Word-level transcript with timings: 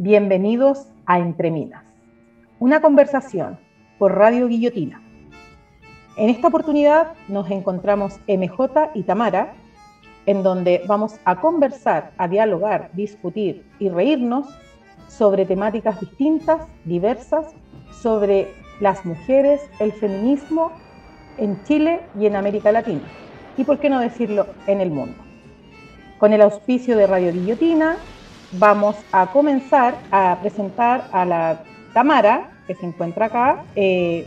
Bienvenidos 0.00 0.86
a 1.06 1.18
Entre 1.18 1.50
Minas, 1.50 1.82
una 2.60 2.80
conversación 2.80 3.58
por 3.98 4.14
Radio 4.14 4.46
Guillotina. 4.46 5.02
En 6.16 6.30
esta 6.30 6.46
oportunidad 6.46 7.14
nos 7.26 7.50
encontramos 7.50 8.20
MJ 8.28 8.92
y 8.94 9.02
Tamara, 9.02 9.54
en 10.24 10.44
donde 10.44 10.82
vamos 10.86 11.18
a 11.24 11.40
conversar, 11.40 12.12
a 12.16 12.28
dialogar, 12.28 12.90
discutir 12.92 13.66
y 13.80 13.88
reírnos 13.88 14.46
sobre 15.08 15.44
temáticas 15.44 15.98
distintas, 15.98 16.60
diversas, 16.84 17.48
sobre 17.90 18.52
las 18.78 19.04
mujeres, 19.04 19.68
el 19.80 19.90
feminismo 19.90 20.70
en 21.38 21.60
Chile 21.64 22.02
y 22.16 22.26
en 22.26 22.36
América 22.36 22.70
Latina. 22.70 23.02
Y 23.56 23.64
por 23.64 23.80
qué 23.80 23.90
no 23.90 23.98
decirlo, 23.98 24.46
en 24.68 24.80
el 24.80 24.92
mundo. 24.92 25.16
Con 26.20 26.32
el 26.32 26.42
auspicio 26.42 26.96
de 26.96 27.08
Radio 27.08 27.32
Guillotina, 27.32 27.96
vamos 28.52 28.96
a 29.12 29.26
comenzar 29.26 29.96
a 30.10 30.38
presentar 30.40 31.08
a 31.12 31.24
la 31.24 31.62
Tamara, 31.92 32.50
que 32.66 32.74
se 32.74 32.86
encuentra 32.86 33.26
acá. 33.26 33.64
Eh, 33.76 34.26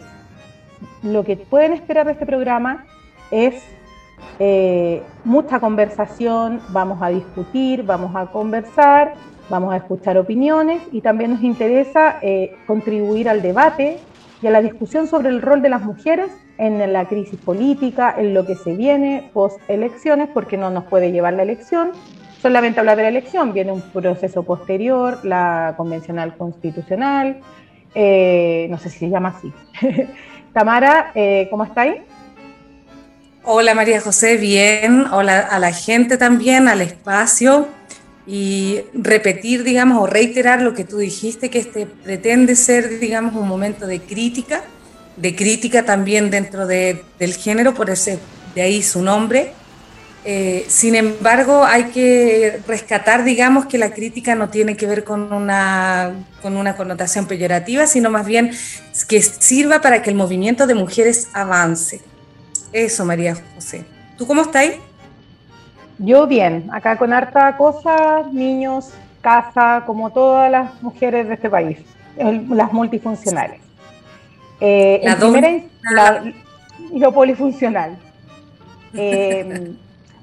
lo 1.04 1.24
que 1.24 1.38
pueden 1.38 1.74
esperar 1.74 2.06
de 2.06 2.14
este 2.14 2.26
programa 2.26 2.86
es 3.30 3.64
eh, 4.40 5.04
mucha 5.24 5.60
conversación, 5.60 6.62
vamos 6.70 7.02
a 7.02 7.10
discutir, 7.10 7.84
vamos 7.84 8.16
a 8.16 8.28
conversar, 8.28 9.14
vamos 9.50 9.74
a 9.74 9.78
escuchar 9.78 10.18
opiniones 10.18 10.82
y 10.92 11.02
también 11.02 11.32
nos 11.32 11.44
interesa 11.44 12.18
eh, 12.22 12.56
contribuir 12.68 13.30
al 13.30 13.42
debate 13.42 14.00
y 14.42 14.48
a 14.48 14.52
la 14.52 14.62
discusión 14.62 15.08
sobre 15.08 15.30
el 15.30 15.42
rol 15.42 15.62
de 15.62 15.70
las 15.70 15.84
mujeres 15.84 16.32
en 16.58 16.94
la 16.94 17.08
crisis 17.08 17.40
política, 17.40 18.14
en 18.18 18.34
lo 18.34 18.46
que 18.46 18.56
se 18.56 18.76
viene 18.76 19.30
post 19.34 19.60
elecciones, 19.68 20.30
porque 20.34 20.58
no 20.58 20.70
nos 20.70 20.86
puede 20.86 21.12
llevar 21.12 21.34
la 21.34 21.44
elección, 21.44 21.92
solamente 22.42 22.80
hablar 22.80 22.98
de 22.98 23.04
la 23.04 23.10
elección, 23.10 23.54
viene 23.54 23.72
un 23.72 23.82
proceso 23.82 24.44
posterior, 24.44 25.20
la 25.24 25.76
convencional 25.78 26.36
constitucional, 26.36 27.40
eh, 27.94 28.68
no 28.70 28.78
sé 28.78 28.90
si 28.90 29.00
se 29.00 29.10
llama 29.10 29.36
así. 29.38 29.54
Tamara, 30.54 31.12
eh, 31.16 31.48
¿cómo 31.50 31.64
estáis? 31.64 31.96
Hola 33.44 33.74
María 33.74 34.02
José, 34.02 34.38
bien, 34.38 35.06
hola 35.12 35.40
a 35.40 35.60
la 35.60 35.72
gente 35.72 36.18
también, 36.18 36.68
al 36.68 36.82
espacio 36.82 37.68
y 38.28 38.82
repetir, 38.94 39.64
digamos, 39.64 39.98
o 40.02 40.06
reiterar 40.06 40.62
lo 40.62 40.74
que 40.74 40.84
tú 40.84 40.98
dijiste, 40.98 41.50
que 41.50 41.60
este 41.60 41.86
pretende 41.86 42.56
ser, 42.56 43.00
digamos, 43.00 43.36
un 43.36 43.48
momento 43.48 43.88
de 43.88 44.00
crítica, 44.00 44.62
de 45.18 45.36
crítica 45.36 45.86
también 45.86 46.30
dentro 46.30 46.68
del 46.68 47.34
género, 47.34 47.74
por 47.74 47.90
ese, 47.90 48.20
de 48.54 48.62
ahí 48.62 48.84
su 48.84 49.02
nombre, 49.02 49.54
eh, 50.24 50.66
sin 50.68 50.94
embargo, 50.96 51.64
hay 51.66 51.86
que 51.86 52.60
rescatar, 52.68 53.24
digamos, 53.24 53.66
que 53.66 53.80
la 53.80 53.92
crítica 53.92 54.36
no 54.36 54.50
tiene 54.50 54.78
que 54.78 54.86
ver 54.86 55.04
con 55.04 55.34
una, 55.34 56.14
con 56.42 56.58
una 56.58 56.76
connotación 56.76 57.26
peyorativa, 57.26 57.88
sino 57.88 58.12
más 58.12 58.28
bien 58.28 58.52
que 59.08 59.22
sirva 59.22 59.82
para 59.82 60.04
que 60.04 60.12
el 60.12 60.16
movimiento 60.16 60.68
de 60.68 60.76
mujeres 60.76 61.30
avance. 61.34 62.02
Eso, 62.72 63.04
María 63.04 63.36
José. 63.56 63.84
¿Tú 64.18 64.28
cómo 64.28 64.44
estás? 64.44 64.72
Yo 65.98 66.28
bien, 66.28 66.70
acá 66.72 66.98
con 66.98 67.14
harta 67.14 67.58
cosa, 67.58 68.24
niños, 68.32 68.92
casa, 69.22 69.84
como 69.86 70.12
todas 70.12 70.52
las 70.52 70.82
mujeres 70.84 71.28
de 71.28 71.34
este 71.34 71.50
país, 71.50 71.80
las 72.50 72.72
multifuncionales. 72.72 73.60
Eh, 74.60 75.02
la, 75.04 76.24
lo 76.94 77.12
polifuncional. 77.12 77.98
Eh, 78.94 79.74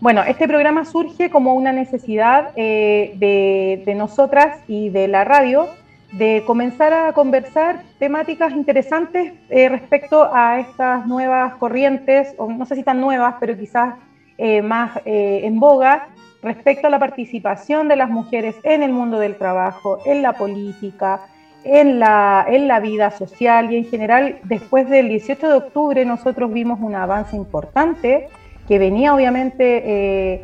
Bueno, 0.01 0.23
este 0.23 0.47
programa 0.47 0.85
surge 0.85 1.29
como 1.29 1.55
una 1.55 1.73
necesidad 1.73 2.53
eh, 2.55 3.15
de, 3.17 3.95
nosotras 3.97 4.61
y 4.69 4.91
de 4.91 5.09
la 5.09 5.25
radio 5.25 5.67
de 6.13 6.45
comenzar 6.47 6.95
a 6.95 7.13
conversar 7.13 7.83
temáticas 7.99 8.53
interesantes 8.53 9.33
eh, 9.51 9.69
respecto 9.69 10.31
a 10.33 10.61
estas 10.61 11.05
nuevas 11.09 11.56
corrientes, 11.56 12.33
o 12.39 12.49
no 12.49 12.65
sé 12.65 12.77
si 12.77 12.84
tan 12.84 13.00
nuevas, 13.00 13.34
pero 13.41 13.59
quizás 13.59 13.97
eh, 14.39 14.62
más 14.62 15.00
en 15.05 15.59
boga, 15.59 16.06
respecto 16.43 16.87
a 16.87 16.91
la 16.91 17.01
participación 17.01 17.89
de 17.89 17.97
las 17.97 18.09
mujeres 18.09 18.55
en 18.62 18.84
el 18.84 18.93
mundo 18.93 19.19
del 19.19 19.34
trabajo, 19.34 19.99
en 20.06 20.22
la 20.22 20.34
política, 20.34 21.22
en 21.65 21.99
la 21.99 22.81
vida 22.81 23.11
social 23.11 23.72
y 23.72 23.78
en 23.78 23.84
general, 23.84 24.39
después 24.45 24.89
del 24.89 25.09
18 25.09 25.49
de 25.49 25.55
octubre 25.55 26.05
nosotros 26.05 26.53
vimos 26.53 26.78
un 26.81 26.95
avance 26.95 27.34
importante 27.34 28.28
que 28.69 28.79
venía 28.79 29.15
obviamente 29.15 29.83
eh, 29.87 30.43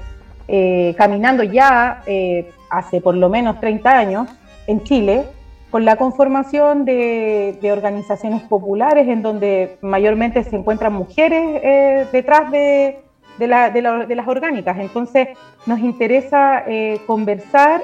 eh, 0.49 0.95
caminando 0.97 1.43
ya 1.43 2.03
eh, 2.07 2.51
hace 2.71 3.03
por 3.03 3.15
lo 3.15 3.29
menos 3.29 3.61
30 3.61 3.99
años 3.99 4.29
en 4.67 4.83
Chile, 4.83 5.25
con 5.71 5.85
la 5.85 5.97
conformación 5.97 6.87
de, 6.87 7.59
organizaciones 7.71 8.43
populares 8.43 9.07
en 9.09 9.21
donde 9.23 9.77
mayormente 9.83 10.43
se 10.43 10.57
encuentran 10.57 10.95
mujeres 10.95 12.11
detrás 12.13 12.51
de, 12.51 13.03
las 13.41 14.29
orgánicas. 14.29 14.79
Entonces 14.79 15.29
nos 15.67 15.81
interesa 15.81 16.65
conversar 17.07 17.83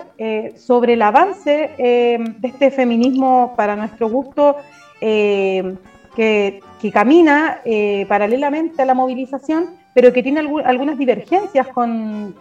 sobre 0.57 0.93
el 0.93 1.03
avance 1.03 1.71
de 1.77 2.49
este 2.49 2.71
feminismo 2.71 3.55
para 3.57 3.75
nuestro 3.75 4.09
gusto. 4.09 4.57
Que, 5.01 5.77
que, 6.15 6.91
camina 6.93 7.61
paralelamente 8.09 8.83
a 8.83 8.85
la 8.85 8.95
movilización 8.95 9.80
pero 9.95 10.13
que 10.13 10.23
tiene 10.23 10.41
algunas 10.41 10.99
divergencias 10.99 11.67
con, 11.69 12.35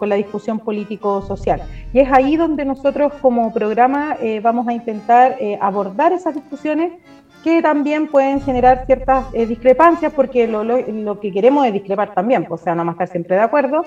la 0.00 0.14
discusión 0.16 0.58
político-social. 0.58 1.62
Y 1.92 2.00
es 2.00 2.10
ahí 2.10 2.36
donde 2.36 2.64
nosotros 2.64 3.12
como 3.20 3.52
programa 3.52 4.16
eh, 4.20 4.40
vamos 4.40 4.66
a 4.68 4.72
intentar 4.72 5.36
eh, 5.40 5.58
abordar 5.60 6.12
esas 6.12 6.34
discusiones 6.34 6.92
que 7.44 7.62
también 7.62 8.08
pueden 8.08 8.40
generar 8.40 8.84
ciertas 8.86 9.26
eh, 9.32 9.46
discrepancias, 9.46 10.12
porque 10.12 10.48
lo, 10.48 11.20
que 11.20 11.32
queremos 11.32 11.66
es 11.66 11.72
discrepar 11.72 12.14
también, 12.14 12.44
pues, 12.44 12.60
o 12.60 12.64
sea, 12.64 12.74
no 12.74 12.80
vamos 12.80 12.92
a 12.92 13.04
estar 13.04 13.08
siempre 13.08 13.36
de 13.36 13.42
acuerdo, 13.42 13.84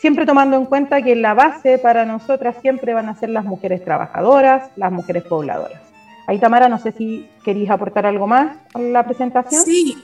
siempre 0.00 0.24
tomando 0.24 0.56
en 0.56 0.64
cuenta 0.64 1.02
que 1.02 1.14
la 1.16 1.34
base 1.34 1.78
para 1.78 2.04
nosotras 2.04 2.56
siempre 2.62 2.94
van 2.94 3.08
a 3.08 3.14
ser 3.14 3.30
las 3.30 3.44
mujeres 3.44 3.84
trabajadoras, 3.84 4.70
las 4.76 4.92
mujeres 4.92 5.24
pobladoras. 5.24 5.80
Ahí, 6.26 6.38
Tamara, 6.38 6.68
no 6.68 6.78
sé 6.78 6.92
si 6.92 7.28
querías 7.42 7.70
aportar 7.70 8.06
algo 8.06 8.26
más 8.26 8.56
a 8.74 8.78
la 8.78 9.04
presentación. 9.04 9.62
Sí, 9.62 9.96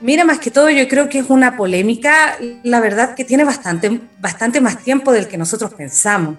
Mira, 0.00 0.24
más 0.24 0.38
que 0.38 0.52
todo, 0.52 0.70
yo 0.70 0.86
creo 0.86 1.08
que 1.08 1.18
es 1.18 1.28
una 1.28 1.56
polémica, 1.56 2.38
la 2.62 2.80
verdad, 2.80 3.16
que 3.16 3.24
tiene 3.24 3.42
bastante, 3.42 4.00
bastante 4.20 4.60
más 4.60 4.78
tiempo 4.78 5.12
del 5.12 5.26
que 5.26 5.36
nosotros 5.36 5.74
pensamos 5.74 6.36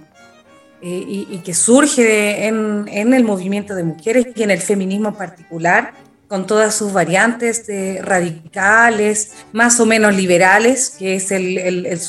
eh, 0.81 1.25
y, 1.29 1.37
que 1.39 1.53
surge 1.53 2.47
en, 2.47 2.87
el 2.87 3.23
movimiento 3.25 3.75
de 3.75 3.83
mujeres 3.83 4.27
y 4.33 4.43
en 4.43 4.51
el 4.51 4.61
feminismo 4.61 5.09
en 5.09 5.15
particular, 5.15 5.91
con 6.29 6.47
todas 6.47 6.73
sus 6.73 6.93
variantes 6.93 7.67
de 7.67 8.01
radicales, 8.01 9.33
más 9.51 9.77
o 9.81 9.85
menos 9.85 10.15
liberales, 10.15 10.95
que 10.97 11.15
es 11.15 11.31
el, 11.31 11.57
el, 11.57 11.99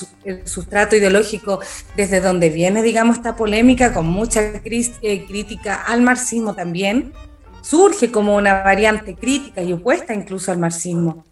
sustrato 0.45 0.95
ideológico 0.95 1.59
desde 1.97 2.21
donde 2.21 2.51
viene, 2.51 2.83
digamos, 2.83 3.17
esta 3.17 3.35
polémica, 3.35 3.93
con 3.93 4.07
mucha 4.07 4.41
eh, 4.43 5.25
crítica 5.27 5.83
al 5.83 6.03
marxismo 6.03 6.55
también. 6.55 7.13
Surge 7.63 8.13
como 8.13 8.37
una 8.37 8.63
variante 8.63 9.17
crítica 9.17 9.63
y 9.63 9.73
opuesta 9.73 10.15
incluso 10.15 10.53
al 10.53 10.59
marxismo. 10.59 11.25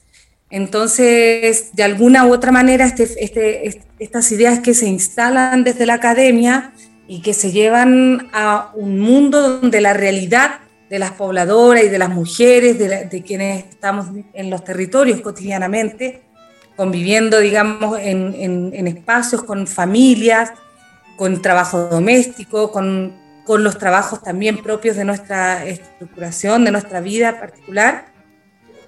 Entonces, 0.50 1.70
de 1.74 1.82
alguna 1.82 2.26
u 2.26 2.32
otra 2.32 2.52
manera, 2.52 2.86
este, 2.86 3.22
este, 3.22 3.82
estas 3.98 4.32
ideas 4.32 4.60
que 4.60 4.74
se 4.74 4.86
instalan 4.86 5.62
desde 5.62 5.84
la 5.84 5.94
academia 5.94 6.72
y 7.06 7.20
que 7.20 7.34
se 7.34 7.52
llevan 7.52 8.28
a 8.32 8.70
un 8.74 8.98
mundo 8.98 9.60
donde 9.60 9.80
la 9.80 9.92
realidad 9.92 10.60
de 10.88 10.98
las 10.98 11.12
pobladoras 11.12 11.84
y 11.84 11.88
de 11.88 11.98
las 11.98 12.08
mujeres, 12.08 12.78
de, 12.78 13.22
quienes 13.22 13.66
estamos 13.66 14.06
en 14.32 14.48
los 14.48 14.64
territorios 14.64 15.20
cotidianamente, 15.20 16.22
conviviendo, 16.76 17.40
digamos, 17.40 17.98
en, 18.00 18.86
espacios 18.86 19.42
con 19.42 19.66
familias, 19.66 20.52
con 21.16 21.42
trabajo 21.42 21.88
doméstico, 21.88 22.72
con, 22.72 23.14
con 23.44 23.64
los 23.64 23.76
trabajos 23.76 24.22
también 24.22 24.62
propios 24.62 24.96
de 24.96 25.04
nuestra 25.04 25.66
estructuración, 25.66 26.64
de 26.64 26.70
nuestra 26.70 27.00
vida 27.00 27.38
particular, 27.38 28.06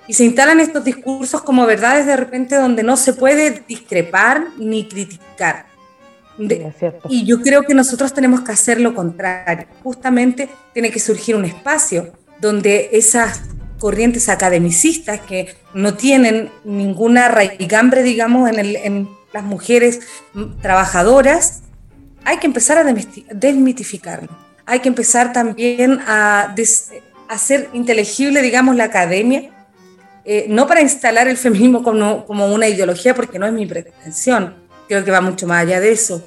y 0.07 0.15
se 0.15 0.25
instalan 0.25 0.61
estos 0.61 0.85
discursos 0.85 1.43
como 1.43 1.67
verdades 1.67 2.07
de 2.07 2.17
repente 2.17 2.57
donde 2.57 2.83
no 2.83 2.97
se 2.97 3.13
puede 3.13 3.63
discrepar 3.67 4.45
ni 4.59 4.89
criticar. 4.89 5.67
y 7.09 7.25
yo 7.25 7.43
creo 7.43 7.63
que 7.63 7.75
nosotros 7.75 8.15
tenemos 8.15 8.41
que 8.41 8.53
hacer 8.53 8.81
lo 8.81 8.95
contrario. 8.95 9.67
Justamente 9.83 10.49
tiene 10.73 10.91
que 10.91 10.99
surgir 10.99 11.37
un 11.37 11.45
espacio 11.45 12.13
donde 12.41 12.91
esas 12.93 13.43
corrientes 13.79 14.29
academicistas 14.29 15.21
que 15.21 15.55
no 15.75 15.95
tienen 15.95 16.51
ninguna 16.65 17.29
raigambre, 17.29 18.03
digamos, 18.03 18.51
en, 18.51 18.59
en 18.59 19.09
las 19.33 19.45
mujeres 19.45 20.01
trabajadoras, 20.61 21.63
hay 22.25 22.39
que 22.39 22.47
empezar 22.47 22.79
a 22.79 22.95
desmitificarlo. 23.33 24.29
Hay 24.67 24.81
que 24.81 24.89
empezar 24.89 25.33
también 25.33 26.01
a 26.07 26.55
hacer 27.29 27.69
inteligible, 27.73 28.43
digamos, 28.43 28.77
la 28.77 28.85
academia 28.85 29.51
eh, 30.33 30.47
no 30.49 30.69
para 30.69 30.81
instalar 30.81 31.27
el 31.27 31.37
feminismo 31.37 31.83
como, 31.83 32.47
una 32.55 32.69
ideología, 32.69 33.17
porque 33.17 33.37
no 33.37 33.47
es 33.47 33.53
mi 33.53 33.67
pretensión, 33.67 34.55
creo 34.87 35.05
que 35.05 35.11
va 35.11 35.21
mucho 35.21 35.45
más 35.49 35.63
allá 35.65 35.81
de 35.81 35.91
eso, 35.91 36.25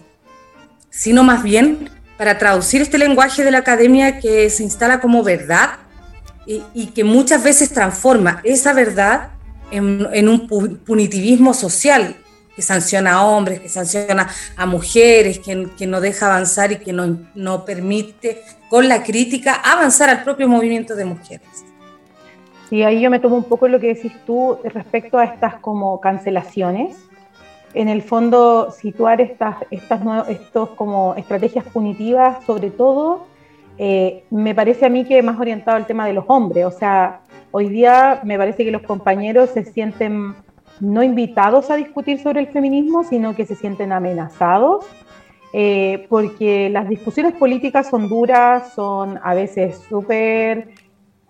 sino 0.89 1.23
más 1.23 1.41
bien 1.41 1.89
para 2.17 2.37
traducir 2.37 2.81
este 2.81 2.97
lenguaje 2.97 3.45
de 3.45 3.51
la 3.51 3.59
academia 3.59 4.19
que 4.19 4.49
se 4.49 4.61
instala 4.61 4.99
como 4.99 5.23
verdad 5.23 5.79
y, 6.45 6.87
que 6.87 7.05
muchas 7.05 7.45
veces 7.45 7.69
transforma 7.71 8.41
esa 8.43 8.73
verdad 8.73 9.29
en, 9.71 10.27
un 10.27 10.49
punitivismo 10.85 11.53
social 11.53 12.17
que 12.57 12.61
sanciona 12.61 13.13
a 13.13 13.23
hombres, 13.23 13.61
que 13.61 13.69
sanciona 13.69 14.27
a 14.57 14.65
mujeres, 14.65 15.39
que, 15.39 15.69
que 15.77 15.87
no 15.87 16.01
deja 16.01 16.25
avanzar 16.25 16.73
y 16.73 16.75
que 16.75 16.91
no, 16.91 17.19
no 17.35 17.63
permite 17.63 18.41
con 18.69 18.89
la 18.89 19.01
crítica 19.01 19.53
avanzar 19.53 20.09
al 20.09 20.25
propio 20.25 20.49
movimiento 20.49 20.93
de 20.93 21.05
mujeres. 21.05 21.63
Sí, 22.73 22.81
ahí 22.81 23.01
yo 23.01 23.11
me 23.11 23.19
tomo 23.19 23.35
un 23.35 23.43
poco 23.43 23.67
lo 23.67 23.79
que 23.79 23.93
decís 23.93 24.11
tú 24.25 24.57
respecto 24.63 25.19
a 25.19 25.25
estas 25.25 25.57
como 25.57 26.01
cancelaciones. 26.01 26.97
En 27.75 27.87
el 27.87 28.01
fondo, 28.01 28.71
situar 28.71 29.21
estas, 29.21 29.57
estas 29.69 30.01
estos 30.27 30.69
como 30.69 31.13
estrategias 31.13 31.65
punitivas, 31.65 32.43
sobre 32.45 32.71
todo, 32.71 33.27
eh, 33.77 34.23
me 34.31 34.55
parece 34.55 34.87
a 34.87 34.89
mí 34.89 35.05
que 35.05 35.21
más 35.21 35.39
orientado 35.39 35.77
al 35.77 35.85
tema 35.85 36.07
de 36.07 36.13
los 36.13 36.25
hombres. 36.27 36.65
O 36.65 36.71
sea, 36.71 37.19
hoy 37.51 37.69
día 37.69 38.21
me 38.23 38.39
parece 38.39 38.65
que 38.65 38.71
los 38.71 38.81
compañeros 38.81 39.51
se 39.51 39.65
sienten 39.65 40.33
no 40.79 41.03
invitados 41.03 41.69
a 41.69 41.75
discutir 41.75 42.23
sobre 42.23 42.39
el 42.39 42.47
feminismo, 42.47 43.03
sino 43.03 43.35
que 43.35 43.45
se 43.45 43.53
sienten 43.53 43.91
amenazados, 43.91 44.83
eh, 45.53 46.07
porque 46.09 46.71
las 46.71 46.89
discusiones 46.89 47.35
políticas 47.35 47.87
son 47.91 48.09
duras, 48.09 48.73
son 48.73 49.19
a 49.21 49.35
veces 49.35 49.77
súper 49.87 50.69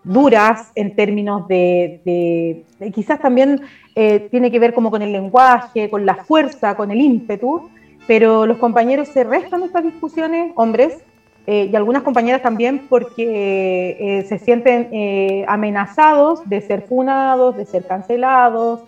duras 0.03 0.71
en 0.75 0.95
términos 0.95 1.47
de, 1.47 2.63
quizás 2.93 3.19
también 3.19 3.61
eh, 3.95 4.27
tiene 4.31 4.51
que 4.51 4.59
ver 4.59 4.73
como 4.73 4.91
con 4.91 5.01
el 5.01 5.11
lenguaje, 5.11 5.89
con 5.89 6.05
la 6.05 6.15
fuerza, 6.15 6.75
con 6.75 6.91
el 6.91 6.99
ímpetu, 6.99 7.69
pero 8.07 8.45
los 8.45 8.57
compañeros 8.57 9.07
se 9.07 9.23
restan 9.23 9.63
estas 9.63 9.83
discusiones, 9.83 10.51
hombres, 10.55 11.03
eh, 11.45 11.69
y 11.71 11.75
algunas 11.75 12.03
compañeras 12.03 12.41
también 12.41 12.87
porque 12.89 14.25
se 14.27 14.39
sienten 14.39 15.45
amenazados 15.47 16.47
de 16.47 16.61
ser 16.61 16.83
funados, 16.83 17.57
de 17.57 17.65
ser 17.65 17.85
cancelados, 17.85 18.81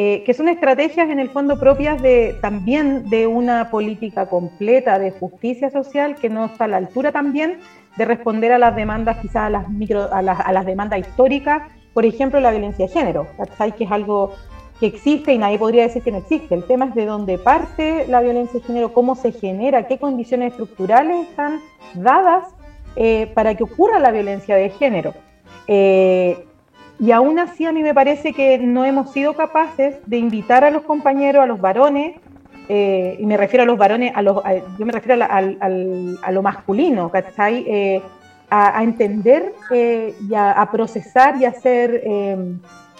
eh, 0.00 0.22
que 0.24 0.34
son 0.34 0.48
estrategias 0.48 1.08
en 1.08 1.18
el 1.18 1.30
fondo 1.30 1.58
propias 1.58 2.00
de, 2.00 2.36
también 2.40 3.08
de 3.08 3.26
una 3.26 3.70
política 3.70 4.26
completa 4.26 4.98
de 4.98 5.10
justicia 5.10 5.70
social 5.70 6.14
que 6.14 6.28
no 6.28 6.44
está 6.44 6.66
a 6.66 6.68
la 6.68 6.76
altura 6.76 7.10
también 7.10 7.58
de 7.98 8.04
responder 8.04 8.52
a 8.52 8.58
las 8.58 8.74
demandas, 8.74 9.18
quizás 9.18 9.42
a 9.44 9.50
las, 9.50 9.68
micro, 9.68 10.12
a 10.12 10.22
las, 10.22 10.40
a 10.40 10.52
las 10.52 10.64
demandas 10.64 11.00
históricas, 11.00 11.62
por 11.92 12.06
ejemplo, 12.06 12.38
la 12.38 12.52
violencia 12.52 12.86
de 12.86 12.92
género, 12.92 13.26
que 13.76 13.84
es 13.84 13.90
algo 13.90 14.32
que 14.78 14.86
existe 14.86 15.32
y 15.32 15.38
nadie 15.38 15.58
podría 15.58 15.82
decir 15.82 16.02
que 16.02 16.12
no 16.12 16.18
existe. 16.18 16.54
El 16.54 16.64
tema 16.64 16.86
es 16.86 16.94
de 16.94 17.06
dónde 17.06 17.38
parte 17.38 18.06
la 18.08 18.20
violencia 18.20 18.60
de 18.60 18.66
género, 18.66 18.92
cómo 18.92 19.16
se 19.16 19.32
genera, 19.32 19.88
qué 19.88 19.98
condiciones 19.98 20.52
estructurales 20.52 21.28
están 21.28 21.60
dadas 21.94 22.44
eh, 22.94 23.30
para 23.34 23.56
que 23.56 23.64
ocurra 23.64 23.98
la 23.98 24.12
violencia 24.12 24.54
de 24.54 24.70
género. 24.70 25.12
Eh, 25.66 26.44
y 27.00 27.10
aún 27.10 27.40
así 27.40 27.64
a 27.64 27.72
mí 27.72 27.82
me 27.82 27.94
parece 27.94 28.32
que 28.32 28.58
no 28.58 28.84
hemos 28.84 29.12
sido 29.12 29.34
capaces 29.34 29.96
de 30.06 30.18
invitar 30.18 30.64
a 30.64 30.70
los 30.70 30.82
compañeros, 30.82 31.42
a 31.42 31.46
los 31.46 31.60
varones, 31.60 32.16
eh, 32.68 33.16
y 33.18 33.24
me 33.24 33.36
refiero 33.36 33.62
a 33.62 33.66
los 33.66 33.78
varones, 33.78 34.12
a 34.14 34.20
los, 34.20 34.42
yo 34.78 34.84
me 34.84 34.92
refiero 34.92 35.24
a, 35.28 36.30
lo 36.30 36.42
masculino, 36.42 37.10
¿cachai? 37.10 37.64
Eh, 37.66 38.02
a, 38.50 38.82
entender 38.82 39.54
eh, 39.70 40.14
y 40.28 40.34
a, 40.34 40.68
procesar 40.70 41.40
y 41.40 41.46
hacer 41.46 42.02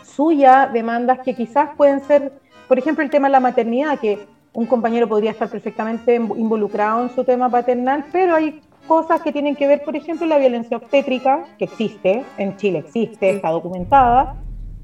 suya 0.03 0.69
demandas 0.73 1.20
que 1.20 1.35
quizás 1.35 1.70
pueden 1.76 2.00
ser, 2.00 2.32
por 2.67 2.79
ejemplo, 2.79 3.05
el 3.05 3.11
tema 3.11 3.29
de 3.29 3.32
la 3.32 3.41
maternidad, 3.41 3.99
que 3.99 4.19
un 4.55 4.67
compañero 4.67 5.06
podría 5.06 5.32
estar 5.32 5.49
perfectamente 5.49 6.14
involucrado 6.14 7.03
en 7.03 7.11
su 7.11 7.23
tema 7.25 7.50
paternal, 7.50 8.06
pero 8.11 8.35
hay 8.35 8.62
cosas 8.87 9.21
que 9.21 9.32
tienen 9.32 9.55
que 9.55 9.67
ver, 9.67 9.82
por 9.85 9.94
ejemplo, 9.94 10.26
la 10.26 10.38
violencia 10.38 10.79
obstétrica, 10.79 11.44
que 11.59 11.64
existe, 11.64 12.25
en 12.38 12.56
Chile 12.56 12.79
existe, 12.79 13.31
está 13.31 13.50
documentada, 13.50 14.37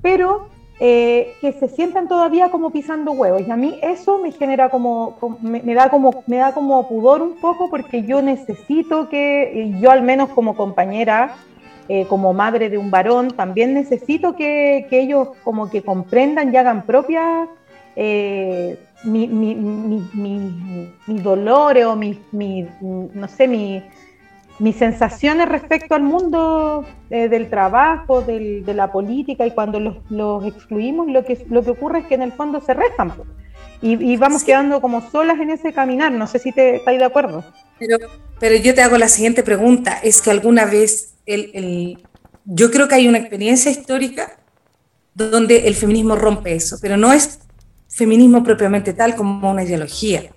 pero 0.02 0.53
eh, 0.80 1.34
que 1.40 1.52
se 1.52 1.68
sientan 1.68 2.08
todavía 2.08 2.50
como 2.50 2.70
pisando 2.70 3.12
huevos. 3.12 3.42
Y 3.46 3.50
a 3.50 3.56
mí 3.56 3.78
eso 3.80 4.18
me 4.18 4.32
genera 4.32 4.68
como, 4.68 5.16
me, 5.40 5.74
da 5.74 5.88
como, 5.88 6.24
me 6.26 6.38
da 6.38 6.52
como 6.52 6.88
pudor 6.88 7.22
un 7.22 7.34
poco 7.34 7.70
porque 7.70 8.02
yo 8.02 8.22
necesito 8.22 9.08
que, 9.08 9.72
yo 9.80 9.90
al 9.90 10.02
menos 10.02 10.30
como 10.30 10.56
compañera, 10.56 11.32
eh, 11.88 12.06
como 12.06 12.32
madre 12.32 12.70
de 12.70 12.78
un 12.78 12.90
varón, 12.90 13.30
también 13.30 13.74
necesito 13.74 14.34
que, 14.34 14.86
ellos 14.90 15.28
como 15.44 15.70
que 15.70 15.82
comprendan 15.82 16.52
y 16.52 16.56
hagan 16.56 16.82
propia 16.82 17.48
eh, 17.94 18.78
mi, 19.04 19.28
mi, 19.28 19.54
mi, 19.54 20.02
mi, 21.06 21.18
dolores 21.20 21.84
o 21.84 21.94
mi, 21.94 22.18
no 22.32 23.28
sé, 23.28 23.46
mis 24.58 24.76
sensaciones 24.76 25.48
respecto 25.48 25.94
al 25.94 26.02
mundo 26.02 26.84
eh, 27.10 27.28
del 27.28 27.50
trabajo, 27.50 28.22
del, 28.22 28.64
de 28.64 28.74
la 28.74 28.92
política, 28.92 29.46
y 29.46 29.50
cuando 29.50 29.80
los, 29.80 29.96
los, 30.10 30.44
excluimos, 30.46 31.08
lo 31.08 31.24
que, 31.24 31.44
lo 31.50 31.62
que 31.62 31.70
ocurre 31.70 32.00
es 32.00 32.06
que 32.06 32.14
en 32.14 32.22
el 32.22 32.32
fondo 32.32 32.60
se 32.60 32.74
restan. 32.74 33.12
Y, 33.82 34.16
vamos 34.16 34.44
quedando 34.44 34.80
como 34.80 35.10
solas 35.10 35.38
en 35.40 35.50
ese 35.50 35.74
caminar. 35.74 36.10
No 36.10 36.26
sé 36.26 36.38
si 36.38 36.52
te 36.52 36.76
estáis 36.76 36.98
de 36.98 37.04
acuerdo. 37.04 37.44
Pero, 37.78 37.98
pero 38.40 38.56
yo 38.56 38.74
te 38.74 38.80
hago 38.80 38.96
la 38.96 39.08
siguiente 39.08 39.42
pregunta. 39.42 39.98
Es 40.02 40.22
que 40.22 40.30
alguna 40.30 40.64
vez 40.64 41.16
el, 41.26 41.50
el, 41.52 42.06
yo 42.46 42.70
creo 42.70 42.88
que 42.88 42.94
hay 42.94 43.08
una 43.08 43.18
experiencia 43.18 43.70
histórica 43.70 44.38
donde 45.12 45.68
el 45.68 45.74
feminismo 45.74 46.16
rompe 46.16 46.54
eso, 46.54 46.78
pero 46.80 46.96
no 46.96 47.12
es 47.12 47.40
feminismo 47.88 48.42
propiamente 48.42 48.94
tal 48.94 49.14
como 49.14 49.50
una 49.50 49.64
ideología 49.64 50.30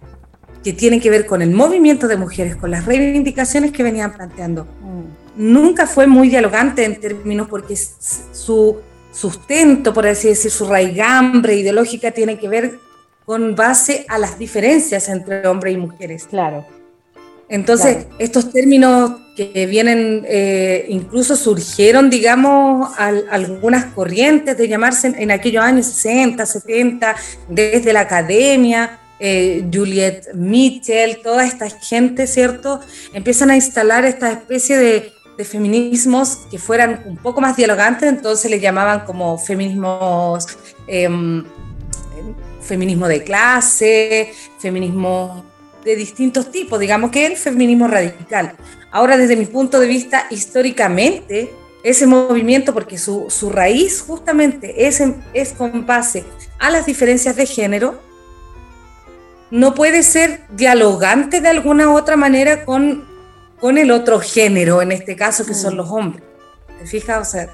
que 0.68 0.74
tiene 0.74 1.00
que 1.00 1.10
ver 1.10 1.26
con 1.26 1.42
el 1.42 1.52
movimiento 1.52 2.10
de 2.10 2.18
mujeres, 2.18 2.58
con 2.58 2.72
las 2.72 2.84
reivindicaciones 2.84 3.72
que 3.72 3.84
venían 3.84 4.12
planteando. 4.12 4.66
Mm. 4.66 5.54
Nunca 5.54 5.88
fue 5.88 6.08
muy 6.08 6.28
dialogante 6.28 6.84
en 6.84 7.00
términos 7.00 7.48
porque 7.50 7.78
su 7.78 8.76
sustento, 9.10 9.94
por 9.94 10.06
así 10.06 10.28
decir, 10.28 10.52
su 10.52 10.66
raigambre 10.66 11.56
ideológica 11.56 12.12
tiene 12.12 12.38
que 12.38 12.50
ver 12.50 12.80
con 13.26 13.56
base 13.56 14.06
a 14.10 14.18
las 14.18 14.38
diferencias 14.38 15.08
entre 15.08 15.48
hombres 15.48 15.74
y 15.74 15.78
mujeres. 15.78 16.28
Claro. 16.30 16.66
Entonces, 17.48 18.08
estos 18.20 18.52
términos 18.52 19.12
que 19.38 19.68
vienen, 19.68 20.26
eh, 20.28 20.86
incluso 20.90 21.38
surgieron, 21.38 22.10
digamos, 22.10 22.92
algunas 22.98 23.86
corrientes 23.94 24.58
de 24.58 24.68
llamarse 24.68 25.14
en, 25.18 25.32
aquellos 25.32 25.64
años 25.64 25.86
60, 25.86 26.46
70, 26.46 27.16
desde 27.48 27.94
la 27.94 28.02
academia, 28.02 29.00
eh, 29.20 29.68
Juliette 29.74 30.34
Mitchell, 30.34 31.22
toda 31.22 31.46
esta 31.46 31.70
gente, 31.70 32.28
¿cierto? 32.28 32.80
Empiezan 33.14 33.50
a 33.50 33.56
instalar 33.56 34.06
esta 34.06 34.32
especie 34.32 34.78
de, 34.78 35.14
feminismos 35.46 36.48
que 36.50 36.58
fueran 36.58 37.04
un 37.06 37.16
poco 37.16 37.42
más 37.42 37.56
dialogantes, 37.56 38.10
entonces 38.10 38.50
le 38.50 38.60
llamaban 38.60 39.02
como 39.02 39.38
feminismos, 39.38 40.48
em, 40.88 41.46
feminismo 42.60 43.08
de 43.08 43.24
clase, 43.24 44.34
feminismo 44.58 45.46
de 45.86 45.96
distintos 45.96 46.50
tipos, 46.52 46.80
digamos 46.80 47.12
que 47.12 47.28
el 47.28 47.38
feminismo 47.38 47.88
radical. 47.88 48.56
Ahora, 48.92 49.16
desde 49.16 49.36
mi 49.36 49.46
punto 49.46 49.80
de 49.80 49.86
vista, 49.86 50.26
históricamente, 50.32 51.52
ese 51.84 52.08
movimiento, 52.08 52.74
porque 52.74 52.98
su, 52.98 53.28
su 53.30 53.52
raíz 53.52 54.02
justamente 54.02 54.88
es, 54.88 55.04
es 55.34 55.54
con 55.54 55.86
a 56.60 56.70
las 56.72 56.86
diferencias 56.88 57.36
de 57.36 57.46
género, 57.46 58.07
no 59.52 59.74
puede 59.74 60.04
ser 60.04 60.42
dialogante 60.50 61.42
de 61.42 61.50
alguna 61.50 61.92
otra 61.92 62.16
manera 62.16 62.66
con, 62.66 63.06
con 63.60 63.78
el 63.78 63.92
otro 63.92 64.20
género, 64.20 64.82
en 64.82 64.92
este 64.92 65.16
caso 65.16 65.46
que 65.46 65.54
son 65.54 65.78
los 65.78 65.90
hombres. 65.90 66.24
¿Te 66.80 66.86
fijas? 66.86 67.28
O 67.28 67.32
sea, 67.32 67.50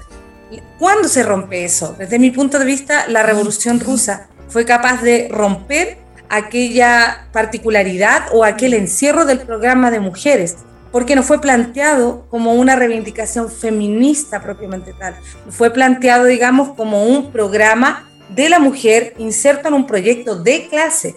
¿cuándo 0.78 1.08
se 1.08 1.22
rompe 1.22 1.64
eso? 1.64 1.94
Desde 1.98 2.18
mi 2.18 2.30
punto 2.30 2.58
de 2.58 2.64
vista, 2.64 3.08
la 3.08 3.22
revolución 3.22 3.80
rusa 3.80 4.28
fue 4.48 4.64
capaz 4.64 5.02
de 5.02 5.28
romper 5.30 5.98
aquella 6.28 7.28
particularidad 7.32 8.26
o 8.32 8.44
aquel 8.44 8.74
encierro 8.74 9.24
del 9.24 9.40
programa 9.40 9.90
de 9.90 10.00
mujeres, 10.00 10.56
porque 10.90 11.16
no 11.16 11.22
fue 11.22 11.40
planteado 11.40 12.26
como 12.28 12.54
una 12.54 12.76
reivindicación 12.76 13.50
feminista 13.50 14.42
propiamente 14.42 14.92
tal, 14.98 15.16
fue 15.50 15.70
planteado, 15.70 16.24
digamos, 16.24 16.74
como 16.76 17.04
un 17.04 17.32
programa 17.32 18.08
de 18.28 18.48
la 18.48 18.58
mujer 18.58 19.14
inserto 19.18 19.68
en 19.68 19.74
un 19.74 19.86
proyecto 19.86 20.36
de 20.42 20.68
clase. 20.68 21.16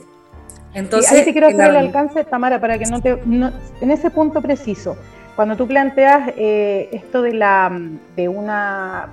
Entonces, 0.78 1.12
ahí 1.12 1.26
te 1.26 1.32
quiero 1.32 1.48
hacer 1.48 1.72
el 1.72 1.76
alcance, 1.76 2.24
Tamara, 2.24 2.62
para 2.62 2.78
que 2.78 2.86
no 2.86 3.02
te... 3.02 3.10
en 3.10 3.92
ese 3.92 4.12
punto 4.12 4.44
preciso, 4.44 4.96
cuando 5.36 5.56
tú 5.56 5.68
planteas 5.68 6.34
eh, 6.38 6.90
esto 6.92 7.24
de, 7.24 7.34
la, 7.34 7.72
de 8.16 8.28
una 8.28 9.08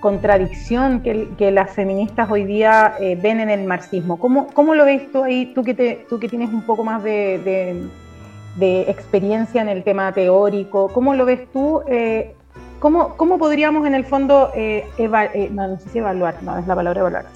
contradicción 0.00 1.02
que, 1.02 1.50
las 1.52 1.70
feministas 1.70 2.28
hoy 2.28 2.42
día 2.42 2.94
eh, 2.98 3.16
ven 3.22 3.38
en 3.38 3.50
el 3.50 3.68
marxismo. 3.68 4.18
¿Cómo, 4.18 4.48
¿Cómo, 4.48 4.74
lo 4.74 4.84
ves 4.84 5.12
tú 5.12 5.22
ahí, 5.22 5.52
tú 5.54 5.62
que, 5.62 5.74
te, 5.74 6.06
tú 6.08 6.18
que 6.18 6.28
tienes 6.28 6.52
un 6.52 6.62
poco 6.62 6.82
más 6.82 7.04
de, 7.04 7.88
de, 8.56 8.80
experiencia 8.82 9.62
en 9.62 9.68
el 9.68 9.84
tema 9.84 10.10
teórico? 10.10 10.88
¿Cómo 10.92 11.14
lo 11.14 11.24
ves 11.24 11.46
tú? 11.52 11.82
Eh, 11.86 12.34
¿cómo, 12.80 13.16
¿cómo, 13.16 13.38
podríamos 13.38 13.86
en 13.86 13.94
el 13.94 14.04
fondo, 14.04 14.50
eh, 14.56 14.86
no, 15.52 15.78
sé 15.78 15.88
si 15.88 15.98
evaluar, 15.98 16.42
no 16.42 16.58
es 16.58 16.66
la 16.66 16.74
palabra 16.74 17.00
evaluar, 17.00 17.26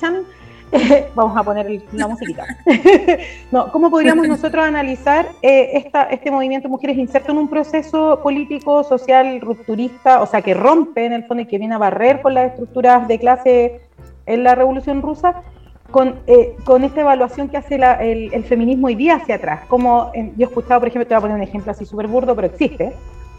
vamos 1.14 1.36
a 1.36 1.42
poner 1.42 1.82
la 1.92 2.06
musiquita. 2.06 2.44
no, 3.50 3.70
¿Cómo 3.72 3.90
podríamos 3.90 4.28
nosotros 4.28 4.64
analizar 4.64 5.26
eh, 5.42 5.70
esta, 5.74 6.04
este 6.04 6.30
movimiento 6.30 6.68
de 6.68 6.72
mujeres 6.72 6.96
inserto 6.96 7.32
en 7.32 7.38
un 7.38 7.48
proceso 7.48 8.20
político, 8.22 8.84
social, 8.84 9.40
rupturista, 9.40 10.22
o 10.22 10.26
sea, 10.26 10.42
que 10.42 10.54
rompe 10.54 11.04
en 11.06 11.12
el 11.12 11.24
fondo 11.24 11.42
y 11.42 11.46
que 11.46 11.58
viene 11.58 11.74
a 11.74 11.78
barrer 11.78 12.22
con 12.22 12.34
las 12.34 12.50
estructuras 12.50 13.08
de 13.08 13.18
clase 13.18 13.80
en 14.26 14.44
la 14.44 14.54
Revolución 14.54 15.02
Rusa? 15.02 15.42
Con, 15.90 16.20
eh, 16.28 16.54
con 16.64 16.84
esta 16.84 17.00
evaluación 17.00 17.48
que 17.48 17.56
hace 17.56 17.74
el, 17.74 18.44
feminismo 18.44 18.86
hoy 18.86 18.94
día 18.94 19.16
hacia 19.16 19.34
atrás. 19.34 19.62
Como 19.66 20.12
yo 20.14 20.46
he 20.46 20.48
escuchado, 20.48 20.78
por 20.78 20.86
ejemplo, 20.86 21.04
te 21.04 21.14
voy 21.14 21.18
a 21.18 21.20
poner 21.22 21.36
un 21.36 21.42
ejemplo 21.42 21.72
así 21.72 21.84
súper 21.84 22.06
burdo, 22.06 22.36
pero 22.36 22.46
existe. 22.46 22.92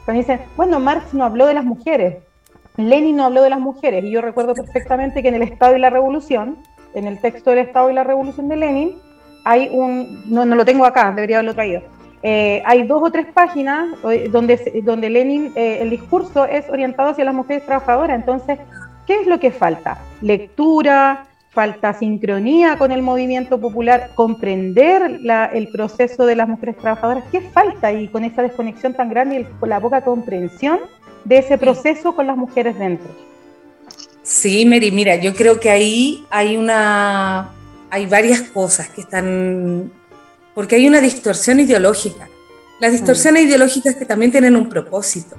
Cuando 0.04 0.20
dicen, 0.20 0.42
bueno, 0.58 0.82
Marx 0.82 1.14
no 1.14 1.24
habló 1.24 1.48
de 1.48 1.54
las 1.54 1.64
mujeres, 1.64 2.18
Lenin 2.76 3.16
no 3.16 3.26
habló 3.26 3.42
de 3.44 3.50
las 3.50 3.60
mujeres, 3.60 4.04
y 4.04 4.12
yo 4.12 4.22
recuerdo 4.22 4.54
perfectamente 4.54 5.22
que 5.22 5.30
en 5.30 5.36
el 5.36 5.44
Estado 5.44 5.76
y 5.76 5.80
la 5.80 5.90
Revolución, 5.90 6.58
en 6.94 7.08
el 7.08 7.20
texto 7.20 7.50
del 7.52 7.60
Estado 7.60 7.90
y 7.90 7.94
la 7.94 8.04
Revolución 8.04 8.48
de 8.48 8.56
Lenin, 8.56 8.96
hay 9.44 9.70
un, 9.72 10.24
no, 10.28 10.46
no 10.46 10.56
lo 10.56 10.66
tengo 10.66 10.86
acá, 10.86 11.12
debería 11.12 11.38
haberlo 11.38 11.56
traído, 11.56 11.82
eh, 12.24 12.62
hay 12.66 12.84
dos 12.84 13.02
o 13.04 13.12
tres 13.12 13.28
páginas 13.34 13.88
eh, 14.10 14.30
donde, 14.32 14.82
donde 14.84 15.10
Lenin, 15.10 15.52
eh, 15.56 15.80
el 15.82 15.90
discurso 15.90 16.46
es 16.46 16.70
orientado 16.70 17.10
hacia 17.10 17.26
las 17.26 17.34
mujeres 17.34 17.66
trabajadoras, 17.66 18.20
entonces, 18.20 18.60
¿qué 19.08 19.22
es 19.22 19.28
lo 19.28 19.40
que 19.40 19.52
falta? 19.52 19.98
Lectura, 20.22 21.26
falta 21.50 21.94
sincronía 21.94 22.78
con 22.78 22.92
el 22.92 23.02
movimiento 23.02 23.60
popular, 23.60 24.12
comprender 24.16 25.20
el 25.54 25.68
proceso 25.70 26.26
de 26.26 26.36
las 26.36 26.48
mujeres 26.48 26.78
trabajadoras, 26.78 27.24
¿qué 27.32 27.42
falta 27.42 27.88
ahí 27.88 28.08
con 28.08 28.24
esa 28.24 28.42
desconexión 28.44 28.94
tan 28.94 29.10
grande 29.10 29.40
y 29.42 29.44
con 29.60 29.70
la 29.70 29.80
poca 29.80 30.02
comprensión 30.02 30.80
de 31.26 31.38
ese 31.38 31.58
proceso 31.58 32.16
con 32.16 32.28
las 32.28 32.38
mujeres 32.38 32.78
dentro. 32.78 33.10
Sí, 34.32 34.66
Mary, 34.66 34.92
mira, 34.92 35.18
yo 35.18 35.36
creo 35.36 35.60
que 35.60 35.70
ahí 35.70 36.26
hay 36.30 36.56
una, 36.56 37.52
hay 37.90 38.06
varias 38.06 38.40
cosas 38.40 38.88
que 38.88 39.02
están, 39.02 39.92
porque 40.56 40.78
hay 40.78 40.88
una 40.88 41.02
distorsión 41.02 41.60
ideológica. 41.60 42.30
Las 42.80 42.94
distorsiones 42.94 43.44
mm. 43.44 43.48
ideológicas 43.48 43.96
que 43.96 44.06
también 44.06 44.32
tienen 44.32 44.56
un 44.56 44.70
propósito. 44.70 45.36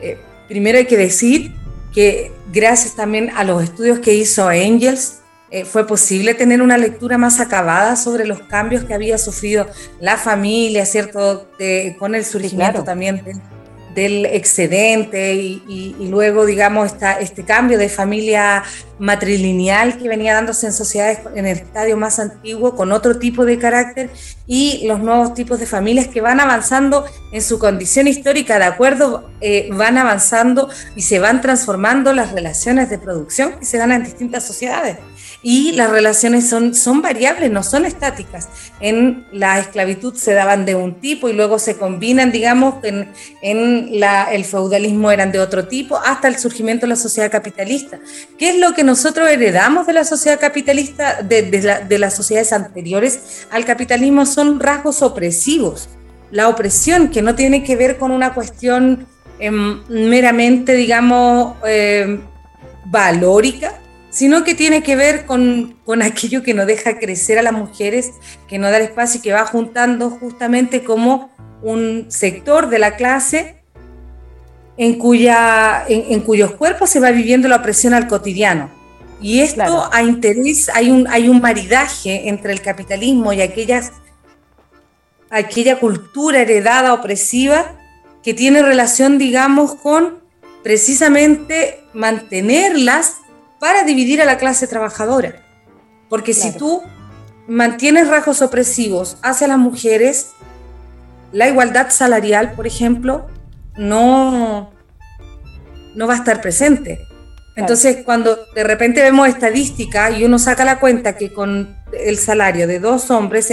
Eh, 0.00 0.16
primero 0.48 0.78
hay 0.78 0.86
que 0.86 0.96
decir 0.96 1.52
que 1.92 2.32
gracias 2.50 2.96
también 2.96 3.28
a 3.36 3.44
los 3.44 3.62
estudios 3.62 3.98
que 3.98 4.14
hizo 4.14 4.48
Angels, 4.48 5.18
eh, 5.50 5.66
fue 5.66 5.86
posible 5.86 6.32
tener 6.32 6.62
una 6.62 6.78
lectura 6.78 7.18
más 7.18 7.40
acabada 7.40 7.94
sobre 7.94 8.24
los 8.24 8.40
cambios 8.40 8.84
que 8.84 8.94
había 8.94 9.18
sufrido 9.18 9.66
la 10.00 10.16
familia, 10.16 10.86
¿cierto? 10.86 11.50
con 11.98 12.14
el 12.14 12.24
surgimiento 12.24 12.84
también 12.84 13.22
del 13.94 14.26
excedente 14.26 15.34
y, 15.34 15.94
luego, 16.08 16.46
digamos, 16.46 16.86
esta, 16.86 17.20
este 17.20 17.44
cambio 17.44 17.78
de 17.78 17.88
familia 17.88 18.62
matrilineal 18.98 19.98
que 19.98 20.08
venía 20.08 20.34
dándose 20.34 20.66
en 20.66 20.72
sociedades 20.72 21.20
en 21.34 21.46
el 21.46 21.58
estadio 21.58 21.96
más 21.96 22.18
antiguo 22.18 22.76
con 22.76 22.92
otro 22.92 23.18
tipo 23.18 23.44
de 23.44 23.58
carácter 23.58 24.10
y 24.46 24.86
los 24.86 25.00
nuevos 25.00 25.34
tipos 25.34 25.58
de 25.58 25.66
familias 25.66 26.08
que 26.08 26.20
van 26.20 26.40
avanzando 26.40 27.04
en 27.32 27.42
su 27.42 27.58
condición 27.58 28.06
histórica, 28.06 28.58
de 28.58 28.64
acuerdo, 28.64 29.30
eh, 29.40 29.68
van 29.72 29.98
avanzando 29.98 30.68
y 30.94 31.02
se 31.02 31.18
van 31.18 31.40
transformando 31.40 32.12
las 32.12 32.32
relaciones 32.32 32.90
de 32.90 32.98
producción 32.98 33.58
que 33.58 33.64
se 33.64 33.78
dan 33.78 33.92
en 33.92 34.04
distintas 34.04 34.44
sociedades 34.46 34.98
y 35.46 35.72
las 35.72 35.90
relaciones 35.90 36.48
son, 36.48 36.74
son 36.74 37.02
variables, 37.02 37.50
no 37.50 37.62
son 37.62 37.84
estáticas. 37.84 38.48
En 38.80 39.26
la 39.30 39.60
esclavitud 39.60 40.14
se 40.14 40.32
daban 40.32 40.64
de 40.64 40.74
un 40.74 40.94
tipo 41.00 41.28
y 41.28 41.34
luego 41.34 41.58
se 41.58 41.76
combinan, 41.76 42.32
digamos, 42.32 42.82
en, 42.82 43.10
en 43.42 44.00
la, 44.00 44.32
el 44.32 44.46
feudalismo 44.46 45.10
eran 45.10 45.32
de 45.32 45.40
otro 45.40 45.68
tipo, 45.68 45.98
hasta 45.98 46.28
el 46.28 46.38
surgimiento 46.38 46.86
de 46.86 46.88
la 46.88 46.96
sociedad 46.96 47.30
capitalista. 47.30 47.98
¿Qué 48.38 48.48
es 48.48 48.58
lo 48.58 48.72
que 48.72 48.84
nosotros 48.84 49.28
heredamos 49.28 49.86
de 49.86 49.92
la 49.92 50.04
sociedad 50.04 50.40
capitalista, 50.40 51.20
de, 51.20 51.42
de, 51.42 51.98
las 51.98 52.16
sociedades 52.16 52.54
anteriores 52.54 53.46
al 53.50 53.66
capitalismo? 53.66 54.24
Son 54.24 54.58
rasgos 54.58 55.02
opresivos. 55.02 55.90
La 56.30 56.48
opresión, 56.48 57.10
que 57.10 57.20
no 57.20 57.34
tiene 57.34 57.62
que 57.62 57.76
ver 57.76 57.98
con 57.98 58.12
una 58.12 58.32
cuestión 58.32 59.06
em, 59.38 59.82
meramente, 59.90 60.72
digamos, 60.72 61.56
em, 61.66 62.22
valórica, 62.86 63.74
sino 64.14 64.44
que 64.44 64.54
tiene 64.54 64.84
que 64.84 64.94
ver 64.94 65.26
con, 65.26 65.74
aquello 66.00 66.44
que 66.44 66.54
no 66.54 66.66
deja 66.66 67.00
crecer 67.00 67.36
a 67.36 67.42
las 67.42 67.52
mujeres, 67.52 68.12
que 68.46 68.58
no 68.58 68.70
da 68.70 68.76
el 68.76 68.84
espacio 68.84 69.18
y 69.18 69.22
que 69.22 69.32
va 69.32 69.44
juntando 69.44 70.08
justamente 70.08 70.84
como 70.84 71.32
un 71.62 72.06
sector 72.10 72.68
de 72.68 72.78
la 72.78 72.94
clase 72.94 73.56
en, 74.76 75.00
cuya, 75.00 75.84
en, 75.88 76.20
cuyos 76.20 76.52
cuerpos 76.52 76.90
se 76.90 77.00
va 77.00 77.10
viviendo 77.10 77.48
la 77.48 77.56
opresión 77.56 77.92
al 77.92 78.06
cotidiano. 78.06 78.70
Y 79.20 79.40
esto 79.40 79.88
a 79.92 80.02
interés, 80.04 80.68
hay 80.72 80.92
un, 80.92 81.08
hay 81.08 81.28
un 81.28 81.40
maridaje 81.40 82.28
entre 82.28 82.52
el 82.52 82.60
capitalismo 82.60 83.32
y 83.32 83.40
aquellas, 83.42 83.90
aquella 85.28 85.80
cultura 85.80 86.42
heredada 86.42 86.94
opresiva 86.94 87.76
que 88.22 88.32
tiene 88.32 88.62
relación, 88.62 89.18
digamos, 89.18 89.74
con 89.74 90.20
precisamente 90.62 91.80
mantenerlas 91.94 93.23
para 93.64 93.82
dividir 93.82 94.20
a 94.20 94.26
la 94.26 94.36
clase 94.36 94.66
trabajadora. 94.66 95.36
Porque 96.10 96.34
si 96.34 96.52
tú 96.52 96.82
mantienes 97.48 98.08
rasgos 98.08 98.42
opresivos 98.42 99.16
hacia 99.22 99.48
las 99.48 99.56
mujeres, 99.56 100.32
la 101.32 101.48
igualdad 101.48 101.88
salarial, 101.88 102.52
por 102.52 102.66
ejemplo, 102.66 103.26
no, 103.78 104.70
no 105.94 106.06
va 106.06 106.12
a 106.12 106.16
estar 106.18 106.42
presente. 106.42 107.08
Entonces, 107.56 108.04
cuando 108.04 108.36
de 108.54 108.64
repente 108.64 109.00
vemos 109.00 109.28
estadística 109.28 110.10
y 110.10 110.24
uno 110.24 110.38
saca 110.38 110.66
la 110.66 110.78
cuenta 110.78 111.16
que 111.16 111.32
con 111.32 111.74
el 111.98 112.18
salario 112.18 112.66
de 112.66 112.80
dos 112.80 113.10
hombres, 113.10 113.50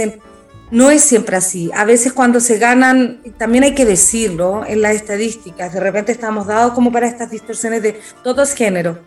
no 0.70 0.90
es 0.90 1.00
siempre 1.02 1.36
así. 1.38 1.70
A 1.74 1.86
veces 1.86 2.12
cuando 2.12 2.38
se 2.40 2.58
ganan, 2.58 3.22
también 3.38 3.64
hay 3.64 3.74
que 3.74 3.86
decirlo 3.86 4.66
en 4.66 4.82
las 4.82 4.94
estadísticas, 4.94 5.72
de 5.72 5.80
repente 5.80 6.12
estamos 6.12 6.48
dados 6.48 6.74
como 6.74 6.92
para 6.92 7.06
estas 7.06 7.30
distorsiones 7.30 7.82
de 7.82 7.98
todos 8.22 8.52
géneros. 8.52 8.98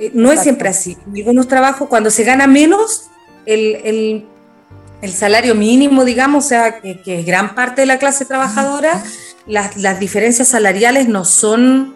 Eh, 0.00 0.10
no 0.14 0.32
es 0.32 0.40
siempre 0.40 0.68
así. 0.68 0.96
En 1.06 1.16
algunos 1.16 1.46
trabajos, 1.46 1.88
cuando 1.88 2.10
se 2.10 2.24
gana 2.24 2.46
menos, 2.46 3.10
el, 3.44 4.24
salario 5.12 5.54
mínimo, 5.54 6.04
digamos, 6.04 6.46
o 6.46 6.48
sea, 6.48 6.80
que, 6.80 7.00
es 7.04 7.26
gran 7.26 7.54
parte 7.54 7.82
de 7.82 7.86
la 7.86 7.98
clase 7.98 8.24
trabajadora, 8.24 9.02
las, 9.46 10.00
diferencias 10.00 10.48
salariales 10.48 11.06
no 11.06 11.24
son 11.24 11.94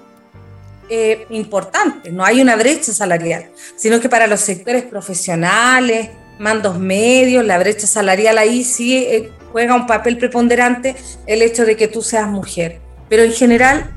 eh, 0.90 1.26
importantes, 1.30 2.12
no 2.12 2.25
hay 2.25 2.42
una 2.42 2.56
brecha 2.56 2.92
salarial, 2.92 3.50
sino 3.76 4.00
que 4.00 4.08
para 4.08 4.26
los 4.26 4.40
sectores 4.40 4.82
profesionales, 4.82 6.11
mandos 6.38 6.78
medios, 6.78 7.44
la 7.44 7.58
brecha 7.58 7.87
salarial 7.87 8.37
ahí 8.37 8.64
sí 8.64 8.96
eh, 8.96 9.30
juega 9.52 9.75
un 9.75 9.87
papel 9.87 10.18
preponderante 10.18 10.94
el 11.26 11.40
hecho 11.40 11.64
de 11.64 11.76
que 11.76 11.88
tú 11.88 12.02
seas 12.02 12.28
mujer. 12.28 12.80
Pero 13.08 13.23
en 13.23 13.32
general 13.32 13.94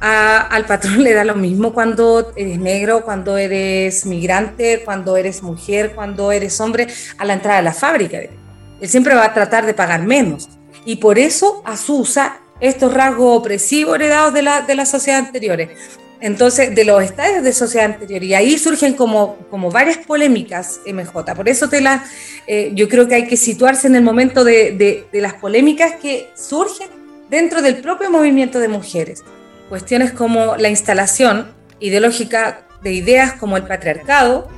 al 0.00 0.64
patrón 0.64 1.02
le 1.02 1.12
da 1.12 1.24
lo 1.24 1.34
mismo 1.34 1.72
cuando 1.72 2.32
eres 2.34 2.58
negro, 2.58 3.04
cuando 3.04 3.36
eres 3.36 4.06
migrante, 4.06 4.82
cuando 4.84 5.16
eres 5.16 5.42
mujer, 5.42 5.92
cuando 5.94 6.32
eres 6.32 6.58
hombre, 6.60 6.86
a 7.18 7.24
la 7.24 7.34
entrada 7.34 7.58
de 7.58 7.64
la 7.64 7.74
fábrica. 7.74 8.18
Él 8.18 8.88
siempre 8.88 9.14
va 9.14 9.26
a 9.26 9.34
tratar 9.34 9.66
de 9.66 9.74
pagar 9.74 10.02
menos. 10.02 10.48
Y 10.86 10.96
por 10.96 11.18
eso 11.18 11.62
asusa 11.66 12.38
estos 12.60 12.92
rasgos 12.94 13.38
opresivos 13.38 13.94
heredados 13.96 14.32
de 14.32 14.42
la, 14.42 14.62
de 14.62 14.74
las 14.74 14.90
sociedades 14.90 15.26
anteriores. 15.26 15.70
Entonces, 16.22 16.74
de 16.74 16.84
los 16.84 17.02
estadios 17.02 17.42
de 17.42 17.52
sociedad 17.52 17.86
anterior, 17.86 18.22
y 18.22 18.34
ahí 18.34 18.58
surgen 18.58 18.92
como, 18.94 19.38
varias 19.72 19.98
polémicas, 19.98 20.80
MJ. 20.86 21.34
Por 21.34 21.48
eso 21.48 21.68
te 21.68 21.80
la, 21.80 22.04
eh, 22.46 22.72
yo 22.74 22.88
creo 22.88 23.08
que 23.08 23.14
hay 23.14 23.26
que 23.26 23.38
situarse 23.38 23.86
en 23.86 23.96
el 23.96 24.02
momento 24.02 24.44
de 24.44 25.06
las 25.12 25.34
polémicas 25.34 25.92
que 26.00 26.30
surgen 26.34 26.88
dentro 27.30 27.62
del 27.62 27.80
propio 27.80 28.10
movimiento 28.10 28.58
de 28.58 28.68
mujeres 28.68 29.22
cuestiones 29.70 30.10
como 30.12 30.56
la 30.56 30.68
instalación 30.68 31.46
ideológica 31.78 32.66
de 32.82 32.92
ideas 32.92 33.34
como 33.34 33.56
el 33.56 33.62
patriarcado, 33.62 34.48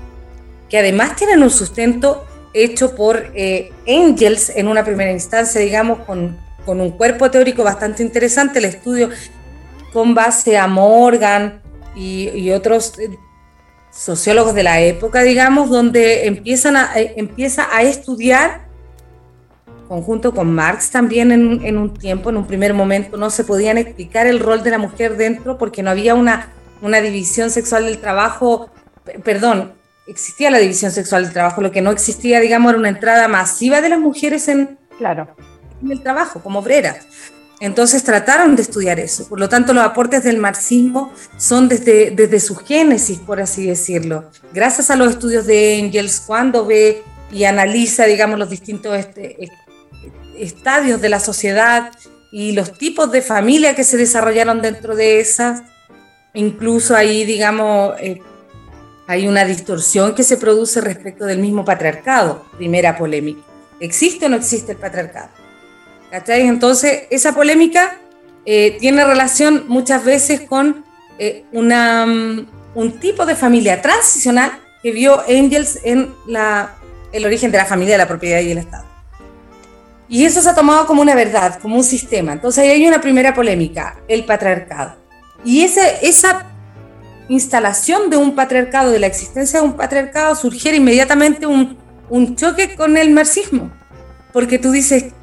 que 0.69 0.79
además 0.79 1.15
tienen 1.17 1.43
un 1.43 1.51
sustento 1.51 2.27
hecho 2.55 2.95
por 2.95 3.31
eh, 3.35 3.71
Engels 3.87 4.51
en 4.51 4.69
una 4.69 4.85
primera 4.85 5.13
instancia, 5.13 5.61
digamos, 5.61 6.01
con, 6.01 6.41
un 6.67 6.91
cuerpo 6.93 7.31
teórico 7.31 7.63
bastante 7.63 8.03
interesante, 8.03 8.59
el 8.59 8.67
estudio 8.67 9.11
con 9.93 10.15
base 10.15 10.57
a 10.57 10.67
Morgan 10.67 11.61
y, 11.95 12.51
otros 12.53 12.99
eh, 12.99 13.11
sociólogos 13.91 14.55
de 14.55 14.63
la 14.63 14.81
época, 14.81 15.23
digamos, 15.23 15.69
donde 15.69 16.27
empiezan 16.27 16.77
eh, 16.97 17.15
empieza 17.17 17.69
a 17.71 17.83
estudiar 17.83 18.72
conjunto 19.93 20.33
con 20.33 20.55
Marx 20.55 20.91
también 20.91 21.33
en, 21.33 21.77
un 21.77 21.93
tiempo, 21.93 22.31
en 22.31 22.39
un 22.39 22.47
primer 22.47 22.73
momento, 22.73 23.19
no 23.19 23.29
se 23.29 23.45
podían 23.45 23.77
explicar 23.77 24.27
el 24.27 24.41
rol 24.41 24.63
de 24.63 24.71
la 24.71 24.79
mujer 24.79 25.19
dentro 25.19 25.59
porque 25.59 25.83
no 25.83 25.91
había 25.91 26.15
una, 26.15 26.49
una 26.81 27.03
división 27.03 27.51
sexual 27.51 27.85
del 27.85 27.99
trabajo, 27.99 28.71
perdón, 29.23 29.75
existía 30.07 30.51
la 30.51 30.57
división 30.57 30.93
sexual 30.93 31.25
del 31.25 31.35
trabajo, 31.35 31.61
lo 31.61 31.71
que 31.71 31.83
no 31.83 31.91
existía, 31.91 32.41
digamos, 32.41 32.71
era 32.71 32.79
una 32.79 32.89
entrada 32.89 33.29
masiva 33.29 33.83
de 33.83 33.91
las 33.91 34.01
mujeres 34.01 34.49
en, 34.49 34.79
claro. 34.97 35.29
en 35.83 35.93
el 35.93 36.03
trabajo, 36.03 36.41
como 36.41 36.61
obreras. 36.61 37.07
Entonces 37.61 38.03
trataron 38.03 38.57
de 38.57 38.63
estudiar 38.63 38.99
eso. 38.99 39.29
Por 39.29 39.39
lo 39.39 39.51
tanto, 39.51 39.75
los 39.75 39.85
aportes 39.85 40.25
del 40.25 40.39
marxismo 40.39 41.13
son 41.37 41.69
desde, 41.69 42.13
desde 42.13 42.41
su 42.41 42.57
génesis, 42.57 43.19
por 43.19 43.43
así 43.43 43.67
decirlo. 43.67 44.31
Gracias 44.55 44.91
a 44.91 44.97
los 44.97 45.11
estudios 45.11 45.45
de 45.45 45.79
Engels, 45.79 46.23
cuando 46.27 46.65
ve 46.65 47.03
y 47.31 47.45
analiza, 47.45 48.07
digamos, 48.07 48.39
los 48.39 48.49
distintos 48.49 48.97
este, 48.97 49.37
estadios 50.43 51.01
de 51.01 51.09
la 51.09 51.21
sociedad 51.21 51.91
y 52.31 52.53
los 52.53 52.73
tipos 52.73 53.13
de 53.13 53.23
familia 53.23 53.75
que 53.75 53.85
se 53.85 53.97
desarrollaron 53.97 54.63
dentro 54.63 54.97
de 54.97 55.21
esas, 55.21 55.63
incluso 56.35 56.97
ahí, 56.97 57.25
digamos, 57.25 57.95
eh, 58.01 58.21
hay 59.07 59.29
una 59.29 59.45
distorsión 59.45 60.15
que 60.15 60.23
se 60.23 60.39
produce 60.39 60.81
respecto 60.81 61.27
del 61.27 61.39
mismo 61.39 61.65
patriarcado, 61.65 62.47
primera 62.57 62.97
polémica. 62.97 63.43
¿Existe 63.81 64.27
o 64.27 64.29
no 64.29 64.37
existe 64.37 64.73
el 64.73 64.79
patriarcado? 64.79 65.29
Entonces, 66.11 67.05
esa 67.11 67.35
polémica 67.35 67.99
eh, 68.45 68.77
tiene 68.81 69.05
relación 69.05 69.65
muchas 69.69 70.05
veces 70.05 70.43
con 70.43 70.85
eh, 71.19 71.45
mm, 71.53 72.41
un 72.75 73.01
tipo 73.01 73.25
de 73.27 73.35
familia 73.35 73.81
transicional 73.81 74.53
que 74.83 74.93
vio 74.93 75.23
Engels 75.27 75.79
en 75.85 76.13
el 77.13 77.25
origen 77.25 77.51
de 77.51 77.59
la 77.59 77.65
familia, 77.65 77.97
la 77.97 78.09
propiedad 78.09 78.41
y 78.41 78.51
el 78.51 78.59
Estado. 78.59 78.92
Y 80.13 80.27
eso 80.27 80.43
se 80.43 80.51
ha 80.51 80.55
tomado 80.55 80.87
como 80.87 81.01
una 81.01 81.15
verdad, 81.15 81.59
como 81.59 81.77
un 81.77 81.85
sistema. 81.85 82.35
Entonces 82.35 82.63
ahí 82.63 82.71
hay 82.71 82.87
una 82.87 83.01
primera 83.01 83.33
polémica, 83.33 83.97
el 84.09 84.27
patriarcado. 84.27 84.97
Y 85.43 85.63
esa 85.63 86.47
instalación 87.31 88.11
de 88.11 88.19
un 88.19 88.35
patriarcado, 88.35 88.91
de 88.91 88.99
la 88.99 89.07
existencia 89.07 89.61
de 89.61 89.67
un 89.67 89.73
patriarcado, 89.73 90.37
surgiera 90.37 90.77
inmediatamente 90.77 91.47
un, 91.47 91.79
choque 92.37 92.77
con 92.77 92.99
el 92.99 93.11
marxismo. 93.11 93.73
Porque 94.35 94.59
tú 94.59 94.71
dices, 94.71 95.15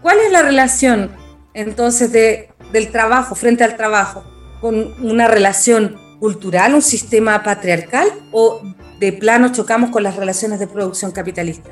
¿Cuál 0.00 0.16
es 0.24 0.32
la 0.32 0.40
relación 0.40 1.10
entonces 1.52 2.10
de, 2.10 2.48
del 2.72 2.90
trabajo 2.90 3.34
frente 3.34 3.64
al 3.64 3.76
trabajo 3.76 4.24
con 4.62 4.94
una 5.04 5.28
relación 5.28 5.96
cultural, 6.20 6.74
un 6.74 6.80
sistema 6.80 7.42
patriarcal 7.42 8.08
o 8.32 8.62
de 8.98 9.12
plano 9.12 9.52
chocamos 9.52 9.90
con 9.90 10.04
las 10.04 10.16
relaciones 10.16 10.58
de 10.58 10.68
producción 10.68 11.10
capitalista? 11.10 11.68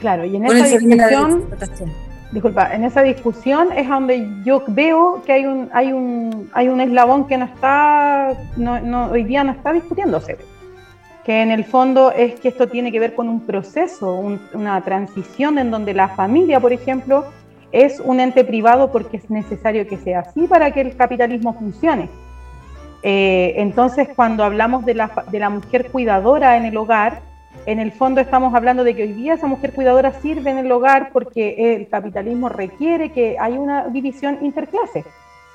Claro, 0.00 0.24
y 0.24 0.34
en 0.34 0.46
esa 0.46 0.78
discusión, 0.78 1.44
disculpa, 2.32 2.74
en 2.74 2.84
esa 2.84 3.02
discusión 3.02 3.68
es 3.72 3.86
donde 3.86 4.26
yo 4.44 4.62
veo 4.68 5.22
que 5.26 5.32
hay 5.32 5.46
un, 5.46 5.68
hay 5.72 5.92
un, 5.92 6.50
hay 6.54 6.68
un 6.68 6.80
eslabón 6.80 7.26
que 7.26 7.36
no 7.36 7.44
está, 7.44 8.34
no, 8.56 9.10
hoy 9.10 9.24
día 9.24 9.44
no 9.44 9.52
está 9.52 9.72
discutiéndose 9.72 10.38
que 11.24 11.42
en 11.42 11.50
el 11.50 11.64
fondo 11.64 12.12
es 12.12 12.40
que 12.40 12.48
esto 12.48 12.66
tiene 12.66 12.90
que 12.90 12.98
ver 12.98 13.14
con 13.14 13.28
un 13.28 13.40
proceso, 13.40 14.14
una 14.54 14.80
transición 14.80 15.58
en 15.58 15.70
donde 15.70 15.92
la 15.92 16.08
familia, 16.08 16.60
por 16.60 16.72
ejemplo, 16.72 17.26
es 17.72 18.00
un 18.00 18.20
ente 18.20 18.42
privado 18.42 18.90
porque 18.90 19.18
es 19.18 19.28
necesario 19.30 19.86
que 19.86 19.98
sea 19.98 20.20
así 20.20 20.46
para 20.46 20.72
que 20.72 20.80
el 20.80 20.96
capitalismo 20.96 21.52
funcione. 21.52 22.08
Eh, 23.02 23.54
entonces, 23.56 24.08
cuando 24.16 24.44
hablamos 24.44 24.84
de 24.84 24.94
la, 24.94 25.24
de 25.30 25.38
la 25.38 25.50
mujer 25.50 25.90
cuidadora 25.90 26.56
en 26.56 26.64
el 26.64 26.76
hogar, 26.76 27.20
en 27.66 27.78
el 27.78 27.92
fondo 27.92 28.20
estamos 28.20 28.54
hablando 28.54 28.84
de 28.84 28.94
que 28.94 29.02
hoy 29.02 29.12
día 29.12 29.34
esa 29.34 29.46
mujer 29.46 29.72
cuidadora 29.72 30.12
sirve 30.20 30.50
en 30.50 30.58
el 30.58 30.72
hogar 30.72 31.10
porque 31.12 31.74
el 31.74 31.88
capitalismo 31.88 32.48
requiere 32.48 33.12
que 33.12 33.36
haya 33.38 33.58
una 33.58 33.88
división 33.88 34.38
interclase. 34.42 35.04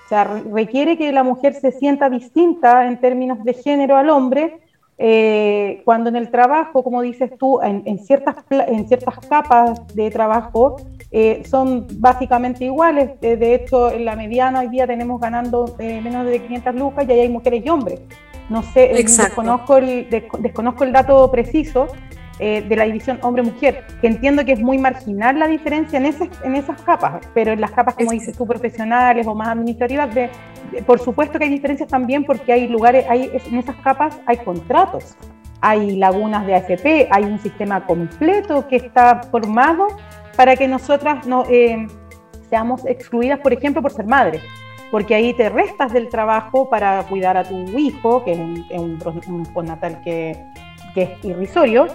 O 0.05 0.07
sea, 0.07 0.23
requiere 0.23 0.97
que 0.97 1.11
la 1.11 1.23
mujer 1.23 1.55
se 1.55 1.71
sienta 1.71 2.09
distinta 2.09 2.87
en 2.87 2.99
términos 2.99 3.43
de 3.43 3.53
género 3.53 3.97
al 3.97 4.09
hombre 4.09 4.59
eh, 4.97 5.81
cuando 5.83 6.09
en 6.09 6.15
el 6.15 6.31
trabajo, 6.31 6.83
como 6.83 7.01
dices 7.01 7.31
tú, 7.37 7.59
en, 7.61 7.99
ciertas, 7.99 8.37
en 8.49 8.87
ciertas 8.87 9.19
capas 9.27 9.85
de 9.93 10.09
trabajo 10.09 10.77
eh, 11.11 11.43
son 11.45 11.87
básicamente 11.99 12.65
iguales. 12.65 13.11
Eh, 13.21 13.35
de 13.35 13.55
hecho, 13.55 13.91
en 13.91 14.05
la 14.05 14.15
mediana 14.15 14.61
hoy 14.61 14.69
día 14.69 14.87
tenemos 14.87 15.19
ganando 15.19 15.75
menos 15.79 16.25
de 16.25 16.39
500 16.39 16.75
lucas 16.75 17.05
y 17.07 17.11
ahí 17.11 17.19
hay 17.21 17.29
mujeres 17.29 17.65
y 17.65 17.69
hombres. 17.69 17.99
No 18.49 18.61
sé, 18.61 18.91
desconozco 18.93 19.77
el, 19.77 20.07
desconozco 20.39 20.83
el 20.83 20.91
dato 20.91 21.29
preciso, 21.31 21.87
eh, 22.37 22.61
de 22.67 22.75
la 22.75 22.83
división 22.83 23.17
hombre-mujer, 23.21 23.85
que 24.01 24.07
entiendo 24.07 24.43
que 24.43 24.51
es 24.51 24.59
muy 24.59 24.77
marginal 24.77 25.39
la 25.39 25.47
diferencia 25.47 25.97
en, 25.97 26.05
ese, 26.05 26.29
en 26.43 26.55
esas 26.55 26.81
capas, 26.81 27.25
pero 27.33 27.53
en 27.53 27.61
las 27.61 27.71
capas, 27.71 27.95
como 27.95 28.11
dices 28.11 28.35
tú, 28.37 28.45
profesionales 28.45 29.25
o 29.25 29.33
más 29.33 29.47
administrativas, 29.47 30.13
de, 30.13 30.29
por 30.85 30.99
supuesto 30.99 31.39
que 31.39 31.45
hay 31.45 31.49
diferencias 31.49 31.87
también 31.87 32.25
porque 32.25 32.51
hay 32.51 32.67
lugares, 32.67 33.05
hay, 33.07 33.31
en 33.33 33.57
esas 33.57 33.77
capas 33.77 34.19
hay 34.25 34.35
contratos, 34.35 35.15
hay 35.61 35.95
lagunas 35.95 36.45
de 36.45 36.55
AFP, 36.55 37.07
hay 37.09 37.23
un 37.23 37.39
sistema 37.39 37.85
completo 37.85 38.67
que 38.67 38.75
está 38.75 39.21
formado 39.31 39.87
para 40.35 40.57
que 40.57 40.67
nosotras 40.67 41.25
no, 41.25 41.45
eh, 41.49 41.87
seamos 42.49 42.85
excluidas, 42.85 43.39
por 43.39 43.53
ejemplo, 43.53 43.81
por 43.81 43.93
ser 43.93 44.07
madres 44.07 44.41
porque 44.95 45.13
ahí 45.13 45.33
te 45.33 45.49
restas 45.49 45.91
del 45.91 46.07
trabajo 46.07 46.69
para 46.69 47.03
cuidar 47.03 47.35
a 47.35 47.43
tu 47.43 47.57
hijo, 47.77 48.23
que 48.23 48.31
es 48.31 48.79
un, 48.79 49.43
postnatal 49.53 49.99
que, 49.99 50.45
que, 50.93 51.01
es 51.01 51.25
irrisorio, 51.25 51.87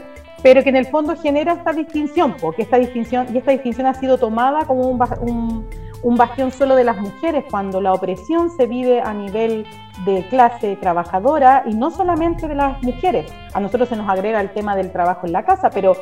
pero 0.42 0.62
que 0.62 0.68
en 0.68 0.76
el 0.76 0.84
fondo 0.84 1.16
genera 1.16 1.54
esta 1.54 1.72
distinción, 1.72 2.36
porque 2.38 2.60
esta 2.60 2.76
distinción, 2.76 3.26
y 3.32 3.38
esta 3.38 3.52
distinción 3.52 3.86
ha 3.86 3.94
sido 3.94 4.18
tomada 4.18 4.66
como 4.66 4.82
un, 4.82 5.66
un, 6.02 6.14
bastión 6.14 6.52
solo 6.52 6.76
de 6.76 6.84
las 6.84 6.98
mujeres, 6.98 7.46
cuando 7.50 7.80
la 7.80 7.94
opresión 7.94 8.50
se 8.50 8.66
vive 8.66 9.00
a 9.00 9.14
nivel 9.14 9.64
de 10.04 10.26
clase 10.28 10.76
trabajadora 10.76 11.62
y 11.64 11.72
no 11.72 11.90
solamente 11.90 12.48
de 12.48 12.54
las 12.54 12.82
mujeres. 12.82 13.32
A 13.54 13.60
nosotros 13.60 13.88
se 13.88 13.96
nos 13.96 14.10
agrega 14.10 14.42
el 14.42 14.50
tema 14.50 14.76
del 14.76 14.92
trabajo 14.92 15.26
en 15.26 15.32
la 15.32 15.46
casa, 15.46 15.70
pero 15.70 15.96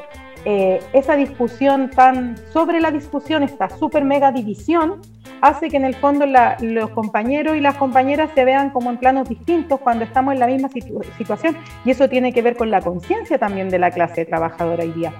eh, 0.44 0.80
esa 0.92 1.16
discusión 1.16 1.90
tan 1.90 2.36
sobre 2.52 2.80
la 2.80 2.90
discusión, 2.90 3.42
esta 3.42 3.68
super 3.68 4.04
mega 4.04 4.32
división, 4.32 5.00
hace 5.40 5.68
que 5.68 5.76
en 5.76 5.84
el 5.84 5.94
fondo 5.94 6.26
los 6.60 6.90
compañeros 6.90 7.56
y 7.56 7.60
las 7.60 7.76
compañeras 7.76 8.30
se 8.34 8.44
vean 8.44 8.70
como 8.70 8.90
en 8.90 8.98
planos 8.98 9.28
distintos 9.28 9.80
cuando 9.80 10.04
estamos 10.04 10.34
en 10.34 10.40
la 10.40 10.46
misma 10.46 10.68
situación 11.16 11.56
y 11.84 11.90
eso 11.90 12.08
tiene 12.08 12.32
que 12.32 12.42
ver 12.42 12.56
con 12.56 12.70
la 12.70 12.80
conciencia 12.80 13.38
también 13.38 13.68
de 13.68 13.78
la 13.78 13.90
clase 13.90 14.24
trabajadora 14.24 14.84
hoy 14.84 14.92
día. 14.92 15.12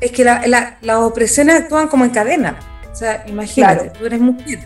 Es 0.00 0.12
que 0.12 0.24
las 0.24 0.96
opresiones 0.98 1.62
actúan 1.62 1.88
como 1.88 2.04
en 2.04 2.10
cadena. 2.10 2.56
O 2.92 2.94
sea, 2.94 3.24
imagínate, 3.26 3.90
tú 3.90 4.06
eres 4.06 4.20
mujer. 4.20 4.60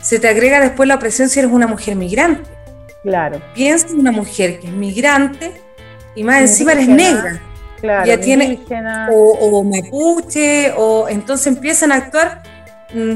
Se 0.00 0.18
te 0.18 0.28
agrega 0.28 0.60
después 0.60 0.88
la 0.88 0.96
opresión 0.96 1.28
si 1.28 1.38
eres 1.38 1.50
una 1.50 1.66
mujer 1.66 1.96
migrante. 1.96 2.48
Claro. 3.02 3.40
Piensa 3.54 3.88
en 3.88 4.00
una 4.00 4.12
mujer 4.12 4.58
que 4.60 4.66
es 4.66 4.72
migrante 4.72 5.52
y 6.14 6.24
más 6.24 6.40
encima 6.40 6.72
eres 6.72 6.88
negra. 6.88 7.40
Claro, 7.86 8.06
ya 8.06 8.20
tiene 8.20 8.60
o, 9.10 9.38
o, 9.40 9.64
mapuche 9.64 10.72
o 10.76 11.08
entonces 11.08 11.46
empiezan 11.46 11.92
a 11.92 11.96
actuar 11.96 12.42
Mm, 12.94 13.14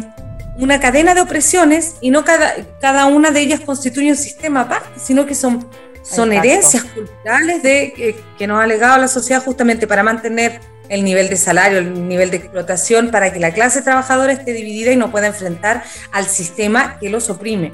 una 0.58 0.80
cadena 0.80 1.14
de 1.14 1.20
opresiones 1.20 1.94
y 2.00 2.10
no 2.10 2.24
cada, 2.24 2.54
cada 2.80 3.06
una 3.06 3.30
de 3.30 3.40
ellas 3.40 3.60
constituye 3.60 4.10
un 4.10 4.16
sistema 4.16 4.62
aparte, 4.62 5.00
sino 5.00 5.24
que 5.24 5.34
son, 5.34 5.66
son 6.02 6.32
herencias 6.32 6.84
culturales 6.84 7.62
de, 7.62 8.14
que, 8.36 8.46
nos 8.46 8.62
ha 8.62 8.66
legado 8.66 8.98
la 8.98 9.08
sociedad 9.08 9.42
justamente 9.42 9.86
para 9.86 10.02
mantener 10.02 10.60
el 10.88 11.04
nivel 11.04 11.30
de 11.30 11.36
salario, 11.36 11.78
el 11.78 12.06
nivel 12.06 12.30
de 12.30 12.38
explotación, 12.38 13.10
para 13.10 13.32
que 13.32 13.38
la 13.38 13.52
clase 13.54 13.80
trabajadora 13.80 14.32
esté 14.32 14.52
dividida 14.52 14.92
y 14.92 14.96
no 14.96 15.10
pueda 15.10 15.28
enfrentar 15.28 15.84
al 16.10 16.26
sistema 16.26 16.98
que 16.98 17.08
los 17.08 17.30
oprime. 17.30 17.72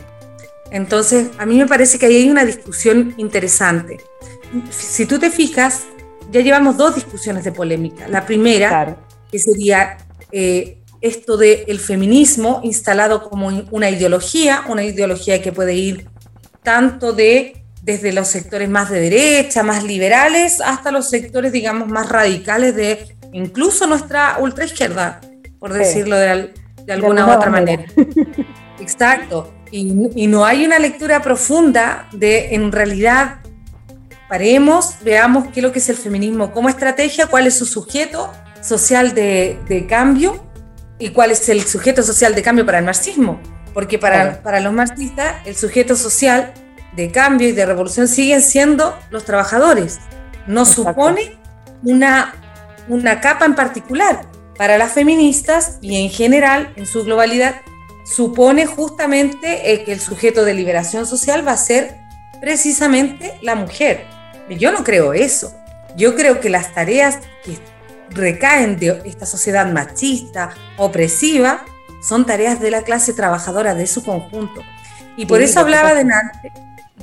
Entonces, 0.71 1.29
a 1.39 1.47
mí 1.47 1.57
me 1.57 1.67
parece 1.67 1.99
que 1.99 2.07
ahí 2.07 2.17
hay 2.17 2.31
una 2.31 2.45
discusión 2.45 3.15
interesante. 3.17 3.99
Si 4.71 5.07
tú 5.07 5.19
te 5.19 5.31
fijas, 5.31 5.87
ya 6.31 6.41
llevamos 6.41 6.77
dos 6.77 6.95
discusiones 6.95 7.45
de 7.45 7.53
polémica. 7.53 8.09
La 8.09 8.27
primera, 8.27 8.97
que 9.31 9.39
sería 9.39 9.99
eh, 10.33 10.79
esto 11.01 11.37
del 11.37 11.79
feminismo 11.79 12.61
instalado 12.65 13.29
como 13.29 13.49
una 13.71 13.91
ideología, 13.91 14.65
una 14.69 14.85
ideología 14.85 15.41
que 15.43 15.53
puede 15.53 15.75
ir 15.75 16.09
tanto 16.63 17.13
de 17.13 17.63
desde 17.83 18.13
los 18.13 18.27
sectores 18.27 18.69
más 18.69 18.91
de 18.91 18.99
derecha, 18.99 19.63
más 19.63 19.85
liberales, 19.85 20.61
hasta 20.61 20.91
los 20.91 21.09
sectores, 21.09 21.53
digamos, 21.53 21.87
más 21.87 22.09
radicales 22.09 22.75
de 22.75 23.17
incluso 23.33 23.87
nuestra 23.87 24.39
ultraizquierda, 24.41 25.21
por 25.61 25.73
decirlo 25.73 26.17
de, 26.17 26.53
alguna 26.89 27.29
u 27.29 27.31
otra 27.31 27.49
manera. 27.49 27.85
Exacto. 28.81 29.53
Y, 29.71 30.11
y, 30.17 30.27
no 30.27 30.45
hay 30.45 30.65
una 30.65 30.81
lectura 30.81 31.23
profunda 31.23 32.09
de, 32.13 32.55
en 32.57 32.73
realidad, 32.73 33.37
paremos, 34.29 34.97
veamos 35.03 35.49
qué 35.49 35.61
es 35.61 35.63
lo 35.63 35.73
que 35.73 35.79
es 35.79 35.89
el 35.89 35.97
feminismo 35.97 36.53
como 36.53 36.69
estrategia, 36.69 37.27
cuál 37.27 37.47
es 37.47 37.57
su 37.57 37.67
sujeto 37.67 38.33
social 38.61 39.15
de, 39.15 39.59
de 39.69 39.87
cambio 39.87 40.45
y 40.99 41.11
cuál 41.11 41.31
es 41.31 41.49
el 41.49 41.63
sujeto 41.63 42.03
social 42.03 42.35
de 42.35 42.43
cambio 42.43 42.67
para 42.67 42.79
el 42.79 42.85
marxismo. 42.85 43.41
Porque 43.75 43.99
para, 43.99 44.43
para 44.43 44.61
los 44.61 44.73
marxistas 44.73 45.37
el 45.45 45.55
sujeto 45.55 45.97
social 45.97 46.55
de 46.95 47.11
cambio 47.11 47.49
y 47.49 47.53
de 47.53 47.67
revolución 47.67 48.09
siguen 48.09 48.41
siendo 48.41 48.99
los 49.11 49.25
trabajadores. 49.25 49.99
No 50.47 50.65
supone 50.65 51.39
una, 51.83 52.35
una 52.89 53.21
capa 53.21 53.45
en 53.45 53.55
particular. 53.55 54.23
Para 54.57 54.79
las 54.79 54.93
feministas 54.93 55.77
y 55.83 56.03
en 56.03 56.09
general, 56.09 56.73
en 56.77 56.87
su 56.87 57.05
globalidad, 57.05 57.57
supone 58.07 58.65
justamente 58.65 59.73
eh, 59.73 59.85
que 59.85 59.93
el 59.93 60.01
sujeto 60.01 60.45
de 60.45 60.55
liberación 60.55 61.05
social 61.05 61.47
va 61.47 61.53
a 61.53 61.57
ser 61.59 61.99
precisamente 62.41 63.35
la 63.43 63.55
mujer. 63.55 64.07
Yo 64.51 64.73
no 64.73 64.85
creo 64.85 65.13
eso. 65.13 65.55
Yo 65.97 66.15
creo 66.15 66.41
que 66.41 66.51
las 66.51 66.75
tareas 66.75 67.19
que 67.45 67.59
recaen 68.11 68.79
de 68.79 69.03
esta 69.05 69.27
sociedad 69.27 69.71
machista, 69.73 70.51
opresiva, 70.77 71.65
son 72.03 72.27
tareas 72.27 72.61
de 72.61 72.71
la 72.71 72.83
clase 72.83 73.13
trabajadora, 73.13 73.75
de 73.75 73.87
su 73.87 74.05
conjunto. 74.05 74.63
Y 75.17 75.27
por 75.27 75.41
eso 75.41 75.61
hablaba 75.61 75.95
delante 75.95 76.53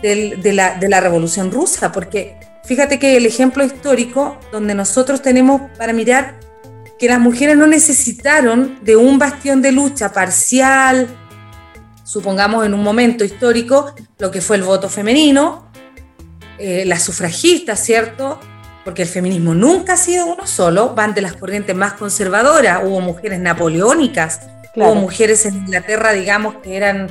de, 0.01 0.53
la, 0.53 0.77
de 0.77 0.87
la 0.87 1.01
Revolución 1.01 1.51
Rusa, 1.51 1.91
porque 1.91 2.37
fíjate 2.63 2.99
que 2.99 3.17
el 3.17 3.25
ejemplo 3.25 3.63
histórico 3.63 4.37
donde 4.51 4.75
nosotros 4.75 5.21
tenemos 5.21 5.61
para 5.77 5.93
mirar 5.93 6.39
que 6.99 7.07
las 7.07 7.19
mujeres 7.19 7.57
no 7.57 7.67
necesitaron 7.67 8.79
de 8.83 8.95
un 8.95 9.17
bastión 9.17 9.61
de 9.61 9.71
lucha 9.71 10.13
parcial, 10.13 11.07
supongamos 12.03 12.65
en 12.65 12.73
un 12.73 12.83
momento 12.83 13.23
histórico, 13.23 13.93
lo 14.19 14.29
que 14.31 14.41
fue 14.41 14.57
el 14.57 14.63
voto 14.63 14.89
femenino, 14.89 15.72
eh, 16.59 16.83
las 16.85 17.03
sufragistas, 17.03 17.79
¿cierto? 17.83 18.39
Porque 18.83 19.01
el 19.01 19.07
feminismo 19.07 19.53
nunca 19.53 19.93
ha 19.93 19.97
sido 19.97 20.25
uno 20.25 20.45
solo, 20.45 20.93
van 20.93 21.13
de 21.13 21.21
las 21.21 21.33
corrientes 21.33 21.75
más 21.75 21.93
conservadoras, 21.93 22.81
hubo 22.83 22.99
mujeres 23.01 23.39
napoleónicas, 23.39 24.41
hubo 24.75 24.93
mujeres 24.95 25.45
en 25.45 25.55
Inglaterra, 25.55 26.11
digamos, 26.13 26.55
que 26.55 26.77
eran, 26.77 27.09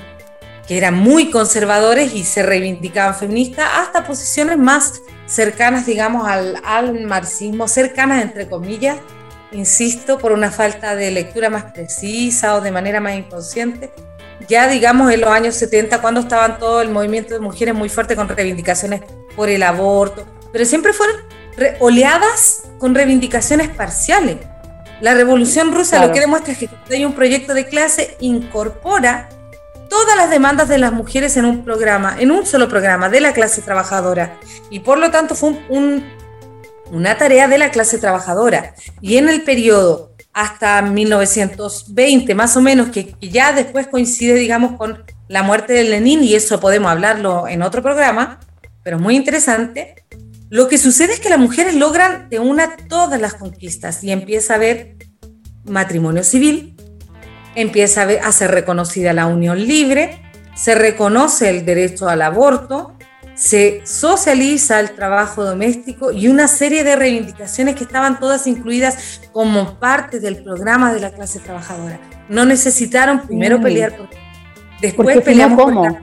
que 0.69 0.77
eran 0.79 0.95
muy 0.95 1.31
conservadores 1.31 2.15
y 2.15 2.25
se 2.25 2.43
reivindicaban 2.43 3.15
feministas, 3.15 3.69
hasta 3.79 4.05
posiciones 4.05 4.59
más 4.59 5.01
cercanas, 5.27 5.87
digamos, 5.87 6.29
al, 6.29 6.61
al 6.65 7.01
marxismo, 7.05 7.67
cercanas 7.67 8.23
entre 8.23 8.49
comillas, 8.49 8.99
insisto, 9.51 10.19
por 10.19 10.33
una 10.33 10.51
falta 10.51 10.95
de 10.95 11.11
lectura 11.11 11.51
más 11.51 11.73
precisa 11.73 12.55
o 12.55 12.61
de 12.61 12.71
manera 12.71 13.01
más 13.01 13.17
inconsciente, 13.17 13.91
ya 14.49 14.69
digamos 14.69 15.11
en 15.13 15.21
los 15.21 15.31
años 15.31 15.55
70, 15.57 16.01
cuando 16.01 16.21
estaban 16.21 16.59
todo 16.59 16.81
el 16.81 16.91
movimiento 16.91 17.35
de 17.35 17.41
mujeres 17.41 17.75
muy 17.75 17.89
fuerte 17.89 18.17
con 18.17 18.29
reivindicaciones 18.29 19.03
por 19.37 19.49
el 19.49 19.63
aborto, 19.63 20.27
pero 20.53 20.65
siempre 20.65 20.93
fueron 20.93 21.17
oleadas 21.81 22.65
con 22.79 22.95
reivindicaciones 22.95 23.69
parciales. 23.69 24.39
La 25.01 25.15
revolución 25.15 25.73
rusa 25.73 26.05
lo 26.05 26.13
que 26.13 26.21
demuestra 26.21 26.53
es 26.53 26.59
que 26.59 26.71
hay 26.91 27.05
un 27.05 27.13
proyecto 27.13 27.55
de 27.55 27.67
clase 27.67 28.17
incorpora 28.21 29.29
todas 29.89 30.17
las 30.17 30.31
demandas 30.31 30.69
de 30.69 30.79
las 30.79 30.93
mujeres 30.93 31.37
en 31.37 31.45
un 31.45 31.65
programa, 31.65 32.17
en 32.19 32.31
un 32.31 32.47
solo 32.47 32.69
programa 32.69 33.11
de 33.11 33.21
la 33.21 33.35
clase 33.35 33.61
trabajadora. 33.61 34.39
Y 34.71 34.81
por 34.81 34.99
lo 34.99 35.11
tanto 35.11 35.35
fue 35.35 35.55
una 36.91 37.19
tarea 37.19 37.47
de 37.47 37.59
la 37.59 37.71
clase 37.71 37.99
trabajadora. 37.99 38.75
Y 39.03 39.19
en 39.19 39.29
el 39.29 39.43
periodo 39.43 40.13
hasta 40.33 40.81
1920, 40.81 42.35
más 42.35 42.57
o 42.57 42.63
menos, 42.63 42.89
que, 42.89 43.15
ya 43.21 43.53
después 43.53 43.87
coincide, 43.87 44.35
digamos, 44.35 44.79
con 44.79 45.05
la 45.29 45.43
muerte 45.43 45.75
de 45.75 45.85
Lenin, 45.85 46.25
y 46.25 46.35
eso 46.35 46.59
podemos 46.59 46.91
hablarlo 46.91 47.47
en 47.47 47.63
otro 47.63 47.83
programa, 47.83 48.41
pero 48.83 48.99
muy 48.99 49.17
interesante. 49.17 50.05
Lo 50.51 50.69
que 50.69 50.79
sucede 50.79 51.15
es 51.15 51.21
que 51.21 51.31
las 51.31 51.39
mujeres 51.39 51.75
logran 51.75 52.29
de 52.29 52.39
una 52.39 52.77
todas 52.77 53.21
las 53.21 53.35
conquistas 53.35 54.05
y 54.05 54.11
empieza 54.11 54.53
a 54.53 54.57
haber 54.57 54.97
matrimonio 55.65 56.25
civil, 56.25 56.77
empieza 57.55 58.03
a 58.03 58.33
ser 58.33 58.51
reconocida 58.51 59.13
la 59.13 59.27
unión 59.27 59.67
libre, 59.67 60.21
se 60.55 60.75
reconoce 60.75 61.49
el 61.49 61.65
derecho 61.65 62.09
al 62.09 62.23
aborto, 62.23 62.97
se 63.35 63.81
socializa 63.85 64.79
el 64.81 64.91
trabajo 64.91 65.43
doméstico 65.43 66.13
y 66.13 66.29
una 66.29 66.49
serie 66.49 66.85
de 66.85 66.97
reivindicaciones 66.97 67.75
que 67.77 67.85
estaban 67.85 68.21
todas 68.21 68.47
incluidas 68.47 69.23
como 69.33 69.79
parte 69.79 70.21
del 70.21 70.43
programa 70.43 70.93
de 70.93 71.01
la 71.01 71.11
clase 71.13 71.39
trabajadora. 71.41 71.99
No 72.29 72.45
necesitaron 72.45 73.23
primero 73.23 73.61
pelear 73.61 73.97
por 73.97 74.09
después 74.81 75.21
peleamos 75.23 75.59
si 75.59 75.65
no, 75.67 75.75
¿cómo? 75.75 75.99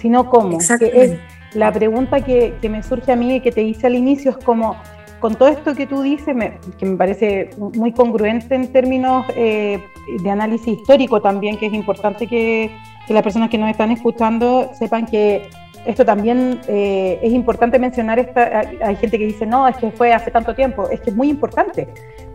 Si 0.00 0.08
no, 0.08 0.30
¿cómo? 0.30 0.58
es 0.60 1.18
la 1.54 1.72
pregunta 1.72 2.20
que, 2.20 2.54
que, 2.60 2.68
me 2.68 2.82
surge 2.82 3.12
a 3.12 3.16
mí 3.16 3.36
y 3.36 3.40
que 3.40 3.52
te 3.52 3.62
hice 3.62 3.86
al 3.86 3.94
inicio 3.94 4.30
es 4.30 4.38
como, 4.38 4.76
con 5.20 5.34
todo 5.34 5.48
esto 5.48 5.74
que 5.74 5.86
tú 5.86 6.02
dices, 6.02 6.34
que 6.78 6.86
me 6.86 6.96
parece 6.96 7.50
muy 7.58 7.92
congruente 7.92 8.54
en 8.54 8.72
términos 8.72 9.26
eh, 9.36 9.82
de 10.22 10.30
análisis 10.30 10.78
histórico 10.78 11.20
también, 11.20 11.56
que 11.58 11.66
es 11.66 11.72
importante 11.74 12.26
que, 12.26 12.74
que 13.06 13.14
las 13.14 13.22
personas 13.22 13.50
que 13.50 13.58
nos 13.58 13.70
están 13.70 13.90
escuchando 13.90 14.70
sepan 14.74 15.06
que 15.06 15.48
esto 15.86 16.04
también 16.04 16.60
eh, 16.68 17.18
es 17.22 17.32
importante 17.32 17.78
mencionar, 17.78 18.18
esta, 18.18 18.62
hay 18.82 18.96
gente 18.96 19.18
que 19.18 19.26
dice, 19.26 19.46
no, 19.46 19.66
es 19.66 19.76
que 19.76 19.90
fue 19.90 20.12
hace 20.12 20.30
tanto 20.30 20.54
tiempo, 20.54 20.88
es 20.88 21.00
que 21.00 21.10
es 21.10 21.16
muy 21.16 21.28
importante, 21.28 21.88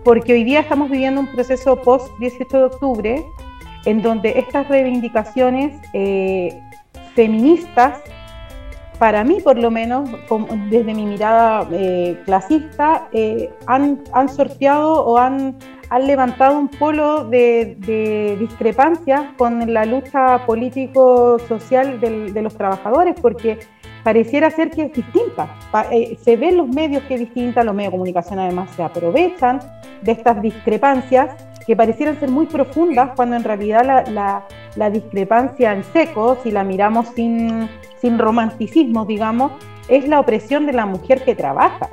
porque 0.04 0.34
hoy 0.34 0.44
día 0.44 0.62
estamos 0.62 0.90
viviendo 0.90 1.22
un 1.22 1.28
proceso 1.28 1.82
post-18 1.82 2.52
de 2.52 2.64
octubre, 2.64 3.26
en 3.86 4.02
donde 4.02 4.38
estas 4.38 4.68
reivindicaciones 4.68 5.80
eh, 5.94 6.58
feministas, 7.16 8.00
para 9.00 9.24
mí 9.24 9.40
por 9.44 9.58
lo 9.58 9.72
menos, 9.72 10.10
desde 10.70 10.94
mi 10.94 11.06
mirada 11.06 11.68
eh, 11.72 12.20
clasista, 12.26 13.10
han, 13.68 14.04
han 14.14 14.30
sorteado 14.30 15.06
o 15.06 15.18
han 15.18 15.58
han 15.90 16.06
levantado 16.06 16.60
un 16.60 16.68
polo 16.68 17.24
de, 17.24 18.36
discrepancia 18.40 19.34
con 19.38 19.74
la 19.74 19.86
lucha 19.86 20.46
político-social 20.46 22.00
de 22.02 22.42
los 22.42 22.56
trabajadores, 22.56 23.16
porque 23.22 23.60
pareciera 24.04 24.50
ser 24.50 24.70
que 24.70 24.84
es 24.84 24.94
distinta. 24.94 25.56
Eh, 25.92 26.18
se 26.22 26.36
ve 26.36 26.50
en 26.50 26.58
los 26.58 26.68
medios 26.68 27.04
que 27.04 27.16
es 27.16 27.20
distinta, 27.20 27.64
los 27.64 27.76
medios 27.76 27.92
de 27.92 27.98
comunicación 27.98 28.40
además 28.40 28.70
se 28.76 28.84
aprovechan 28.84 29.60
de 30.02 30.12
estas 30.12 30.42
discrepancias 30.42 31.36
que 31.66 31.76
parecieran 31.76 32.18
ser 32.18 32.30
muy 32.30 32.46
profundas, 32.46 33.12
cuando 33.16 33.36
en 33.36 33.44
realidad 33.44 34.06
la, 34.10 34.46
discrepancia 34.90 35.74
en 35.74 35.84
seco, 35.84 36.38
si 36.44 36.52
la 36.52 36.64
miramos 36.64 37.08
sin, 37.10 37.70
sin 38.00 38.18
romanticismo, 38.18 39.06
digamos, 39.06 39.52
es 39.88 40.08
la 40.08 40.20
opresión 40.20 40.66
de 40.66 40.74
la 40.74 40.86
mujer 40.86 41.24
que 41.24 41.36
trabaja. 41.36 41.90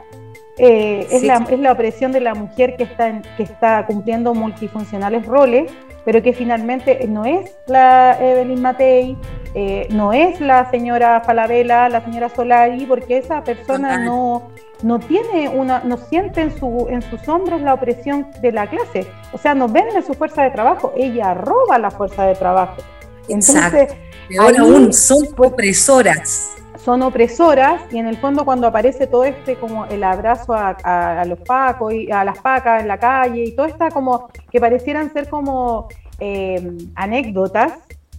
Eh, 0.56 1.06
es, 1.10 1.24
la, 1.24 1.44
es, 1.50 1.58
la, 1.58 1.72
opresión 1.72 2.12
de 2.12 2.20
la 2.20 2.34
mujer 2.34 2.76
que 2.76 2.84
está, 2.84 3.20
que 3.36 3.42
está 3.42 3.86
cumpliendo 3.86 4.34
multifuncionales 4.34 5.26
roles, 5.26 5.72
pero 6.04 6.22
que 6.22 6.32
finalmente 6.32 7.06
no 7.08 7.24
es 7.24 7.56
la 7.66 8.16
Evelyn 8.20 8.62
Matei, 8.62 9.16
eh, 9.54 9.88
no 9.90 10.12
es 10.12 10.40
la 10.40 10.70
señora 10.70 11.22
Falabella, 11.22 11.88
la 11.88 12.04
señora 12.04 12.28
Solari, 12.28 12.86
porque 12.86 13.18
esa 13.18 13.42
persona 13.42 13.98
no, 13.98 14.50
no 14.84 14.98
tiene 14.98 15.48
una, 15.48 15.80
no 15.82 15.96
siente 15.96 16.42
en, 16.42 16.58
su, 16.58 16.86
en 16.90 17.00
sus 17.00 17.26
hombros 17.26 17.62
la 17.62 17.72
opresión 17.72 18.26
de 18.42 18.52
la 18.52 18.66
clase, 18.68 19.06
o 19.32 19.38
sea, 19.38 19.54
no 19.54 19.66
vende 19.66 20.02
su 20.02 20.12
fuerza 20.12 20.42
de 20.42 20.50
trabajo, 20.50 20.92
ella 20.94 21.32
roba 21.32 21.78
la 21.78 21.90
fuerza 21.90 22.26
de 22.26 22.34
trabajo. 22.34 22.82
Entonces, 23.26 23.94
Peor 24.28 24.58
aún, 24.58 24.92
son 24.92 25.26
opresoras. 25.38 26.56
son 26.76 27.00
opresoras 27.00 27.80
y 27.90 27.98
en 27.98 28.06
el 28.06 28.18
fondo 28.18 28.44
cuando 28.44 28.66
aparece 28.66 29.06
todo 29.06 29.24
este 29.24 29.56
como 29.56 29.86
el 29.86 30.04
abrazo 30.04 30.52
a, 30.52 31.24
los 31.26 31.40
pacos 31.40 31.94
y 31.94 32.12
a 32.12 32.22
las 32.22 32.38
pacas 32.38 32.82
en 32.82 32.88
la 32.88 32.98
calle 32.98 33.42
y 33.42 33.56
todo 33.56 33.64
está 33.64 33.90
como 33.90 34.28
que 34.50 34.60
parecieran 34.60 35.10
ser 35.14 35.30
como 35.30 35.88
eh, 36.20 36.76
anécdotas 36.94 37.72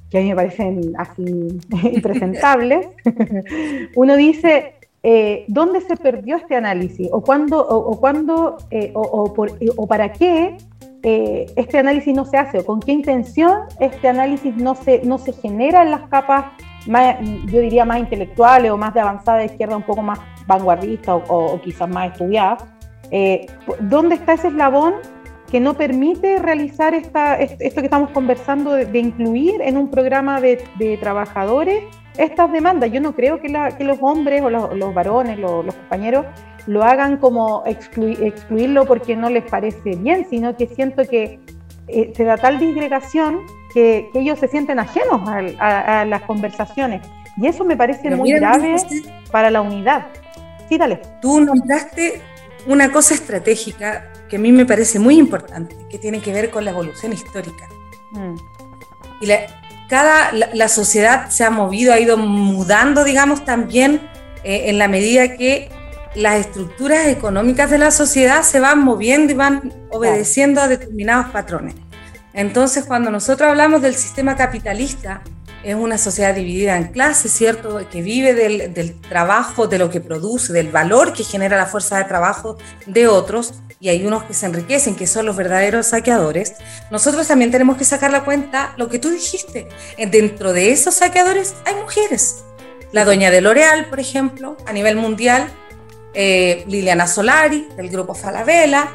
que 0.10 0.17
a 0.17 0.21
mí 0.21 0.30
me 0.30 0.36
parecen 0.36 0.93
así 0.97 1.23
impresentables, 1.93 2.88
uno 3.95 4.15
dice, 4.15 4.75
eh, 5.08 5.46
¿dónde 5.48 5.82
se 5.82 5.96
perdió 5.96 6.38
este 6.38 6.56
análisis? 6.56 7.08
¿O 7.12 7.22
cuándo, 7.22 7.60
o, 7.60 8.00
cuándo, 8.00 8.58
eh, 8.72 8.91
o, 8.96 9.34
o, 9.78 9.88
para 9.88 10.12
qué 10.12 10.58
este 11.04 11.78
análisis 11.78 12.15
no 12.15 12.26
se 12.26 12.38
hace? 12.38 12.60
¿O 12.60 12.65
con 12.65 12.80
qué 12.80 12.91
intención 12.91 13.60
este 13.80 14.08
análisis 14.08 14.56
no 14.58 14.74
se, 14.74 15.02
no 15.04 15.20
se 15.20 15.34
genera 15.34 15.84
en 15.84 15.91
las 15.91 16.08
capas 16.10 16.46
yo 17.46 17.60
diría 17.62 17.86
más 17.86 18.00
intelectuales 18.00 18.72
o 18.72 18.78
más 18.78 18.94
de 18.94 19.02
avanzada 19.02 19.44
izquierda, 19.44 19.76
un 19.78 19.84
poco 19.84 20.02
más 20.02 20.20
vanguardista 20.48 21.15
o, 21.15 21.60
quizás 21.62 21.89
más 21.89 22.12
estudiada, 22.12 22.58
eh, 23.12 23.48
¿dónde 23.82 24.15
está 24.15 24.34
ese 24.34 24.50
eslabón 24.50 24.96
que 25.50 25.60
no 25.60 25.76
permite 25.76 26.39
realizar 26.39 26.94
esta, 26.94 27.36
esto 27.39 27.82
que 27.82 27.86
estamos 27.86 28.10
conversando 28.12 28.72
de, 28.74 29.00
incluir 29.00 29.62
en 29.62 29.78
un 29.78 29.89
programa 29.89 30.41
de, 30.41 30.98
trabajadores 31.00 31.84
estas 32.17 32.51
demandas? 32.51 32.91
Yo 32.91 33.01
no 33.01 33.15
creo 33.15 33.39
que, 33.41 33.49
los 33.49 33.97
hombres 34.01 34.41
o 34.41 34.49
los, 34.49 34.93
varones, 34.93 35.38
los, 35.38 35.73
compañeros, 35.73 36.25
lo 36.67 36.84
hagan 36.84 37.17
como 37.17 37.63
excluirlo 37.65 38.86
porque 38.86 39.15
no 39.15 39.30
les 39.30 39.43
parece 39.43 39.95
bien, 39.95 40.25
sino 40.30 40.56
que 40.56 40.67
siento 40.67 41.04
que 41.04 41.39
eh, 41.88 42.13
se 42.15 42.23
da 42.23 42.38
tal 42.38 42.60
disgregación 42.60 43.41
que, 43.73 44.10
ellos 44.13 44.39
se 44.39 44.47
sienten 44.47 44.80
ajenos 44.80 45.21
a, 45.60 46.06
las 46.06 46.21
conversaciones. 46.23 47.06
Y 47.38 47.47
eso 47.47 47.65
me 47.65 47.75
parece 47.75 48.10
muy 48.15 48.32
grave 48.32 48.75
para 49.32 49.51
la 49.51 49.62
unidad. 49.62 50.08
Sí, 50.69 50.78
dale. 50.78 51.01
Tú 51.21 51.41
nombraste 51.41 52.21
una 52.65 52.91
cosa 52.91 53.13
estratégica 53.13 54.12
que 54.30 54.38
a 54.38 54.39
mí 54.39 54.51
me 54.51 54.65
parece 54.65 54.97
muy 54.97 55.17
importante, 55.17 55.75
que 55.89 55.99
tiene 55.99 56.21
que 56.21 56.34
ver 56.34 56.49
con 56.49 56.65
la 56.65 56.71
evolución 56.71 57.13
histórica. 57.13 57.67
Mm. 58.12 58.36
Y 59.21 59.25
la, 59.28 59.39
cada, 59.89 60.32
la, 60.32 60.67
sociedad 60.67 61.30
se 61.30 61.43
ha 61.43 61.50
movido, 61.50 61.93
ha 61.93 62.00
ido 62.00 62.17
mudando, 62.17 63.04
digamos, 63.04 63.45
también 63.45 64.02
eh, 64.43 64.63
en 64.69 64.78
la 64.78 64.88
medida 64.88 65.36
que 65.38 65.69
las 66.15 66.39
estructuras 66.39 67.08
económicas 67.08 67.69
de 67.69 67.78
la 67.78 67.91
sociedad 67.91 68.43
se 68.43 68.60
van 68.60 68.80
moviendo 68.80 69.34
y 69.34 69.36
van 69.36 69.74
obedeciendo 69.91 70.62
a 70.62 70.67
determinados 70.67 71.28
patrones. 71.32 71.76
Entonces, 72.34 72.86
cuando 72.86 73.12
nosotros 73.12 73.50
hablamos 73.50 73.82
del 73.82 73.95
sistema 73.95 74.36
capitalista, 74.36 75.21
es 75.65 75.73
una 75.73 75.97
sociedad 75.97 76.36
dividida 76.36 76.78
en 76.78 76.89
clases, 76.89 77.32
¿cierto? 77.32 77.89
Que 77.89 78.04
vive 78.04 78.36
del, 78.36 79.01
trabajo, 79.01 79.65
de 79.67 79.80
lo 79.80 79.89
que 79.89 79.99
produce, 79.99 80.54
del 80.54 80.69
valor 80.69 81.12
que 81.12 81.23
genera 81.23 81.58
la 81.58 81.65
fuerza 81.65 81.97
de 81.97 82.04
trabajo 82.04 82.58
de 82.86 83.08
otros, 83.08 83.56
y 83.80 83.89
hay 83.89 84.06
unos 84.06 84.23
que 84.25 84.36
se 84.36 84.45
enriquecen, 84.45 84.95
que 84.95 85.08
son 85.08 85.25
los 85.25 85.36
verdaderos 85.36 85.88
saqueadores. 85.88 86.54
Nosotros 86.91 87.28
también 87.28 87.49
tenemos 87.49 87.78
que 87.78 87.84
sacar 87.84 88.12
la 88.12 88.23
cuenta, 88.23 88.75
lo 88.78 88.89
que 88.89 88.99
tú 88.99 89.10
dijiste, 89.10 89.67
dentro 89.97 90.54
de 90.54 90.71
esos 90.71 90.93
saqueadores 90.93 91.56
hay 91.65 91.73
mujeres. 91.73 92.43
La 92.91 93.04
doña 93.04 93.32
de 93.32 93.41
L'Oreal, 93.41 93.88
por 93.88 93.99
ejemplo, 93.99 94.58
a 94.67 94.71
nivel 94.71 94.97
mundial, 94.97 95.47
eh, 96.13 96.63
Liliana 96.67 97.08
Solari, 97.08 97.67
del 97.75 97.89
grupo 97.89 98.13
Falabella, 98.13 98.91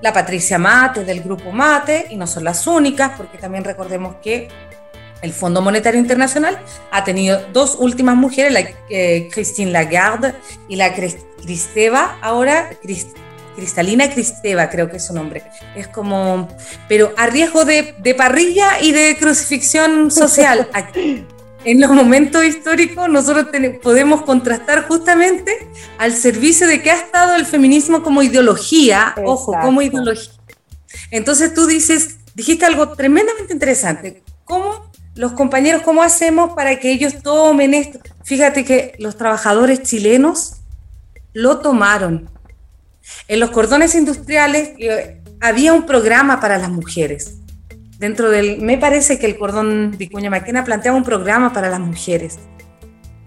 la 0.00 0.12
Patricia 0.12 0.56
Mate, 0.56 1.04
del 1.04 1.20
grupo 1.20 1.50
Mate, 1.50 2.06
y 2.10 2.16
no 2.16 2.28
son 2.28 2.44
las 2.44 2.64
únicas, 2.68 3.12
porque 3.16 3.38
también 3.38 3.64
recordemos 3.64 4.16
que 4.22 4.48
el 5.22 5.32
Fondo 5.32 5.62
Monetario 5.62 6.00
Internacional 6.00 6.58
ha 6.90 7.04
tenido 7.04 7.40
dos 7.52 7.76
últimas 7.78 8.16
mujeres, 8.16 8.52
la 8.52 8.64
eh, 8.90 9.28
Christine 9.32 9.70
Lagarde 9.70 10.34
y 10.68 10.76
la 10.76 10.92
Cristeva, 10.92 12.18
ahora 12.20 12.70
Cristalina 13.56 14.10
Cristeva, 14.10 14.68
creo 14.68 14.90
que 14.90 14.96
es 14.96 15.06
su 15.06 15.14
nombre. 15.14 15.42
Es 15.76 15.88
como, 15.88 16.48
pero 16.88 17.12
a 17.16 17.26
riesgo 17.26 17.64
de, 17.64 17.94
de 17.98 18.14
parrilla 18.14 18.80
y 18.80 18.92
de 18.92 19.16
crucifixión 19.18 20.10
social. 20.10 20.68
en 21.64 21.80
los 21.80 21.90
momentos 21.90 22.44
históricos 22.44 23.08
nosotros 23.08 23.46
podemos 23.82 24.22
contrastar 24.22 24.86
justamente 24.88 25.68
al 25.98 26.12
servicio 26.12 26.66
de 26.66 26.82
que 26.82 26.90
ha 26.90 26.96
estado 26.96 27.36
el 27.36 27.46
feminismo 27.46 28.02
como 28.02 28.22
ideología, 28.22 29.14
ojo, 29.24 29.54
como 29.62 29.82
ideología. 29.82 30.32
Entonces 31.10 31.54
tú 31.54 31.66
dices, 31.66 32.16
dijiste 32.34 32.64
algo 32.64 32.92
tremendamente 32.92 33.52
interesante. 33.52 34.22
¿Cómo 34.44 34.91
los 35.14 35.32
compañeros, 35.32 35.82
cómo 35.82 36.02
hacemos 36.02 36.54
para 36.54 36.78
que 36.78 36.90
ellos 36.90 37.22
tomen 37.22 37.74
esto? 37.74 38.00
Fíjate 38.24 38.64
que 38.64 38.94
los 38.98 39.16
trabajadores 39.16 39.82
chilenos 39.82 40.56
lo 41.32 41.58
tomaron. 41.58 42.30
En 43.28 43.40
los 43.40 43.50
cordones 43.50 43.94
industriales 43.94 44.70
eh, 44.78 45.20
había 45.40 45.72
un 45.72 45.86
programa 45.86 46.40
para 46.40 46.58
las 46.58 46.70
mujeres. 46.70 47.34
Dentro 47.98 48.30
del, 48.30 48.60
me 48.60 48.78
parece 48.78 49.18
que 49.18 49.26
el 49.26 49.36
cordón 49.36 49.94
Vicuña 49.96 50.30
Maquena 50.30 50.64
planteaba 50.64 50.96
un 50.96 51.04
programa 51.04 51.52
para 51.52 51.68
las 51.68 51.80
mujeres. 51.80 52.38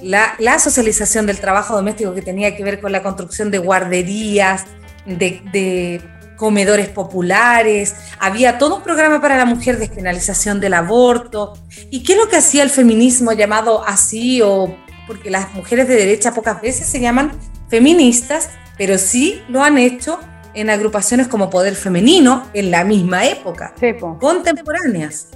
La, 0.01 0.35
la, 0.39 0.59
socialización 0.59 1.25
del 1.25 1.39
trabajo 1.39 1.75
doméstico 1.75 2.13
que 2.13 2.21
tenía 2.21 2.55
que 2.55 2.63
ver 2.63 2.81
con 2.81 2.91
la 2.91 3.01
construcción 3.01 3.49
de 3.51 3.59
guarderías, 3.59 4.65
de, 5.05 5.41
de 5.53 6.01
comedores 6.35 6.89
populares, 6.89 7.95
había 8.19 8.57
todo 8.57 8.77
un 8.77 8.83
programa 8.83 9.21
para 9.21 9.37
la 9.37 9.45
mujer, 9.45 9.77
despenalización 9.77 10.59
del 10.59 10.73
aborto. 10.73 11.57
¿Y 11.89 12.03
qué 12.03 12.13
es 12.13 12.19
lo 12.19 12.27
que 12.27 12.37
hacía 12.37 12.63
el 12.63 12.69
feminismo 12.69 13.31
llamado 13.33 13.83
así 13.85 14.41
o 14.41 14.75
porque 15.07 15.29
las 15.29 15.53
mujeres 15.53 15.87
de 15.87 15.95
derecha 15.95 16.33
pocas 16.33 16.61
veces 16.61 16.87
se 16.87 16.99
llaman 16.99 17.31
feministas, 17.69 18.49
pero 18.77 18.97
sí 18.97 19.41
lo 19.47 19.63
han 19.63 19.77
hecho 19.77 20.19
en 20.53 20.69
agrupaciones 20.69 21.27
como 21.27 21.49
Poder 21.49 21.75
Femenino 21.75 22.43
en 22.53 22.71
la 22.71 22.83
misma 22.83 23.25
época, 23.25 23.73
contemporáneas. 24.19 25.29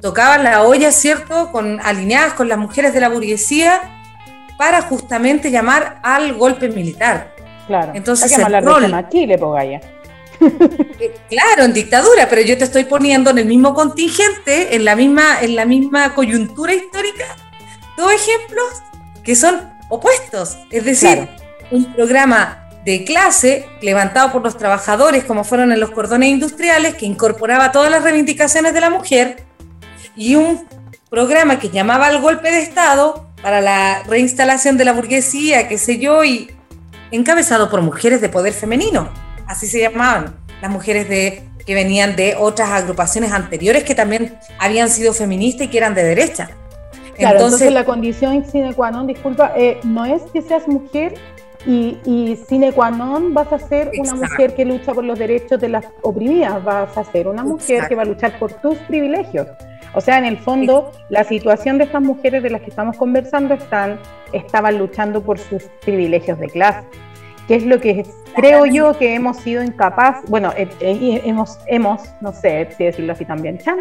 Tocaban 0.00 0.44
la 0.44 0.62
olla, 0.62 0.92
¿cierto?, 0.92 1.50
con, 1.50 1.80
alineadas 1.80 2.34
con 2.34 2.48
las 2.48 2.56
mujeres 2.56 2.94
de 2.94 3.00
la 3.00 3.08
burguesía 3.08 3.80
para 4.56 4.82
justamente 4.82 5.50
llamar 5.50 5.98
al 6.04 6.34
golpe 6.34 6.68
militar. 6.68 7.34
Claro. 7.66 7.92
Entonces, 7.94 8.32
Hay 8.32 8.44
que 8.44 8.56
el 8.56 8.64
rol, 8.64 9.08
Chile, 9.10 9.38
Pogaya. 9.38 9.80
Eh, 11.00 11.14
claro, 11.28 11.62
en 11.62 11.72
dictadura, 11.72 12.28
pero 12.28 12.42
yo 12.42 12.58
te 12.58 12.64
estoy 12.64 12.84
poniendo 12.84 13.30
en 13.30 13.38
el 13.38 13.46
mismo 13.46 13.72
contingente, 13.72 14.74
en 14.74 14.84
la 14.84 14.96
misma, 14.96 15.40
en 15.40 15.54
la 15.54 15.64
misma 15.64 16.12
coyuntura 16.12 16.74
histórica, 16.74 17.36
dos 17.96 18.12
ejemplos 18.12 18.66
que 19.22 19.36
son 19.36 19.70
opuestos. 19.88 20.58
Es 20.70 20.84
decir, 20.84 21.28
un 21.70 21.94
programa 21.94 22.68
de 22.84 23.04
clase 23.04 23.66
levantado 23.80 24.32
por 24.32 24.42
los 24.42 24.56
trabajadores, 24.56 25.22
como 25.22 25.44
fueron 25.44 25.70
en 25.70 25.78
los 25.78 25.92
cordones 25.92 26.30
industriales, 26.30 26.96
que 26.96 27.06
incorporaba 27.06 27.70
todas 27.70 27.92
las 27.92 28.02
reivindicaciones 28.02 28.74
de 28.74 28.80
la 28.80 28.90
mujer, 28.90 29.44
y 30.16 30.34
un 30.34 30.66
programa 31.08 31.60
que 31.60 31.70
llamaba 31.70 32.08
al 32.08 32.20
golpe 32.20 32.50
de 32.50 32.60
Estado 32.60 33.28
para 33.40 33.60
la 33.60 34.02
reinstalación 34.02 34.76
de 34.76 34.84
la 34.84 34.94
burguesía, 34.94 35.68
qué 35.68 35.78
sé 35.78 35.98
yo, 35.98 36.24
y 36.24 36.50
encabezado 37.12 37.70
por 37.70 37.82
mujeres 37.82 38.20
de 38.20 38.28
poder 38.28 38.52
femenino 38.52 39.27
así 39.48 39.66
se 39.66 39.80
llamaban, 39.80 40.36
las 40.62 40.70
mujeres 40.70 41.08
de, 41.08 41.42
que 41.66 41.74
venían 41.74 42.14
de 42.14 42.36
otras 42.38 42.70
agrupaciones 42.70 43.32
anteriores 43.32 43.82
que 43.82 43.94
también 43.94 44.38
habían 44.58 44.88
sido 44.88 45.12
feministas 45.12 45.66
y 45.66 45.70
que 45.70 45.78
eran 45.78 45.94
de 45.94 46.04
derecha. 46.04 46.50
Claro, 47.16 47.38
entonces, 47.38 47.72
la 47.72 47.84
condición 47.84 48.44
sine 48.44 48.74
qua 48.74 48.92
non, 48.92 49.08
disculpa, 49.08 49.52
eh, 49.56 49.80
no 49.82 50.04
es 50.04 50.22
que 50.32 50.40
seas 50.40 50.68
mujer 50.68 51.14
y, 51.66 51.98
y, 52.04 52.38
sine 52.48 52.70
qua 52.70 52.92
non 52.92 53.34
vas 53.34 53.52
a 53.52 53.58
ser 53.58 53.90
una 53.98 54.14
mujer 54.14 54.54
que 54.54 54.64
lucha 54.64 54.94
por 54.94 55.02
los 55.02 55.18
derechos 55.18 55.60
de 55.60 55.68
las 55.68 55.84
oprimidas, 56.02 56.62
vas 56.62 56.96
a 56.96 57.02
ser 57.02 57.26
una 57.26 57.42
mujer 57.42 57.88
que 57.88 57.96
va 57.96 58.02
a 58.02 58.04
luchar 58.04 58.38
por 58.38 58.52
tus 58.52 58.78
privilegios. 58.86 59.48
O 59.94 60.00
sea, 60.00 60.18
en 60.18 60.26
el 60.26 60.38
fondo, 60.38 60.92
la 61.08 61.24
situación 61.24 61.78
de 61.78 61.84
estas 61.84 62.02
mujeres 62.02 62.42
de 62.42 62.50
las 62.50 62.60
que 62.60 62.70
estamos 62.70 62.96
conversando 62.96 63.54
están, 63.54 63.98
estaban 64.32 64.78
luchando 64.78 65.20
por 65.20 65.40
sus 65.40 65.64
privilegios 65.80 66.38
de 66.38 66.46
clase 66.48 66.86
que 67.48 67.54
es 67.54 67.64
lo 67.64 67.80
que 67.80 68.06
creo 68.36 68.66
yo 68.66 68.96
que 68.96 69.14
hemos 69.14 69.38
sido 69.38 69.64
incapaz, 69.64 70.22
bueno, 70.28 70.52
eh, 70.54 70.68
eh, 70.80 71.22
hemos, 71.24 71.58
hemos, 71.66 72.02
no 72.20 72.32
sé 72.32 72.68
si 72.76 72.84
decirlo 72.84 73.14
así 73.14 73.24
también, 73.24 73.58
Chan, 73.58 73.78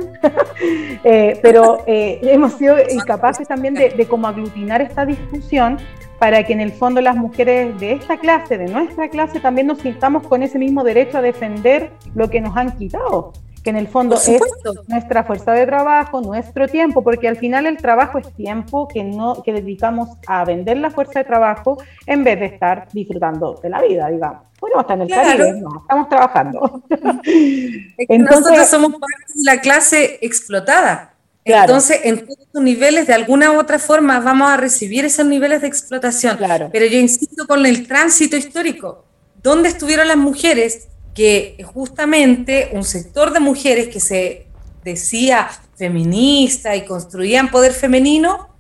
eh, 1.04 1.38
pero 1.44 1.84
hemos 1.86 2.54
sido 2.54 2.78
incapaces 2.90 3.48
también 3.48 3.74
de, 3.74 3.90
de 3.90 4.08
como 4.08 4.28
aglutinar 4.28 4.82
esta 4.82 5.06
discusión 5.06 5.78
para 6.18 6.44
que 6.44 6.54
en 6.54 6.62
el 6.62 6.72
fondo 6.72 7.02
las 7.02 7.18
mujeres 7.18 7.78
de 7.80 7.92
esta 7.92 8.18
clase, 8.18 8.58
de 8.58 8.66
nuestra 8.66 9.10
clase, 9.10 9.40
también 9.42 9.68
nos 9.68 9.80
sintamos 9.80 10.26
con 10.26 10.42
ese 10.42 10.58
mismo 10.58 10.84
derecho 10.84 11.18
a 11.18 11.22
defender 11.22 11.92
lo 12.16 12.30
que 12.30 12.40
nos 12.40 12.56
han 12.56 12.72
quitado 12.78 13.34
que 13.68 13.72
en 13.72 13.76
el 13.76 13.90
fondo 13.90 14.16
es 14.16 14.40
nuestra 14.88 15.26
fuerza 15.26 15.52
de 15.52 15.66
trabajo, 15.66 16.22
nuestro 16.22 16.70
tiempo, 16.70 17.04
porque 17.04 17.28
al 17.28 17.36
final 17.36 17.66
el 17.66 17.76
trabajo 17.76 18.18
es 18.18 18.34
tiempo 18.34 18.88
que 18.88 19.04
no 19.04 19.44
que 19.44 19.52
dedicamos 19.52 20.08
a 20.26 20.46
vender 20.46 20.78
la 20.78 20.90
fuerza 20.90 21.20
de 21.20 21.26
trabajo 21.26 21.78
en 22.06 22.24
vez 22.24 22.40
de 22.40 22.46
estar 22.46 22.88
disfrutando 22.94 23.60
de 23.62 23.70
la 23.70 23.82
vida, 23.82 24.08
digamos. 24.08 24.44
Podemos 24.58 24.84
estar 24.84 24.96
en 24.96 25.02
el 25.02 25.10
Caribe, 25.10 25.60
no, 25.60 25.82
estamos 25.82 26.08
trabajando. 26.08 26.82
nosotros 28.10 28.68
somos 28.70 28.92
parte 28.92 29.34
de 29.36 29.44
la 29.44 29.60
clase 29.60 30.18
explotada. 30.22 31.14
Entonces, 31.44 32.00
en 32.06 32.26
todos 32.26 32.48
los 32.54 32.64
niveles, 32.64 33.06
de 33.06 33.16
alguna 33.16 33.52
u 33.52 33.60
otra 33.60 33.80
forma, 33.80 34.22
vamos 34.22 34.50
a 34.50 34.56
recibir 34.56 35.04
esos 35.04 35.26
niveles 35.26 35.60
de 35.60 35.68
explotación. 35.68 36.38
Claro. 36.38 36.70
Pero 36.72 36.86
yo 36.86 37.00
insisto 37.00 37.46
con 37.46 37.66
el 37.66 37.86
tránsito 37.86 38.38
histórico. 38.38 39.04
¿Dónde 39.44 39.68
estuvieron 39.68 40.08
las 40.08 40.18
mujeres 40.18 40.88
que 41.18 41.58
justamente 41.74 42.70
un 42.74 42.84
sector 42.84 43.34
de 43.34 43.40
mujeres 43.40 43.88
que 43.88 44.00
se 44.00 44.46
decía 44.84 45.50
feminista 45.76 46.76
y 46.76 46.86
construían 46.86 47.50
poder 47.50 47.74
femenino, 47.74 48.56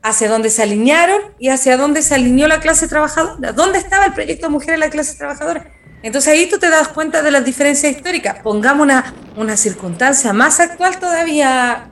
hacia 0.00 0.30
dónde 0.30 0.48
se 0.48 0.62
alinearon 0.62 1.20
y 1.38 1.50
hacia 1.50 1.76
dónde 1.76 2.00
se 2.00 2.14
alineó 2.14 2.48
la 2.48 2.60
clase 2.60 2.88
trabajadora. 2.88 3.52
¿Dónde 3.52 3.76
estaba 3.76 4.06
el 4.06 4.14
proyecto 4.14 4.48
Mujeres 4.48 4.74
en 4.76 4.80
la 4.80 4.88
clase 4.88 5.18
trabajadora? 5.18 5.70
Entonces 6.02 6.32
ahí 6.32 6.48
tú 6.48 6.58
te 6.58 6.70
das 6.70 6.88
cuenta 6.88 7.22
de 7.22 7.30
las 7.30 7.44
diferencias 7.44 7.94
históricas. 7.94 8.38
Pongamos 8.42 8.84
una, 8.84 9.14
una 9.36 9.58
circunstancia 9.58 10.32
más 10.32 10.60
actual 10.60 10.98
todavía 10.98 11.90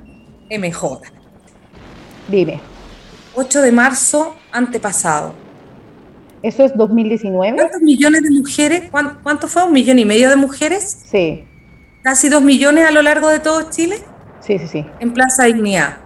mejor. 0.49 1.03
Dime. 2.27 2.59
8 3.35 3.61
de 3.61 3.71
marzo 3.71 4.35
antepasado. 4.51 5.35
¿Eso 6.43 6.65
es 6.65 6.77
2019? 6.77 7.57
¿Cuántos 7.57 7.83
millones 7.83 8.23
de 8.23 8.31
mujeres? 8.31 8.83
¿Cuánto, 8.91 9.49
fue? 9.49 9.65
¿Un 9.65 9.73
millón 9.73 9.99
y 9.99 10.05
medio 10.05 10.31
de 10.31 10.37
mujeres? 10.37 10.97
Sí. 11.11 11.45
¿Casi 12.03 12.29
dos 12.29 12.43
millones 12.43 12.87
a 12.87 12.91
lo 12.91 13.03
largo 13.03 13.29
de 13.29 13.41
todo 13.41 13.71
Chile? 13.71 13.99
Sí, 14.41 14.59
sí, 14.59 14.67
sí. 14.67 14.87
En 15.01 15.13
Plaza 15.13 15.45
Dignidad. 15.45 15.99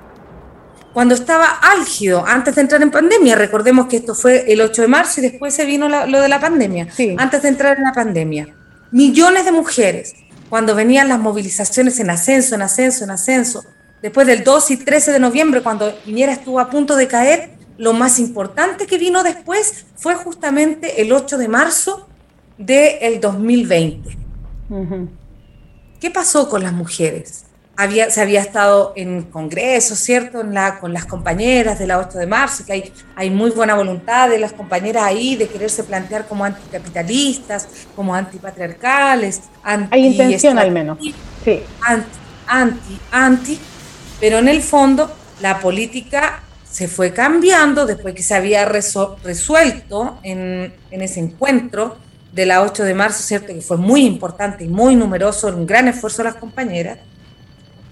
Cuando 0.93 1.15
estaba 1.15 1.47
álgido, 1.47 2.25
antes 2.27 2.55
de 2.57 2.63
entrar 2.63 2.83
en 2.83 2.91
pandemia, 2.91 3.37
recordemos 3.37 3.87
que 3.87 3.97
esto 3.97 4.15
fue 4.15 4.53
el 4.53 4.61
8 4.61 4.83
de 4.83 4.89
marzo 4.89 5.21
y 5.21 5.25
después 5.25 5.55
se 5.55 5.65
vino 5.65 5.89
lo 5.89 6.21
de 6.21 6.29
la 6.29 6.41
pandemia. 6.41 6.89
Sí. 6.91 7.15
Antes 7.19 7.43
de 7.43 7.49
entrar 7.49 7.77
en 7.77 7.85
la 7.85 7.93
pandemia. 7.93 8.49
Millones 8.91 9.45
de 9.45 9.53
mujeres, 9.53 10.15
cuando 10.49 10.75
venían 10.75 11.09
las 11.09 11.19
movilizaciones 11.19 11.99
en 11.99 12.11
ascenso, 12.11 12.55
en 12.55 12.63
ascenso, 12.63 13.05
en 13.05 13.11
ascenso, 13.11 13.65
después 14.03 14.27
del 14.27 14.45
2 14.45 14.71
y 14.71 14.77
13 14.79 15.13
de 15.13 15.19
noviembre, 15.19 15.63
cuando 15.63 15.93
Piñera 16.05 16.33
estuvo 16.33 16.61
a 16.61 16.71
punto 16.71 16.95
de 16.95 17.09
caer, 17.09 17.51
lo 17.77 17.93
más 17.93 18.19
importante 18.19 18.87
que 18.87 18.99
vino 18.99 19.23
después 19.23 19.87
fue 19.97 20.15
justamente 20.15 21.03
el 21.03 21.13
8 21.13 21.39
de 21.39 21.49
marzo 21.49 22.09
del 22.59 23.21
2020. 23.21 24.17
¿Qué 26.01 26.11
pasó 26.11 26.49
con 26.49 26.63
las 26.63 26.73
mujeres? 26.73 27.45
Había, 27.77 28.09
se 28.09 28.21
había 28.21 28.41
estado 28.41 28.93
en 28.95 29.25
congresos, 29.25 29.99
¿cierto? 29.99 30.41
En 30.41 30.55
la, 30.55 30.79
con 30.79 30.93
las 30.93 31.07
compañeras 31.07 31.81
de 31.81 31.89
la 31.89 31.99
8 31.99 32.19
de 32.19 32.27
marzo, 32.27 32.65
que 32.65 32.73
hay, 32.73 32.93
hay 33.17 33.31
muy 33.31 33.51
buena 33.51 33.75
voluntad 33.75 34.29
de 34.29 34.39
las 34.39 34.53
compañeras 34.53 35.03
ahí 35.03 35.35
de 35.35 35.49
quererse 35.49 35.83
plantear 35.83 36.29
como 36.29 36.45
anticapitalistas, 36.45 37.69
como 37.97 38.15
antipatriarcales. 38.15 39.41
Anti 39.65 39.89
hay 39.91 40.07
intención 40.07 40.57
al 40.57 40.71
menos. 40.71 40.99
Sí. 41.45 41.63
Anti, 41.81 42.19
anti, 42.47 43.01
anti, 43.11 43.59
pero 44.21 44.39
en 44.39 44.47
el 44.47 44.63
fondo 44.63 45.11
la 45.41 45.59
política 45.59 46.44
se 46.75 46.89
fue 46.89 47.13
cambiando 47.13 47.87
después 47.87 48.17
que 48.17 48.23
se 48.25 48.35
había 48.35 48.65
resuelto 48.65 50.19
en, 50.25 50.75
ese 50.91 51.21
encuentro 51.21 51.97
de 52.33 52.47
la 52.47 52.63
8 52.63 52.83
de 52.83 52.95
marzo, 52.95 53.23
¿cierto? 53.23 53.47
que 53.47 53.61
fue 53.61 53.77
muy 53.77 54.05
importante 54.05 54.65
y 54.65 54.69
muy 54.69 54.97
numeroso, 54.97 55.47
un 55.47 55.69
gran 55.69 55.87
esfuerzo 55.87 56.25
de 56.25 56.31
las 56.31 56.35
compañeras, 56.35 56.99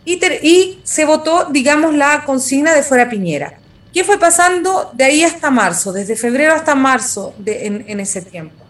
y, 0.05 0.81
se 0.83 1.05
votó, 1.05 1.45
digamos, 1.53 1.95
la 1.95 2.25
consigna 2.25 2.75
de 2.75 2.83
fuera 2.83 3.09
Piñera. 3.09 3.57
¿Qué 3.95 4.03
fue 4.03 4.19
pasando 4.19 4.91
de 4.95 5.05
ahí 5.05 5.23
hasta 5.23 5.49
marzo, 5.49 5.93
desde 5.93 6.17
febrero 6.17 6.53
hasta 6.53 6.75
marzo 6.75 7.37
de, 7.39 7.67
en, 7.87 8.01
ese 8.01 8.21
tiempo? 8.21 8.65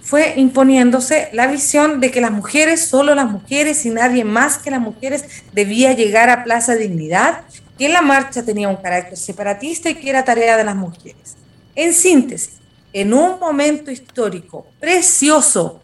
Fue 0.00 0.32
imponiéndose 0.38 1.28
la 1.34 1.48
visión 1.48 2.00
de 2.00 2.10
que 2.10 2.22
las 2.22 2.30
mujeres, 2.30 2.86
solo 2.86 3.14
las 3.14 3.30
mujeres 3.30 3.84
y 3.84 3.90
nadie 3.90 4.24
más 4.24 4.56
que 4.56 4.70
las 4.70 4.80
mujeres 4.80 5.42
debía 5.52 5.92
llegar 5.92 6.30
a 6.30 6.44
Plaza 6.44 6.76
Dignidad, 6.76 7.42
que 7.78 7.88
la 7.88 8.02
marcha 8.02 8.44
tenía 8.44 8.68
un 8.68 8.76
carácter 8.76 9.16
separatista 9.16 9.90
y 9.90 9.94
que 9.94 10.10
era 10.10 10.24
tarea 10.24 10.56
de 10.56 10.64
las 10.64 10.76
mujeres. 10.76 11.36
En 11.74 11.92
síntesis, 11.92 12.58
en 12.92 13.12
un 13.12 13.38
momento 13.38 13.90
histórico 13.90 14.66
precioso, 14.80 15.82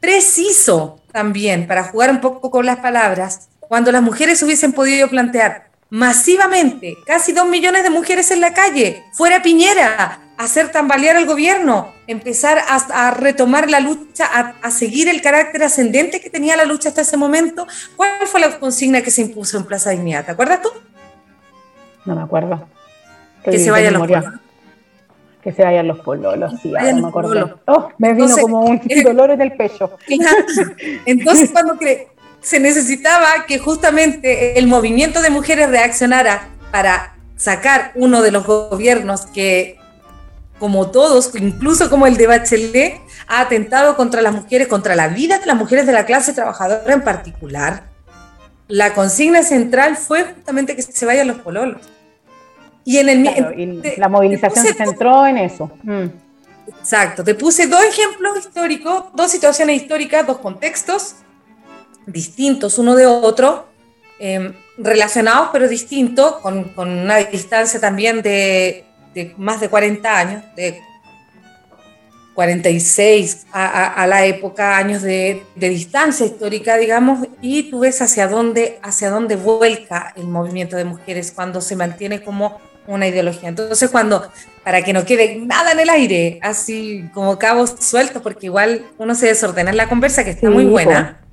preciso 0.00 1.00
también, 1.12 1.66
para 1.66 1.84
jugar 1.84 2.10
un 2.10 2.20
poco 2.20 2.50
con 2.50 2.64
las 2.64 2.78
palabras, 2.78 3.48
cuando 3.60 3.90
las 3.90 4.02
mujeres 4.02 4.42
hubiesen 4.42 4.72
podido 4.72 5.08
plantear 5.08 5.67
masivamente, 5.90 6.96
casi 7.06 7.32
dos 7.32 7.48
millones 7.48 7.82
de 7.82 7.90
mujeres 7.90 8.30
en 8.30 8.40
la 8.40 8.52
calle, 8.52 9.04
fuera 9.12 9.42
Piñera, 9.42 10.20
hacer 10.36 10.70
tambalear 10.70 11.16
al 11.16 11.26
gobierno, 11.26 11.92
empezar 12.06 12.58
a, 12.68 13.10
retomar 13.10 13.68
la 13.68 13.80
lucha, 13.80 14.26
a, 14.62 14.70
seguir 14.70 15.08
el 15.08 15.20
carácter 15.20 15.62
ascendente 15.62 16.20
que 16.20 16.30
tenía 16.30 16.56
la 16.56 16.64
lucha 16.64 16.90
hasta 16.90 17.00
ese 17.00 17.16
momento. 17.16 17.66
¿Cuál 17.96 18.26
fue 18.26 18.40
la 18.40 18.58
consigna 18.58 19.02
que 19.02 19.10
se 19.10 19.22
impuso 19.22 19.56
en 19.56 19.64
Plaza 19.64 19.90
Dignidad? 19.90 20.24
¿Te 20.24 20.32
acuerdas 20.32 20.62
tú? 20.62 20.68
No 22.04 22.14
me 22.14 22.22
acuerdo. 22.22 22.68
Que, 23.42 23.58
se 23.58 23.70
vayan 23.70 23.94
los 23.94 24.06
pololos. 24.06 24.34
Que 25.42 25.52
se 25.52 25.62
vayan 25.64 25.88
los 25.88 25.98
pololos, 26.00 26.52
sí, 26.62 26.72
ahora 26.76 26.94
me 26.94 27.08
acuerdo. 27.08 27.60
Oh, 27.66 27.88
me 27.98 28.12
vino 28.12 28.36
como 28.36 28.60
un 28.60 28.80
dolor 29.02 29.30
en 29.30 29.40
el 29.40 29.52
pecho. 29.52 29.96
Entonces, 31.06 31.50
cuando 31.52 31.76
cree 31.76 32.08
se 32.40 32.60
necesitaba 32.60 33.46
que 33.46 33.58
justamente 33.58 34.58
el 34.58 34.66
movimiento 34.66 35.20
de 35.20 35.30
mujeres 35.30 35.70
reaccionara 35.70 36.48
para 36.70 37.14
sacar 37.36 37.92
uno 37.94 38.22
de 38.22 38.30
los 38.30 38.44
gobiernos 38.46 39.26
que, 39.26 39.78
como 40.58 40.90
todos, 40.90 41.30
incluso 41.34 41.90
como 41.90 42.06
el 42.06 42.16
de 42.16 42.26
Bachelet, 42.26 43.00
ha 43.26 43.40
atentado 43.40 43.96
contra 43.96 44.22
las 44.22 44.34
mujeres, 44.34 44.68
contra 44.68 44.94
la 44.94 45.08
vida 45.08 45.38
de 45.38 45.46
las 45.46 45.56
mujeres 45.56 45.86
de 45.86 45.92
la 45.92 46.06
clase 46.06 46.32
trabajadora 46.32 46.92
en 46.92 47.02
particular. 47.02 47.84
La 48.66 48.94
consigna 48.94 49.42
central 49.42 49.96
fue 49.96 50.24
justamente 50.24 50.76
que 50.76 50.82
se 50.82 51.06
vayan 51.06 51.28
los 51.28 51.38
pololos. 51.38 51.80
Y 52.84 52.98
en 52.98 53.08
el 53.08 53.82
la 53.98 54.08
movilización 54.08 54.64
se 54.64 54.74
centró 54.74 55.26
en 55.26 55.38
eso. 55.38 55.70
Mm. 55.82 56.06
Exacto. 56.80 57.24
Te 57.24 57.34
puse 57.34 57.66
dos 57.66 57.82
ejemplos 57.82 58.38
históricos, 58.38 59.04
dos 59.14 59.30
situaciones 59.30 59.82
históricas, 59.82 60.26
dos 60.26 60.38
contextos 60.38 61.16
distintos 62.08 62.78
uno 62.78 62.96
de 62.96 63.06
otro, 63.06 63.68
em, 64.18 64.52
relacionados 64.78 65.50
pero 65.52 65.68
distintos, 65.68 66.36
con, 66.38 66.72
una 66.76 67.16
distancia 67.16 67.80
también 67.80 68.22
de, 68.22 68.84
más 69.36 69.60
de 69.60 69.68
40 69.68 70.18
años, 70.18 70.42
de 70.56 70.80
46 72.34 73.46
a, 73.52 74.06
la 74.06 74.24
época, 74.24 74.76
años 74.76 75.02
de, 75.02 75.42
distancia 75.56 76.24
histórica, 76.24 76.76
digamos, 76.76 77.26
y 77.42 77.64
tú 77.64 77.80
ves 77.80 78.00
hacia 78.00 78.28
dónde, 78.28 78.78
hacia 78.82 79.10
dónde 79.10 79.34
vuelca 79.34 80.12
el 80.16 80.28
movimiento 80.28 80.76
de 80.76 80.84
mujeres 80.84 81.32
cuando 81.32 81.60
se 81.60 81.74
mantiene 81.74 82.22
como 82.22 82.60
una 82.86 83.08
ideología. 83.08 83.48
Entonces, 83.48 83.90
cuando, 83.90 84.30
para 84.62 84.82
que 84.82 84.92
no 84.92 85.04
quede 85.04 85.36
nada 85.36 85.72
en 85.72 85.80
el 85.80 85.90
aire, 85.90 86.38
así 86.40 87.10
como 87.12 87.38
cabos 87.40 87.74
sueltos, 87.80 88.22
porque 88.22 88.46
igual 88.46 88.86
uno 88.98 89.16
se 89.16 89.26
desordena 89.26 89.70
en 89.70 89.76
la 89.76 89.88
conversa, 89.88 90.22
que 90.22 90.30
está 90.30 90.48
muy 90.48 90.64
buena 90.64 91.27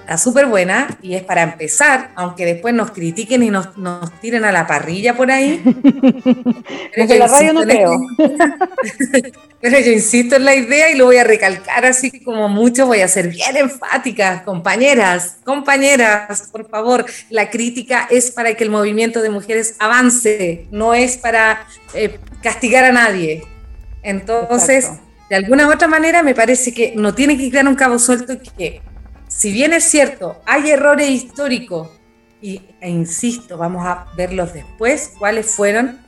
está 0.00 0.18
súper 0.18 0.46
buena 0.46 0.98
y 1.02 1.14
es 1.14 1.22
para 1.22 1.42
empezar, 1.42 2.10
aunque 2.16 2.44
después 2.44 2.74
nos 2.74 2.90
critiquen 2.90 3.42
y 3.42 3.50
nos, 3.50 3.76
nos 3.76 4.10
tiren 4.20 4.44
a 4.44 4.52
la 4.52 4.66
parrilla 4.66 5.16
por 5.16 5.30
ahí. 5.30 5.62
Pero 6.94 7.14
la 7.14 7.26
radio 7.28 7.52
no 7.52 7.62
creo. 7.62 8.00
Pero 9.60 9.78
yo 9.78 9.92
insisto 9.92 10.36
en 10.36 10.44
la 10.44 10.54
idea 10.54 10.90
y 10.90 10.96
lo 10.96 11.04
voy 11.04 11.18
a 11.18 11.24
recalcar 11.24 11.84
así 11.84 12.20
como 12.20 12.48
mucho, 12.48 12.86
voy 12.86 13.00
a 13.00 13.08
ser 13.08 13.28
bien 13.28 13.56
enfática, 13.56 14.42
compañeras, 14.44 15.36
compañeras, 15.44 16.48
por 16.50 16.68
favor, 16.68 17.04
la 17.28 17.50
crítica 17.50 18.08
es 18.10 18.30
para 18.30 18.54
que 18.54 18.64
el 18.64 18.70
movimiento 18.70 19.20
de 19.22 19.30
mujeres 19.30 19.76
avance, 19.78 20.66
no 20.70 20.94
es 20.94 21.18
para 21.18 21.66
eh, 21.94 22.18
castigar 22.42 22.84
a 22.84 22.92
nadie. 22.92 23.44
Entonces, 24.02 24.90
de 25.28 25.36
alguna 25.36 25.68
u 25.68 25.72
otra 25.72 25.86
manera, 25.86 26.22
me 26.22 26.34
parece 26.34 26.72
que 26.74 26.94
no 26.96 27.14
tiene 27.14 27.36
que 27.36 27.50
quedar 27.50 27.68
un 27.68 27.76
cabo 27.76 27.98
suelto 27.98 28.34
que 28.56 28.80
si 29.40 29.52
bien 29.52 29.72
es 29.72 29.84
cierto, 29.84 30.38
hay 30.44 30.68
errores 30.68 31.08
históricos, 31.08 31.88
y, 32.42 32.60
e 32.78 32.90
insisto, 32.90 33.56
vamos 33.56 33.86
a 33.86 34.06
verlos 34.14 34.52
después, 34.52 35.14
cuáles 35.18 35.46
fueron, 35.46 35.98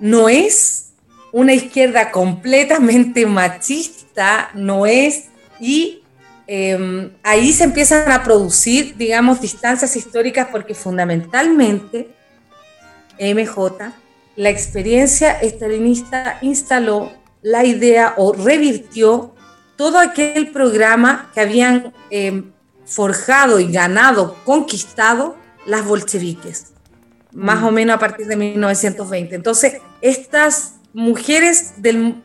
no 0.00 0.28
es 0.28 0.94
una 1.30 1.54
izquierda 1.54 2.10
completamente 2.10 3.24
machista, 3.24 4.50
no 4.54 4.84
es, 4.84 5.26
y 5.60 6.02
em, 6.48 7.12
ahí 7.22 7.52
se 7.52 7.62
empiezan 7.62 8.10
a 8.10 8.24
producir, 8.24 8.96
digamos, 8.96 9.40
distancias 9.40 9.94
históricas 9.94 10.48
porque 10.50 10.74
fundamentalmente 10.74 12.10
MJ, 13.20 13.92
la 14.34 14.50
experiencia 14.50 15.34
estalinista 15.40 16.38
instaló 16.42 17.12
la 17.42 17.64
idea 17.64 18.14
o 18.16 18.32
revirtió 18.32 19.36
todo 19.80 19.98
aquel 19.98 20.48
programa 20.48 21.30
que 21.32 21.40
habían 21.40 21.94
em, 22.10 22.52
forjado 22.84 23.58
y 23.60 23.72
ganado, 23.72 24.36
conquistado 24.44 25.38
las 25.64 25.86
bolcheviques, 25.86 26.74
más 27.32 27.62
mm. 27.62 27.64
o 27.64 27.70
menos 27.70 27.96
a 27.96 27.98
partir 27.98 28.26
de 28.26 28.36
1920. 28.36 29.34
Entonces, 29.34 29.78
estas 30.02 30.74
mujeres 30.92 31.72
del, 31.78 32.16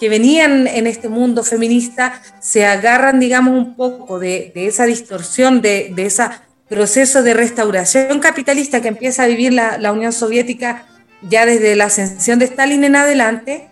que 0.00 0.08
venían 0.08 0.66
en 0.66 0.88
este 0.88 1.08
mundo 1.08 1.44
feminista 1.44 2.20
se 2.40 2.66
agarran, 2.66 3.20
digamos, 3.20 3.54
un 3.54 3.76
poco 3.76 4.18
de, 4.18 4.50
esa 4.56 4.84
distorsión, 4.84 5.62
de, 5.62 5.94
ese 5.96 6.24
proceso 6.68 7.22
de 7.22 7.34
restauración 7.34 8.18
capitalista 8.18 8.82
que 8.82 8.88
empieza 8.88 9.22
a 9.22 9.26
vivir 9.28 9.52
la, 9.52 9.78
la 9.78 9.92
Unión 9.92 10.12
Soviética 10.12 10.86
ya 11.22 11.46
desde 11.46 11.76
la 11.76 11.84
ascensión 11.84 12.40
de 12.40 12.46
Stalin 12.46 12.82
en 12.82 12.96
adelante 12.96 13.68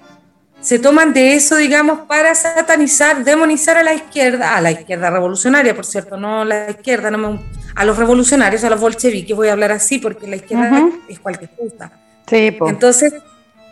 se 0.64 0.78
toman 0.78 1.12
de 1.12 1.34
eso, 1.34 1.56
digamos, 1.56 2.00
para 2.08 2.34
satanizar, 2.34 3.22
demonizar 3.22 3.76
a 3.76 3.82
la 3.82 3.92
izquierda, 3.92 4.56
a 4.56 4.62
la 4.62 4.70
izquierda 4.70 5.10
revolucionaria, 5.10 5.76
por 5.76 5.84
cierto, 5.84 6.16
no 6.16 6.42
la 6.42 6.70
izquierda, 6.70 7.10
no 7.10 7.38
a 7.74 7.84
los 7.84 7.98
revolucionarios, 7.98 8.64
a 8.64 8.70
los 8.70 8.80
bolcheviques, 8.80 9.36
voy 9.36 9.48
a 9.48 9.52
hablar 9.52 9.72
así 9.72 9.98
porque 9.98 10.26
la 10.26 10.36
izquierda 10.36 10.88
es 11.06 11.18
cualquier 11.18 11.50
cosa. 11.50 11.92
Sí, 12.26 12.56
Entonces, 12.66 13.12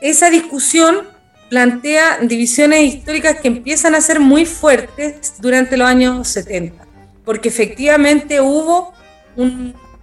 esa 0.02 0.28
discusión 0.28 1.08
plantea 1.48 2.18
divisiones 2.20 2.82
históricas 2.82 3.40
que 3.40 3.48
empiezan 3.48 3.94
a 3.94 4.02
ser 4.02 4.20
muy 4.20 4.44
fuertes 4.44 5.36
durante 5.38 5.78
los 5.78 5.88
años 5.88 6.28
70, 6.28 6.86
porque 7.24 7.48
efectivamente 7.48 8.42
hubo 8.42 8.92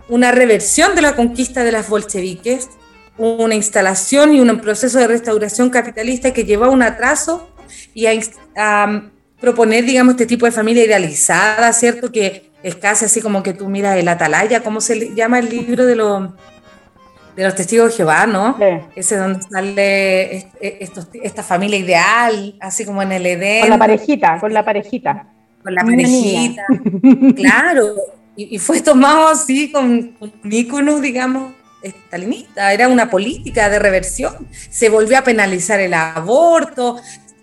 una 0.07 0.31
reversión 0.31 0.95
de 0.95 1.03
la 1.03 1.15
conquista 1.15 1.63
de 1.63 1.71
las 1.71 1.87
bolcheviques, 1.87 2.67
una 3.19 3.53
instalación 3.55 4.33
y 4.33 4.39
un 4.39 4.59
proceso 4.59 4.97
de 4.97 5.07
restauración 5.07 5.69
capitalista 5.69 6.33
que 6.33 6.45
llevó 6.45 6.65
a 6.65 6.69
un 6.69 6.81
atraso 6.81 7.49
y 7.93 8.07
a, 8.07 8.85
um, 8.85 9.09
proponer, 9.39 9.85
digamos, 9.85 10.13
este 10.13 10.25
tipo 10.25 10.45
de 10.45 10.51
familia 10.51 10.85
idealizada, 10.85 11.71
¿cierto? 11.73 12.11
Que 12.11 12.51
es 12.63 12.75
casi 12.75 13.05
así 13.05 13.21
como 13.21 13.43
que 13.43 13.53
tú 13.53 13.69
miras 13.69 13.97
el 13.97 14.07
atalaya, 14.07 14.63
¿cómo 14.63 14.81
se 14.81 15.13
llama 15.15 15.39
el 15.39 15.49
libro 15.49 15.85
de 15.85 15.95
los 15.95 16.29
de 17.35 17.45
los 17.45 17.55
testigos 17.55 17.91
de 17.91 17.97
Jehová, 17.97 18.25
¿no? 18.25 18.57
Ese 18.95 19.15
donde 19.15 19.41
sale 19.43 20.51
esta 21.23 21.41
familia 21.41 21.77
ideal, 21.77 22.55
así 22.59 22.83
como 22.83 23.01
en 23.01 23.13
el 23.13 23.25
Edén. 23.25 23.61
Con 23.61 23.69
la 23.69 23.77
parejita, 23.77 24.39
con 24.39 24.53
la 24.53 24.65
parejita. 24.65 25.27
Con 25.63 25.73
la 25.73 25.83
parejita, 25.83 26.65
claro. 27.35 27.95
Y, 28.35 28.57
fue 28.57 28.81
tomado 28.81 29.29
así 29.29 29.71
con, 29.71 30.13
con 30.19 30.33
un 30.43 30.51
ícono, 30.51 30.99
digamos, 30.99 31.53
estalinista, 31.81 32.73
era 32.73 32.87
una 32.87 33.09
política 33.09 33.69
de 33.69 33.79
reversión. 33.79 34.47
Se 34.69 34.89
volvió 34.89 35.17
a 35.17 35.23
penalizar 35.23 35.79
el 35.79 35.93
aborto, 35.93 36.97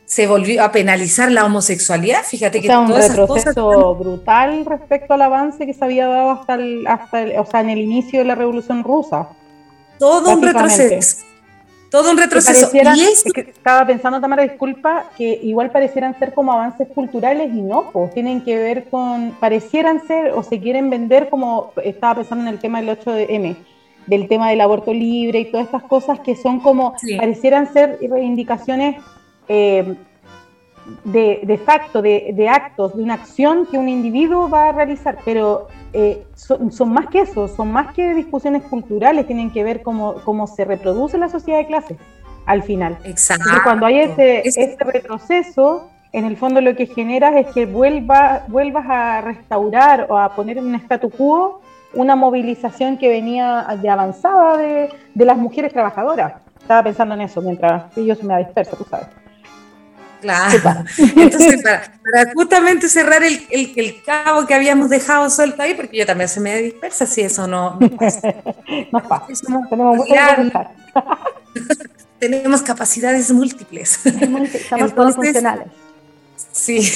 se 0.05 0.27
volvió 0.27 0.63
a 0.63 0.71
penalizar 0.71 1.31
la 1.31 1.45
homosexualidad. 1.45 2.23
Fíjate 2.23 2.61
que 2.61 2.69
sea, 2.69 2.79
un 2.79 2.95
retroceso 2.95 3.95
brutal 3.97 4.65
respecto 4.65 5.15
al 5.15 5.23
avance 5.23 5.67
que 5.67 5.75
se 5.75 5.85
había 5.85 6.07
dado 6.07 6.31
hasta 6.31 6.55
el, 6.55 6.87
hasta 6.87 7.25
o 7.41 7.47
sea, 7.47 7.61
en 7.61 7.71
el 7.71 7.79
inicio 7.79 8.21
de 8.21 8.25
la 8.25 8.35
Revolución 8.35 8.85
Rusa. 8.85 9.29
Todo 9.99 10.35
un 10.35 10.43
retroceso. 10.43 11.25
Todo 11.91 12.11
un 12.11 12.19
retroceso. 12.19 12.71
Y 12.73 13.11
estaba 13.41 13.87
pensando, 13.87 14.21
Tamara, 14.21 14.43
disculpa, 14.43 15.11
que 15.17 15.41
igual 15.43 15.71
parecieran 15.71 16.19
ser 16.19 16.35
como 16.35 16.53
avances 16.53 16.89
culturales 16.95 17.51
y 17.53 17.63
no, 17.63 17.91
pues 17.91 18.13
tienen 18.13 18.43
que 18.43 18.57
ver 18.57 18.89
con, 18.89 19.33
parecieran 19.41 20.07
ser 20.07 20.33
o 20.33 20.43
se 20.43 20.61
quieren 20.61 20.91
vender 20.91 21.29
como, 21.31 21.73
estaba 21.83 22.17
pensando 22.17 22.45
en 22.45 22.55
el 22.55 22.61
tema 22.61 22.81
del 22.81 22.91
8 22.91 23.13
de 23.13 23.27
M, 23.31 23.57
del 24.07 24.29
tema 24.29 24.51
del 24.51 24.61
aborto 24.61 24.93
libre 24.93 25.41
y 25.41 25.51
todas 25.51 25.67
estas 25.67 25.83
cosas 25.85 26.21
que 26.21 26.37
son 26.37 26.61
como, 26.61 26.95
parecieran 27.19 27.73
ser 27.73 27.99
reivindicaciones 28.01 29.03
eh, 29.49 29.97
de, 31.05 31.41
de, 31.43 31.59
facto, 31.59 32.01
de, 32.03 32.33
de, 32.35 32.49
actos, 32.49 32.97
de 32.97 33.03
una 33.03 33.15
acción 33.15 33.67
que 33.67 33.79
un 33.79 33.89
individuo 33.89 34.49
va 34.49 34.69
a 34.69 34.73
realizar, 34.73 35.19
pero 35.25 35.69
eh, 35.93 36.25
son, 36.35 36.71
son, 36.71 36.93
más 36.93 37.09
que 37.09 37.21
eso, 37.21 37.49
son 37.49 37.73
más 37.73 37.93
que 37.95 38.15
discusiones 38.15 38.63
culturales, 38.65 39.27
tienen 39.27 39.51
que 39.51 39.65
ver 39.65 39.83
cómo, 39.83 40.15
cómo 40.25 40.47
se 40.47 40.65
reproduce 40.65 41.19
la 41.19 41.29
sociedad 41.29 41.59
de 41.59 41.67
clases 41.67 41.99
al 42.47 42.63
final. 42.63 42.97
Exacto. 43.05 43.51
cuando 43.65 43.87
hay 43.87 43.99
ese, 43.99 44.47
ese 44.47 44.77
retroceso, 44.79 45.91
en 46.13 46.25
el 46.25 46.37
fondo 46.37 46.61
lo 46.61 46.77
que 46.77 46.87
genera 46.87 47.39
es 47.39 47.49
que 47.49 47.67
vuelva, 47.67 48.45
vuelvas 48.49 48.87
a 48.89 49.21
restaurar 49.21 50.07
o 50.09 50.17
a 50.17 50.35
poner 50.35 50.59
en 50.59 50.67
un 50.67 50.75
statu 50.77 51.11
quo 51.11 51.61
una 51.97 52.17
movilización 52.17 52.97
que 52.99 53.09
venía 53.09 53.67
de 53.81 53.89
avanzada 53.89 54.57
de, 54.57 54.89
de 55.15 55.25
las 55.25 55.37
mujeres 55.37 55.73
trabajadoras. 55.73 56.35
Estaba 56.61 56.85
pensando 56.85 57.15
en 57.15 57.23
eso 57.23 57.41
mientras 57.43 57.95
yo 57.95 58.15
se 58.15 58.25
me 58.25 58.39
disperso, 58.39 58.77
tú 58.77 58.87
sabes. 58.89 59.09
Claro. 60.21 60.85
Entonces, 60.99 61.63
para, 61.63 62.33
justamente 62.35 62.89
cerrar 62.89 63.23
el, 63.23 63.47
el, 63.51 63.73
el, 63.77 64.03
cabo 64.03 64.47
que 64.47 64.55
habíamos 64.55 64.89
dejado 64.89 65.29
suelto 65.31 65.63
ahí, 65.63 65.75
porque 65.75 65.99
yo 65.99 66.07
también 66.07 66.29
se 66.29 66.41
me 66.41 66.57
dispersa 66.63 67.07
si 67.07 67.21
eso 67.21 67.47
no, 67.47 67.79
no 67.79 67.91
pasa. 67.97 68.35
pasa. 69.09 70.71
Tenemos 72.19 72.63
capacidades 72.63 73.31
múltiples. 73.31 74.05
Estamos 74.07 74.95
todos 74.95 75.15
funcionales. 75.15 75.69
Sí. 76.57 76.79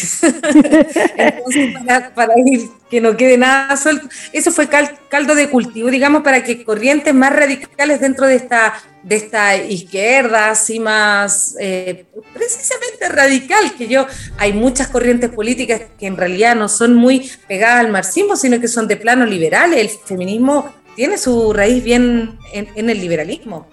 Entonces, 1.17 1.75
para, 2.15 2.33
ir, 2.39 2.71
que 2.91 3.01
no 3.01 3.17
quede 3.17 3.37
nada 3.37 3.77
suelto, 3.77 4.09
eso 4.33 4.51
fue 4.51 4.69
caldo 4.69 5.35
de 5.35 5.51
cultivo, 5.51 5.91
digamos, 5.91 6.23
para 6.23 6.43
que 6.43 6.65
corrientes 6.65 7.13
más 7.13 7.33
radicales 7.35 8.01
dentro 8.01 8.27
de 8.27 8.37
esta, 8.37 8.73
de 9.03 9.17
esta 9.17 9.57
izquierda, 9.57 10.51
así 10.51 10.81
más 10.81 11.57
eh, 11.61 12.07
precisamente 12.33 13.09
radical, 13.11 13.75
que 13.77 13.87
yo, 13.87 14.07
hay 14.39 14.55
muchas 14.55 14.89
corrientes 14.89 15.31
políticas 15.31 15.83
que 15.99 16.07
en 16.07 16.17
realidad 16.17 16.57
no 16.57 16.69
son 16.69 16.95
muy 16.95 17.31
pegadas 17.47 17.85
al 17.85 17.93
marxismo, 17.93 18.37
sino 18.37 18.61
que 18.61 18.69
son 18.69 18.89
de 18.89 18.97
plano 18.97 19.27
liberales. 19.27 19.79
El 19.79 19.91
feminismo 19.91 20.73
tiene 20.97 21.19
su 21.19 21.53
raíz 21.53 21.85
bien 21.85 22.39
en, 22.53 22.89
el 22.91 23.01
liberalismo. 23.01 23.69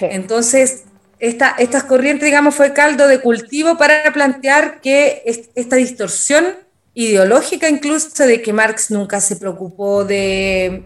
Entonces, 0.00 0.84
esta, 1.20 1.54
estas 1.58 1.84
corrientes, 1.84 2.24
digamos, 2.24 2.54
fue 2.54 2.72
caldo 2.72 3.06
de 3.06 3.20
cultivo 3.20 3.76
para 3.76 4.12
plantear 4.12 4.80
que 4.80 5.22
esta 5.54 5.76
distorsión 5.76 6.44
ideológica 6.94 7.68
incluso 7.68 8.26
de 8.26 8.42
que 8.42 8.52
Marx 8.52 8.90
nunca 8.90 9.20
se 9.20 9.36
preocupó 9.36 10.04
de... 10.04 10.82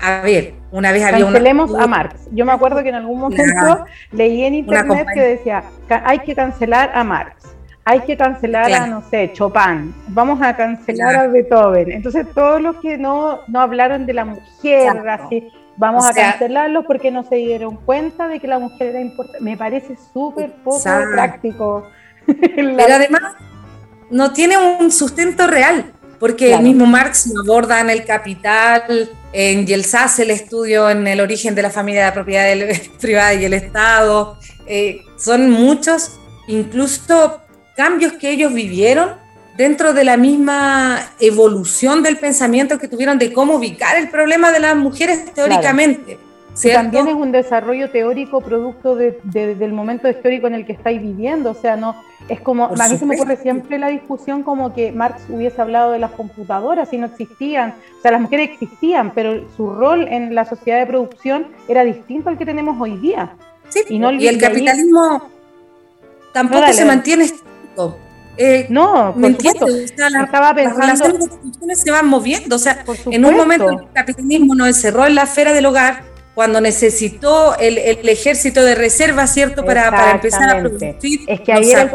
A 0.00 0.22
ver, 0.22 0.54
una 0.70 0.90
vez 0.92 1.04
había 1.04 1.24
Cancelemos 1.24 1.74
a 1.74 1.86
Marx. 1.86 2.16
Yo 2.32 2.46
me 2.46 2.52
acuerdo 2.52 2.82
que 2.82 2.88
en 2.88 2.94
algún 2.94 3.20
momento 3.20 3.84
leí 4.12 4.44
en 4.44 4.54
internet 4.54 5.06
que 5.12 5.20
decía, 5.20 5.64
hay 5.88 6.20
que 6.20 6.34
cancelar 6.34 6.90
a 6.94 7.04
Marx 7.04 7.48
hay 7.88 8.00
que 8.00 8.18
cancelar 8.18 8.70
a, 8.70 8.86
no 8.86 9.02
sé, 9.08 9.30
Chopin, 9.32 9.94
vamos 10.08 10.42
a 10.42 10.54
cancelar 10.54 11.16
a 11.16 11.26
Beethoven. 11.28 11.90
Entonces, 11.90 12.26
todos 12.34 12.60
los 12.60 12.76
que 12.76 12.98
no, 12.98 13.40
no 13.48 13.60
hablaron 13.62 14.04
de 14.04 14.12
la 14.12 14.26
mujer, 14.26 15.08
así, 15.08 15.48
vamos 15.78 16.04
a 16.04 16.12
cancelarlos 16.12 16.84
porque 16.84 17.10
no 17.10 17.24
se 17.24 17.36
dieron 17.36 17.76
cuenta 17.76 18.28
de 18.28 18.40
que 18.40 18.48
la 18.48 18.58
mujer 18.58 18.88
era 18.88 19.00
importante. 19.00 19.40
Me 19.40 19.56
parece 19.56 19.96
súper 20.12 20.52
poco 20.64 20.82
práctico. 21.12 21.88
Pero 22.26 22.94
además 22.94 23.22
no 24.10 24.32
tiene 24.32 24.58
un 24.58 24.90
sustento 24.90 25.46
real, 25.46 25.92
porque 26.18 26.52
el 26.52 26.62
mismo 26.62 26.84
Marx 26.84 27.28
lo 27.28 27.40
aborda 27.40 27.80
en 27.80 27.90
El 27.90 28.04
Capital, 28.04 29.08
en 29.32 29.66
Yelsas, 29.66 30.18
el 30.18 30.30
estudio 30.30 30.90
en 30.90 31.06
el 31.06 31.20
origen 31.20 31.54
de 31.54 31.62
la 31.62 31.70
familia 31.70 32.00
de 32.00 32.06
la 32.08 32.14
propiedad 32.14 32.72
privada 33.00 33.34
y 33.34 33.44
el 33.44 33.54
Estado. 33.54 34.38
Eh, 34.66 35.02
son 35.16 35.50
muchos, 35.50 36.18
incluso 36.48 37.40
cambios 37.76 38.14
que 38.14 38.30
ellos 38.30 38.52
vivieron 38.52 39.10
dentro 39.58 39.92
de 39.92 40.04
la 40.04 40.16
misma 40.16 41.00
evolución 41.18 42.04
del 42.04 42.16
pensamiento 42.16 42.78
que 42.78 42.86
tuvieron 42.86 43.18
de 43.18 43.32
cómo 43.32 43.56
ubicar 43.56 43.96
el 43.96 44.08
problema 44.08 44.52
de 44.52 44.60
las 44.60 44.76
mujeres 44.76 45.34
teóricamente. 45.34 46.16
También 46.72 47.08
es 47.08 47.14
un 47.14 47.30
desarrollo 47.32 47.90
teórico 47.90 48.40
producto 48.40 48.96
del 48.96 49.72
momento 49.72 50.08
histórico 50.08 50.46
en 50.46 50.54
el 50.54 50.64
que 50.64 50.72
estáis 50.72 51.00
viviendo. 51.00 51.50
O 51.50 51.54
sea, 51.54 51.76
no 51.76 51.96
es 52.28 52.40
como, 52.40 52.66
a 52.66 52.88
mí 52.88 52.96
se 52.96 53.04
me 53.04 53.16
ocurre 53.16 53.36
siempre 53.36 53.78
la 53.78 53.88
discusión 53.88 54.44
como 54.44 54.74
que 54.74 54.92
Marx 54.92 55.22
hubiese 55.28 55.60
hablado 55.60 55.92
de 55.92 55.98
las 55.98 56.12
computadoras 56.12 56.92
y 56.92 56.98
no 56.98 57.06
existían. 57.06 57.74
O 57.98 58.02
sea, 58.02 58.12
las 58.12 58.20
mujeres 58.20 58.50
existían, 58.52 59.12
pero 59.12 59.44
su 59.56 59.70
rol 59.70 60.06
en 60.08 60.34
la 60.34 60.44
sociedad 60.44 60.78
de 60.78 60.86
producción 60.86 61.48
era 61.68 61.82
distinto 61.84 62.28
al 62.28 62.38
que 62.38 62.46
tenemos 62.46 62.80
hoy 62.80 62.96
día. 62.98 63.34
y, 63.88 63.98
no 63.98 64.12
y 64.12 64.26
el 64.26 64.38
capitalismo 64.38 65.28
tampoco 66.32 66.72
se 66.72 66.84
mantiene 66.84 67.24
estático 67.24 68.07
eh, 68.38 68.66
no, 68.68 69.12
¿me 69.14 69.28
entiendes? 69.28 69.92
estaba 69.92 70.54
pensando, 70.54 70.86
las 70.86 71.00
relaciones 71.00 71.80
se 71.80 71.90
van 71.90 72.06
moviendo. 72.06 72.56
O 72.56 72.58
sea, 72.58 72.84
en 73.10 73.24
un 73.24 73.36
momento 73.36 73.70
el 73.70 73.92
capitalismo 73.92 74.54
nos 74.54 74.68
encerró 74.68 75.06
en 75.06 75.14
la 75.14 75.24
esfera 75.24 75.52
del 75.52 75.66
hogar 75.66 76.04
cuando 76.34 76.60
necesitó 76.60 77.58
el, 77.58 77.78
el 77.78 78.08
ejército 78.08 78.64
de 78.64 78.76
reserva, 78.76 79.26
¿cierto? 79.26 79.64
Para, 79.64 79.90
para, 79.90 80.12
empezar 80.12 80.48
a 80.48 80.60
producir. 80.60 81.20
Es 81.26 81.40
que 81.40 81.52
ahí 81.52 81.72
era 81.72 81.82
el 81.82 81.90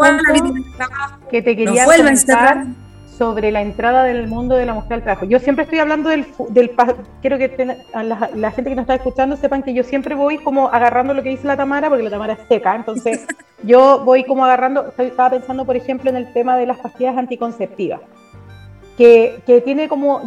que 1.31 1.41
te 1.41 1.55
quería 1.55 1.85
comentar 1.85 2.65
sobre 3.17 3.51
la 3.51 3.61
entrada 3.61 4.03
del 4.03 4.27
mundo 4.27 4.55
de 4.55 4.65
la 4.65 4.73
mujer 4.73 4.93
al 4.93 5.03
trabajo. 5.03 5.25
Yo 5.25 5.39
siempre 5.39 5.63
estoy 5.63 5.79
hablando 5.79 6.09
del, 6.09 6.25
del 6.49 6.71
quiero 7.21 7.37
que 7.37 7.77
la, 7.93 8.51
gente 8.51 8.69
que 8.69 8.75
nos 8.75 8.83
está 8.83 8.95
escuchando 8.95 9.37
sepan 9.37 9.63
que 9.63 9.73
yo 9.73 9.83
siempre 9.83 10.15
voy 10.15 10.37
como 10.37 10.69
agarrando 10.69 11.13
lo 11.13 11.23
que 11.23 11.29
dice 11.29 11.47
la 11.47 11.57
Tamara, 11.57 11.89
porque 11.89 12.03
la 12.03 12.09
Tamara 12.09 12.33
es 12.33 12.47
seca, 12.47 12.75
entonces 12.75 13.25
yo 13.63 14.03
voy 14.03 14.23
como 14.23 14.45
agarrando, 14.45 14.91
estaba 14.97 15.31
pensando 15.31 15.65
por 15.65 15.75
ejemplo 15.75 16.09
en 16.09 16.15
el 16.15 16.31
tema 16.33 16.57
de 16.57 16.65
las 16.65 16.79
pastillas 16.79 17.17
anticonceptivas, 17.17 18.01
que, 18.97 19.41
que 19.45 19.61
tiene 19.61 19.87
como, 19.87 20.21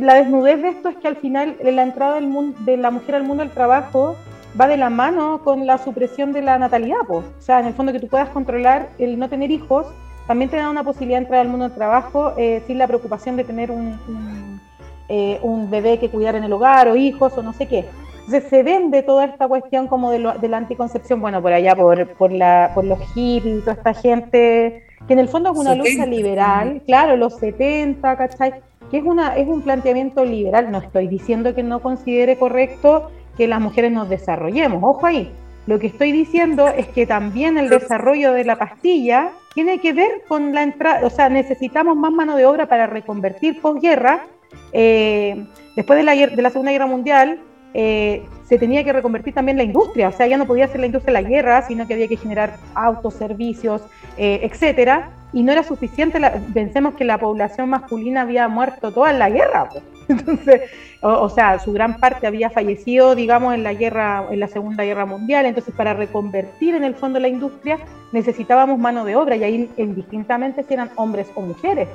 la 0.00 0.14
desnudez 0.14 0.62
de 0.62 0.68
esto 0.68 0.88
es 0.88 0.96
que 0.96 1.08
al 1.08 1.16
final 1.16 1.56
la 1.62 1.82
entrada 1.82 2.16
del 2.16 2.26
mundo, 2.26 2.58
de 2.64 2.76
la 2.76 2.90
mujer 2.90 3.16
al 3.16 3.24
mundo 3.24 3.42
del 3.42 3.52
trabajo 3.52 4.16
va 4.60 4.68
de 4.68 4.76
la 4.76 4.90
mano 4.90 5.40
con 5.42 5.66
la 5.66 5.78
supresión 5.78 6.32
de 6.32 6.42
la 6.42 6.58
natalidad, 6.58 7.00
o 7.08 7.24
sea, 7.38 7.60
en 7.60 7.66
el 7.66 7.74
fondo 7.74 7.92
que 7.92 8.00
tú 8.00 8.08
puedas 8.08 8.28
controlar 8.28 8.90
el 8.98 9.18
no 9.18 9.28
tener 9.28 9.50
hijos 9.50 9.86
también 10.26 10.50
te 10.50 10.56
da 10.56 10.70
una 10.70 10.84
posibilidad 10.84 11.18
de 11.18 11.24
entrar 11.24 11.40
al 11.40 11.48
mundo 11.48 11.68
del 11.68 11.74
trabajo 11.74 12.34
eh, 12.36 12.62
sin 12.66 12.78
la 12.78 12.86
preocupación 12.86 13.36
de 13.36 13.44
tener 13.44 13.70
un, 13.70 14.60
eh, 15.08 15.38
un, 15.42 15.70
bebé 15.70 15.98
que 15.98 16.08
cuidar 16.08 16.36
en 16.36 16.44
el 16.44 16.52
hogar 16.52 16.88
o 16.88 16.96
hijos 16.96 17.36
o 17.36 17.42
no 17.42 17.52
sé 17.52 17.66
qué. 17.66 17.84
Entonces 18.24 18.48
se 18.48 18.62
vende 18.62 19.02
toda 19.02 19.24
esta 19.24 19.48
cuestión 19.48 19.88
como 19.88 20.10
de, 20.10 20.32
de 20.40 20.48
la 20.48 20.58
anticoncepción, 20.58 21.20
bueno, 21.20 21.42
por 21.42 21.52
allá, 21.52 21.74
por, 21.74 22.06
por, 22.14 22.30
la, 22.30 22.70
por 22.72 22.84
los 22.84 23.00
hippies 23.12 23.58
y 23.58 23.60
toda 23.60 23.72
esta 23.72 23.94
gente, 23.94 24.84
que 25.08 25.12
en 25.12 25.18
el 25.18 25.28
fondo 25.28 25.52
es 25.52 25.58
una 25.58 25.74
lucha 25.74 26.06
liberal, 26.06 26.82
claro, 26.86 27.16
los 27.16 27.36
70, 27.38 28.16
¿cachai? 28.16 28.54
Que 28.92 28.98
es, 28.98 29.04
una, 29.04 29.36
es 29.36 29.48
un 29.48 29.62
planteamiento 29.62 30.24
liberal, 30.24 30.70
no 30.70 30.78
estoy 30.78 31.08
diciendo 31.08 31.52
que 31.54 31.64
no 31.64 31.80
considere 31.80 32.36
correcto 32.36 33.10
que 33.36 33.48
las 33.48 33.60
mujeres 33.60 33.90
nos 33.90 34.08
desarrollemos, 34.08 34.80
ojo 34.84 35.04
ahí, 35.04 35.32
lo 35.66 35.78
que 35.78 35.86
estoy 35.88 36.10
diciendo 36.10 36.68
es 36.68 36.86
que 36.88 37.06
también 37.06 37.56
el 37.56 37.68
desarrollo 37.68 38.32
de 38.32 38.44
la 38.44 38.56
pastilla 38.56 39.30
tiene 39.54 39.78
que 39.78 39.92
ver 39.92 40.22
con 40.28 40.54
la 40.54 40.62
entrada, 40.62 41.06
o 41.06 41.10
sea, 41.10 41.28
necesitamos 41.28 41.96
más 41.96 42.12
mano 42.12 42.36
de 42.36 42.46
obra 42.46 42.66
para 42.66 42.86
reconvertir 42.86 43.60
posguerra. 43.60 44.26
Eh, 44.72 45.44
después 45.76 45.96
de 45.98 46.02
la, 46.04 46.14
de 46.14 46.42
la 46.42 46.50
Segunda 46.50 46.72
Guerra 46.72 46.86
Mundial, 46.86 47.40
eh, 47.74 48.26
se 48.44 48.58
tenía 48.58 48.84
que 48.84 48.92
reconvertir 48.92 49.32
también 49.32 49.56
la 49.56 49.62
industria, 49.62 50.08
o 50.08 50.12
sea, 50.12 50.26
ya 50.26 50.36
no 50.36 50.46
podía 50.46 50.68
ser 50.68 50.80
la 50.80 50.86
industria 50.86 51.20
la 51.20 51.28
guerra, 51.28 51.62
sino 51.62 51.86
que 51.86 51.94
había 51.94 52.08
que 52.08 52.18
generar 52.18 52.58
autos, 52.74 53.14
servicios, 53.14 53.82
eh, 54.18 54.40
etcétera, 54.42 55.10
y 55.32 55.42
no 55.42 55.52
era 55.52 55.62
suficiente, 55.62 56.20
pensemos 56.52 56.94
que 56.94 57.04
la 57.04 57.18
población 57.18 57.70
masculina 57.70 58.22
había 58.22 58.48
muerto 58.48 58.92
toda 58.92 59.10
en 59.10 59.18
la 59.18 59.30
guerra, 59.30 59.68
entonces, 60.08 60.62
o, 61.00 61.28
sea, 61.28 61.58
su 61.58 61.72
gran 61.72 61.98
parte 61.98 62.26
había 62.26 62.50
fallecido, 62.50 63.14
digamos, 63.14 63.54
en 63.54 63.62
la 63.62 63.74
guerra, 63.74 64.26
en 64.30 64.40
la 64.40 64.48
Segunda 64.48 64.84
Guerra 64.84 65.06
Mundial, 65.06 65.46
entonces 65.46 65.74
para 65.74 65.94
reconvertir 65.94 66.74
en 66.74 66.84
el 66.84 66.94
fondo 66.94 67.18
la 67.18 67.28
industria 67.28 67.78
necesitábamos 68.12 68.78
mano 68.78 69.04
de 69.04 69.16
obra, 69.16 69.36
y 69.36 69.44
ahí 69.44 69.70
indistintamente 69.76 70.64
si 70.64 70.74
eran 70.74 70.90
hombres 70.96 71.28
o 71.34 71.40
mujeres. 71.40 71.88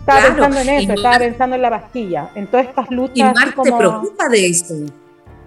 Estaba 0.00 0.20
pensando 0.20 0.60
en 0.60 0.68
eso, 0.68 0.92
estaba 0.92 1.18
pensando 1.18 1.56
en 1.56 1.62
la 1.62 1.70
pastilla, 1.70 2.30
en 2.34 2.46
todas 2.46 2.66
estas 2.66 2.90
luchas. 2.90 3.16
Y 3.16 3.22
Marx 3.22 3.54
se 3.62 3.72
preocupa 3.72 4.28
de 4.28 4.46
eso. 4.46 4.74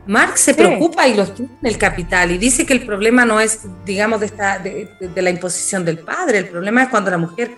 Marx 0.08 0.42
se 0.42 0.54
preocupa 0.54 1.08
y 1.08 1.14
lo 1.14 1.24
estudia 1.24 1.52
en 1.62 1.68
el 1.68 1.78
Capital 1.78 2.32
y 2.32 2.38
dice 2.38 2.66
que 2.66 2.74
el 2.74 2.86
problema 2.86 3.26
no 3.26 3.40
es, 3.40 3.62
digamos, 3.86 4.20
de, 4.20 4.26
esta, 4.26 4.58
de, 4.60 5.22
la 5.22 5.30
imposición 5.30 5.86
del 5.86 6.00
padre, 6.00 6.40
el 6.40 6.48
problema 6.48 6.84
es 6.84 6.90
cuando 6.90 7.12
la 7.12 7.18
mujer, 7.18 7.52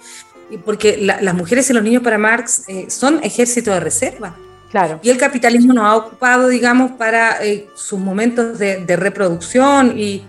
porque 0.65 0.97
las 0.97 1.33
mujeres 1.33 1.69
y 1.69 1.73
los 1.73 1.83
niños 1.83 2.03
para 2.03 2.17
Marx 2.17 2.63
eh, 2.67 2.87
son 2.89 3.23
ejército 3.23 3.71
de 3.71 3.79
reserva. 3.79 4.35
Claro. 4.69 4.99
Y 5.03 5.09
el 5.09 5.17
capitalismo 5.17 5.73
nos 5.73 5.85
ha 5.85 5.95
ocupado, 5.97 6.47
digamos, 6.47 6.91
para 6.91 7.43
eh, 7.43 7.67
sus 7.75 7.99
momentos 7.99 8.57
de, 8.57 8.95
reproducción 8.95 9.97
y, 9.97 10.23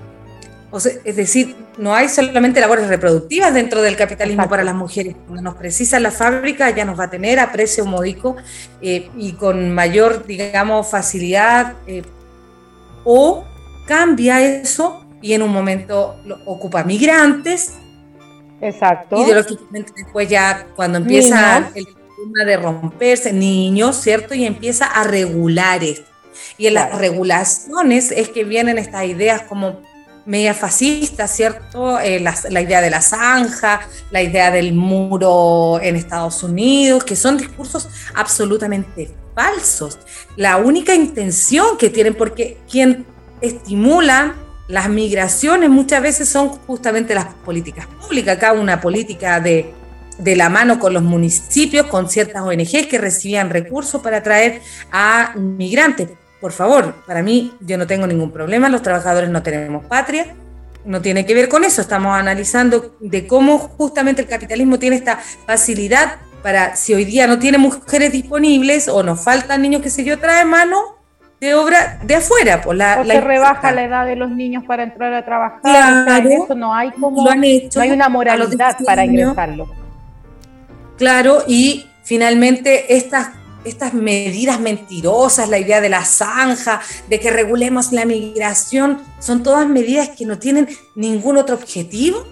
es 1.04 1.16
decir, 1.16 1.56
no 1.78 1.94
hay 1.94 2.08
solamente 2.08 2.60
labores 2.60 2.88
reproductivas 2.88 3.54
dentro 3.54 3.82
del 3.82 3.96
capitalismo 3.96 4.48
para 4.48 4.62
las 4.62 4.74
mujeres. 4.74 5.16
Cuando 5.26 5.42
nos 5.42 5.54
precisa 5.54 5.98
la 6.00 6.10
fábrica, 6.10 6.70
ya 6.70 6.84
nos 6.84 6.98
va 6.98 7.04
a 7.04 7.10
tener 7.10 7.40
a 7.40 7.50
precio 7.50 7.84
módico 7.84 8.36
eh, 8.80 9.10
y 9.16 9.32
con 9.32 9.72
mayor, 9.74 10.26
digamos, 10.26 10.90
facilidad, 10.90 11.74
eh, 11.86 12.02
o 13.04 13.44
cambia 13.86 14.40
eso 14.40 15.04
y 15.20 15.32
en 15.32 15.42
un 15.42 15.50
momento 15.50 16.16
ocupa 16.46 16.84
migrantes. 16.84 17.74
Exacto. 18.60 19.16
Ideológicamente 19.16 19.92
después 19.96 20.28
ya 20.28 20.66
cuando 20.76 20.98
empieza 20.98 21.70
el 21.74 21.84
tema 21.84 22.44
de 22.44 22.56
romperse, 22.56 23.32
niños, 23.32 23.96
¿cierto? 23.96 24.34
Y 24.34 24.44
empieza 24.44 24.86
a 24.86 25.04
regular 25.04 25.82
esto. 25.82 26.06
Y 26.58 26.66
en 26.66 26.74
las 26.74 26.96
regulaciones 26.96 28.10
es 28.10 28.28
que 28.28 28.44
vienen 28.44 28.78
estas 28.78 29.04
ideas 29.04 29.42
como 29.42 29.80
media 30.24 30.54
fascista, 30.54 31.26
¿cierto? 31.26 31.98
Eh, 31.98 32.20
la, 32.20 32.60
idea 32.60 32.80
de 32.80 32.90
la 32.90 33.00
zanja, 33.00 33.80
la 34.10 34.22
idea 34.22 34.50
del 34.50 34.72
muro 34.72 35.80
en 35.82 35.96
Estados 35.96 36.42
Unidos, 36.42 37.04
que 37.04 37.16
son 37.16 37.36
discursos 37.36 37.88
absolutamente 38.14 39.10
falsos. 39.34 39.98
La 40.36 40.56
única 40.58 40.94
intención 40.94 41.76
que 41.78 41.90
tienen, 41.90 42.14
porque 42.14 42.58
quien 42.70 43.04
estimula 43.40 44.36
las 44.68 44.88
migraciones 44.88 45.68
muchas 45.68 46.02
veces 46.02 46.28
son 46.28 46.48
justamente 46.48 47.14
las 47.14 47.26
políticas 47.44 47.86
públicas, 47.86 48.36
acá 48.36 48.52
una 48.52 48.80
política 48.80 49.40
de, 49.40 49.72
de 50.18 50.36
la 50.36 50.48
mano 50.48 50.78
con 50.78 50.92
los 50.92 51.02
municipios, 51.02 51.86
con 51.86 52.08
ciertas 52.08 52.42
ONGs 52.42 52.86
que 52.86 52.98
recibían 52.98 53.50
recursos 53.50 54.00
para 54.00 54.18
atraer 54.18 54.62
a 54.92 55.34
migrantes 55.36 56.08
por 56.42 56.50
favor, 56.50 56.96
para 57.06 57.22
mí 57.22 57.54
yo 57.60 57.78
no 57.78 57.86
tengo 57.86 58.04
ningún 58.04 58.32
problema, 58.32 58.68
los 58.68 58.82
trabajadores 58.82 59.30
no 59.30 59.44
tenemos 59.44 59.86
patria, 59.86 60.34
no 60.84 61.00
tiene 61.00 61.24
que 61.24 61.34
ver 61.34 61.48
con 61.48 61.62
eso, 61.62 61.80
estamos 61.80 62.14
analizando 62.18 62.96
de 62.98 63.28
cómo 63.28 63.58
justamente 63.58 64.22
el 64.22 64.28
capitalismo 64.28 64.76
tiene 64.76 64.96
esta 64.96 65.18
facilidad 65.46 66.16
para, 66.42 66.74
si 66.74 66.94
hoy 66.94 67.04
día 67.04 67.28
no 67.28 67.38
tiene 67.38 67.58
mujeres 67.58 68.10
disponibles 68.10 68.88
o 68.88 69.04
nos 69.04 69.22
faltan 69.22 69.62
niños, 69.62 69.82
que 69.82 69.90
sé 69.90 70.02
yo, 70.02 70.18
trae 70.18 70.44
mano 70.44 70.80
de 71.40 71.54
obra 71.54 72.00
de 72.02 72.16
afuera. 72.16 72.60
Pues 72.60 72.76
la, 72.76 73.00
o 73.00 73.04
se 73.04 73.20
rebaja 73.20 73.70
la 73.70 73.84
edad 73.84 74.04
de 74.04 74.16
los 74.16 74.28
niños 74.28 74.64
para 74.66 74.82
entrar 74.82 75.14
a 75.14 75.24
trabajar. 75.24 75.60
Claro, 75.62 76.28
eso 76.28 76.54
no 76.56 76.74
hay 76.74 76.90
como, 76.90 77.24
no 77.24 77.30
hay 77.30 77.90
una 77.92 78.08
moralidad 78.08 78.76
para 78.84 79.04
ingresarlo. 79.04 79.70
Claro, 80.98 81.44
y 81.46 81.86
finalmente 82.02 82.96
estas 82.96 83.28
estas 83.64 83.94
medidas 83.94 84.60
mentirosas, 84.60 85.48
la 85.48 85.58
idea 85.58 85.80
de 85.80 85.88
la 85.88 86.04
zanja, 86.04 86.80
de 87.08 87.20
que 87.20 87.30
regulemos 87.30 87.92
la 87.92 88.04
migración, 88.04 88.98
son 89.18 89.42
todas 89.42 89.66
medidas 89.68 90.10
que 90.10 90.26
no 90.26 90.38
tienen 90.38 90.68
ningún 90.94 91.38
otro 91.38 91.54
objetivo 91.54 92.24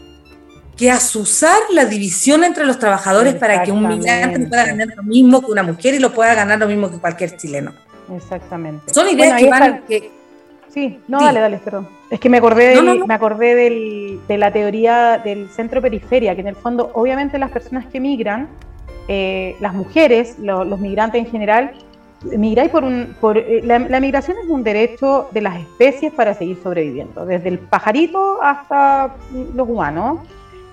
que 0.77 0.91
asusar 0.91 1.59
la 1.73 1.85
división 1.85 2.43
entre 2.43 2.65
los 2.65 2.79
trabajadores 2.79 3.35
para 3.35 3.63
que 3.63 3.71
un 3.71 3.87
migrante 3.87 4.41
pueda 4.47 4.65
ganar 4.65 4.89
lo 4.97 5.03
mismo 5.03 5.41
que 5.43 5.53
una 5.53 5.63
mujer 5.63 5.95
y 5.95 5.99
lo 5.99 6.13
pueda 6.13 6.35
ganar 6.35 6.59
lo 6.59 6.67
mismo 6.67 6.91
que 6.91 6.99
cualquier 6.99 7.37
chileno. 7.37 7.75
Exactamente. 8.17 8.93
Son 8.95 9.07
ideas 9.09 9.39
que 9.39 9.49
van... 9.51 9.83
Sí, 10.73 11.01
no, 11.09 11.21
dale, 11.21 11.41
dale, 11.41 11.59
perdón. 11.59 11.89
Es 12.11 12.21
que 12.21 12.31
me 12.31 12.39
acordé, 12.39 12.81
me 12.81 13.15
acordé 13.15 14.21
de 14.27 14.39
la 14.39 14.53
teoría 14.53 15.21
del 15.23 15.51
centro 15.51 15.83
periferia, 15.83 16.35
que 16.35 16.41
en 16.43 16.47
el 16.47 16.57
fondo, 16.57 16.93
obviamente 16.95 17.39
las 17.39 17.51
personas 17.51 17.87
que 17.87 18.01
migran, 18.01 18.49
eh, 19.13 19.57
las 19.59 19.75
mujeres, 19.75 20.39
los 20.39 20.79
migrantes 20.79 21.21
en 21.21 21.29
general, 21.29 21.73
migráis 22.23 22.71
por 22.71 22.85
un... 22.85 23.17
Por, 23.21 23.39
eh, 23.39 23.61
la, 23.65 23.99
migración 23.99 24.37
es 24.41 24.49
un 24.49 24.63
derecho 24.63 25.27
de 25.33 25.41
las 25.41 25.59
especies 25.59 26.13
para 26.13 26.33
seguir 26.33 26.59
sobreviviendo, 26.63 27.27
desde 27.27 27.49
el 27.49 27.59
pajarito 27.59 28.41
hasta 28.41 29.17
los 29.53 29.69
humanos. 29.69 30.21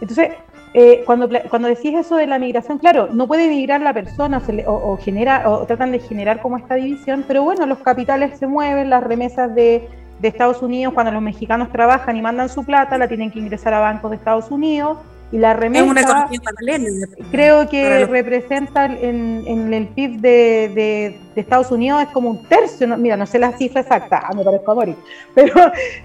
Entonces, 0.01 0.33
eh, 0.75 1.01
cuando, 1.07 1.27
cuando 1.49 1.67
decís 1.67 1.95
eso 1.95 2.17
de 2.17 2.27
la 2.27 2.37
migración, 2.37 2.77
claro, 2.77 3.09
no 3.11 3.25
puede 3.25 3.47
migrar 3.47 3.81
la 3.81 3.91
persona 3.91 4.39
o, 4.67 4.97
genera, 4.97 5.49
o 5.49 5.65
tratan 5.65 5.91
de 5.91 5.97
generar 5.97 6.39
como 6.39 6.57
esta 6.57 6.75
división, 6.75 7.25
pero 7.27 7.41
bueno, 7.41 7.65
los 7.65 7.79
capitales 7.79 8.37
se 8.37 8.45
mueven, 8.45 8.91
las 8.91 9.03
remesas 9.03 9.55
de, 9.55 9.89
de 10.19 10.27
Estados 10.27 10.61
Unidos, 10.61 10.93
cuando 10.93 11.11
los 11.11 11.23
mexicanos 11.23 11.71
trabajan 11.71 12.15
y 12.15 12.21
mandan 12.21 12.49
su 12.49 12.63
plata, 12.63 12.99
la 12.99 13.07
tienen 13.07 13.31
que 13.31 13.39
ingresar 13.39 13.73
a 13.73 13.79
bancos 13.79 14.11
de 14.11 14.17
Estados 14.17 14.51
Unidos 14.51 14.99
y 15.31 15.37
la 15.37 15.53
remesa, 15.53 15.83
es 15.83 15.91
una 15.91 16.01
economía 16.01 16.39
paralela. 16.43 17.07
Creo 17.31 17.69
que 17.69 18.05
representa 18.05 18.85
en, 18.85 19.73
el 19.73 19.87
PIB 19.87 20.21
de, 20.21 21.19
Estados 21.35 21.71
Unidos 21.71 22.01
es 22.01 22.09
como 22.09 22.31
un 22.31 22.43
tercio, 22.45 22.87
mira, 22.97 23.15
no 23.15 23.27
sé 23.27 23.37
la 23.37 23.51
cifra 23.51 23.81
exacta, 23.81 24.23
ah, 24.23 24.33
me 24.33 24.43
parezco 24.43 24.71
a 24.71 24.75
morir, 24.75 24.95
pero 25.35 25.53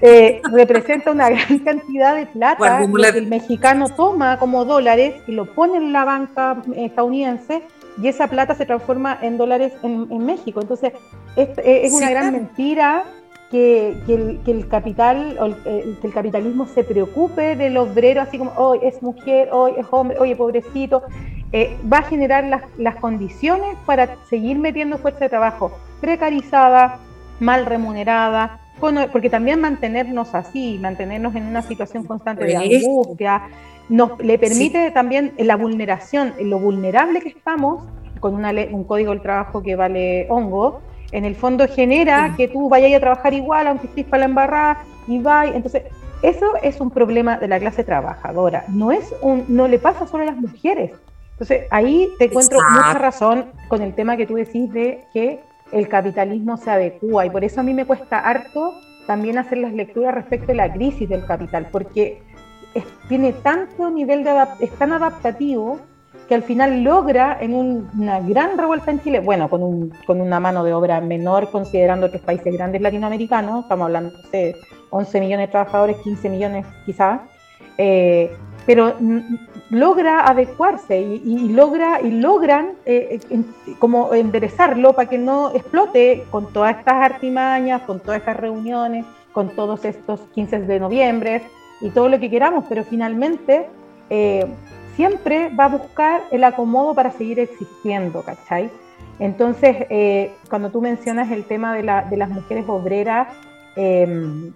eh, 0.02 0.42
representa 0.52 1.10
una 1.10 1.30
gran 1.30 1.58
cantidad 1.60 2.14
de 2.14 2.26
plata 2.26 2.86
que 2.86 3.18
el 3.18 3.28
mexicano 3.28 3.88
toma 3.88 4.38
como 4.38 4.66
dólares 4.66 5.14
y 5.26 5.32
lo 5.32 5.46
pone 5.46 5.78
en 5.78 5.92
la 5.92 6.04
banca 6.04 6.62
estadounidense 6.76 7.62
y 8.02 8.08
esa 8.08 8.26
plata 8.26 8.54
se 8.54 8.66
transforma 8.66 9.18
en 9.22 9.38
dólares 9.38 9.72
en, 9.82 10.24
México. 10.24 10.60
Entonces, 10.60 10.92
es, 11.36 11.48
es 11.64 11.92
una 11.94 12.10
gran 12.10 12.32
mentira 12.32 13.04
que, 13.52 13.94
el, 14.46 14.66
capital, 14.66 15.36
el, 15.66 15.98
que 15.98 16.06
el 16.06 16.12
capitalismo 16.12 16.66
se 16.66 16.84
preocupe 16.84 17.54
del 17.54 17.76
obrero, 17.76 18.22
así 18.22 18.38
como 18.38 18.50
hoy 18.56 18.78
es 18.82 19.02
mujer, 19.02 19.50
hoy 19.52 19.74
es 19.76 19.86
hombre, 19.90 20.18
oye, 20.18 20.34
pobrecito, 20.34 21.02
eh, 21.52 21.76
va 21.92 21.98
a 21.98 22.02
generar 22.04 22.44
las, 22.44 22.62
las, 22.78 22.96
condiciones 22.96 23.76
para 23.84 24.16
seguir 24.24 24.58
metiendo 24.58 24.96
fuerza 24.96 25.20
de 25.20 25.28
trabajo 25.28 25.70
precarizada, 26.00 26.98
mal 27.40 27.66
remunerada, 27.66 28.58
porque 28.80 29.28
también 29.28 29.60
mantenernos 29.60 30.34
así, 30.34 30.78
mantenernos 30.80 31.34
en 31.34 31.44
una 31.44 31.60
situación 31.60 32.04
constante 32.04 32.46
de 32.46 32.56
angustia, 32.56 33.42
nos 33.90 34.18
le 34.18 34.38
permite 34.38 34.90
también 34.92 35.34
la 35.36 35.56
vulneración, 35.56 36.32
lo 36.40 36.58
vulnerable 36.58 37.20
que 37.20 37.28
estamos, 37.28 37.84
con 38.18 38.34
una 38.34 38.50
un 38.70 38.84
código 38.84 39.10
del 39.10 39.20
trabajo 39.20 39.62
que 39.62 39.76
vale 39.76 40.26
hongo, 40.30 40.80
en 41.12 41.24
el 41.24 41.36
fondo 41.36 41.66
genera 41.68 42.34
que 42.36 42.48
tú 42.48 42.68
vayas 42.68 42.92
a 42.94 43.00
trabajar 43.00 43.34
igual, 43.34 43.66
aunque 43.66 43.86
estés 43.86 44.06
para 44.06 44.20
la 44.20 44.24
embarrada, 44.26 44.84
y 45.06 45.18
vayas. 45.18 45.54
Entonces, 45.54 45.84
eso 46.22 46.52
es 46.62 46.80
un 46.80 46.90
problema 46.90 47.38
de 47.38 47.48
la 47.48 47.58
clase 47.58 47.84
trabajadora. 47.84 48.64
No, 48.68 48.92
es 48.92 49.14
un, 49.20 49.44
no 49.48 49.68
le 49.68 49.78
pasa 49.78 50.06
solo 50.06 50.22
a 50.22 50.26
las 50.26 50.36
mujeres. 50.36 50.92
Entonces, 51.32 51.66
ahí 51.70 52.08
te 52.18 52.26
encuentro 52.26 52.58
mucha 52.58 52.98
razón 52.98 53.46
con 53.68 53.82
el 53.82 53.94
tema 53.94 54.16
que 54.16 54.26
tú 54.26 54.34
decís 54.34 54.72
de 54.72 55.04
que 55.12 55.40
el 55.72 55.88
capitalismo 55.88 56.56
se 56.56 56.70
adecua. 56.70 57.26
Y 57.26 57.30
por 57.30 57.44
eso 57.44 57.60
a 57.60 57.62
mí 57.62 57.74
me 57.74 57.84
cuesta 57.84 58.18
harto 58.18 58.74
también 59.06 59.38
hacer 59.38 59.58
las 59.58 59.72
lecturas 59.72 60.14
respecto 60.14 60.52
a 60.52 60.54
la 60.54 60.72
crisis 60.72 61.08
del 61.08 61.26
capital, 61.26 61.68
porque 61.72 62.22
tiene 63.08 63.32
tanto 63.32 63.90
nivel 63.90 64.24
de 64.24 64.46
es 64.60 64.70
tan 64.72 64.92
adaptativo 64.92 65.80
que 66.32 66.36
al 66.36 66.44
final 66.44 66.82
logra 66.82 67.36
en 67.42 67.52
una 67.52 68.18
gran 68.20 68.56
revuelta 68.56 68.90
en 68.90 69.02
Chile, 69.02 69.20
bueno, 69.20 69.50
con, 69.50 69.62
un, 69.62 69.92
con 70.06 70.18
una 70.18 70.40
mano 70.40 70.64
de 70.64 70.72
obra 70.72 70.98
menor 71.02 71.50
considerando 71.50 72.06
otros 72.06 72.22
países 72.22 72.50
grandes 72.54 72.80
latinoamericanos, 72.80 73.64
estamos 73.64 73.84
hablando 73.84 74.14
de 74.32 74.56
11 74.88 75.20
millones 75.20 75.48
de 75.48 75.50
trabajadores, 75.50 75.98
15 75.98 76.30
millones 76.30 76.64
quizás, 76.86 77.20
eh, 77.76 78.34
pero 78.64 78.94
logra 79.68 80.26
adecuarse 80.26 80.98
y, 80.98 81.50
logra 81.50 82.00
y 82.00 82.12
logran 82.12 82.76
eh, 82.86 83.20
como 83.78 84.14
enderezarlo 84.14 84.94
para 84.94 85.10
que 85.10 85.18
no 85.18 85.54
explote 85.54 86.24
con 86.30 86.50
todas 86.50 86.78
estas 86.78 86.94
artimañas, 86.94 87.82
con 87.82 88.00
todas 88.00 88.20
estas 88.20 88.38
reuniones, 88.38 89.04
con 89.34 89.50
todos 89.50 89.84
estos 89.84 90.18
15 90.34 90.60
de 90.60 90.80
noviembre 90.80 91.42
y 91.82 91.90
todo 91.90 92.08
lo 92.08 92.18
que 92.18 92.30
queramos, 92.30 92.64
pero 92.70 92.84
finalmente 92.84 93.66
eh, 94.08 94.46
siempre 94.96 95.48
va 95.48 95.66
a 95.66 95.68
buscar 95.68 96.22
el 96.30 96.44
acomodo 96.44 96.94
para 96.94 97.10
seguir 97.12 97.40
existiendo, 97.40 98.22
¿cachai? 98.22 98.70
Entonces, 99.18 99.86
eh, 99.90 100.32
cuando 100.48 100.70
tú 100.70 100.80
mencionas 100.80 101.30
el 101.30 101.44
tema 101.44 101.74
de, 101.74 101.82
las 101.82 102.28
mujeres 102.28 102.64
obreras, 102.68 103.28
em, 103.76 104.52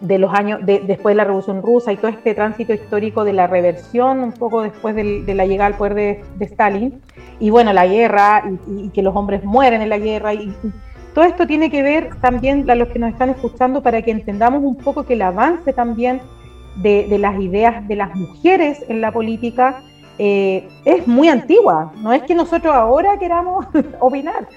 de 0.00 0.18
los 0.18 0.32
años, 0.34 0.60
después 0.62 1.14
de 1.14 1.14
la 1.14 1.24
Revolución 1.24 1.62
Rusa 1.62 1.90
y 1.92 1.96
todo 1.96 2.08
este 2.08 2.34
tránsito 2.34 2.74
histórico 2.74 3.24
de 3.24 3.32
la 3.32 3.46
reversión, 3.46 4.20
un 4.20 4.32
poco 4.32 4.62
después 4.62 4.94
de 4.94 5.34
la 5.34 5.46
llegada 5.46 5.68
al 5.68 5.76
poder 5.76 5.94
de, 5.94 6.44
Stalin, 6.44 7.00
y 7.40 7.50
bueno, 7.50 7.72
la 7.72 7.86
guerra, 7.86 8.44
y, 8.66 8.90
que 8.90 9.02
los 9.02 9.16
hombres 9.16 9.42
mueren 9.42 9.80
en 9.80 9.88
la 9.88 9.98
guerra, 9.98 10.34
y, 10.34 10.54
todo 11.14 11.24
esto 11.24 11.46
tiene 11.46 11.70
que 11.70 11.82
ver 11.82 12.10
también 12.20 12.70
a 12.70 12.74
los 12.74 12.88
que 12.88 12.98
nos 12.98 13.10
están 13.10 13.30
escuchando 13.30 13.82
para 13.82 14.02
que 14.02 14.10
entendamos 14.10 14.62
un 14.62 14.76
poco 14.76 15.04
que 15.04 15.14
el 15.14 15.22
avance 15.22 15.72
también 15.72 16.20
de, 16.76 17.18
las 17.18 17.40
ideas 17.40 17.86
de 17.88 17.96
las 17.96 18.14
mujeres 18.14 18.84
en 18.88 19.00
la 19.00 19.12
política 19.12 19.82
eh, 20.18 20.68
es 20.84 21.06
muy 21.06 21.28
antigua. 21.28 21.92
No 21.96 22.12
es 22.12 22.22
que 22.22 22.34
nosotros 22.34 22.74
ahora 22.74 23.18
queramos 23.18 23.66
opinar, 24.00 24.48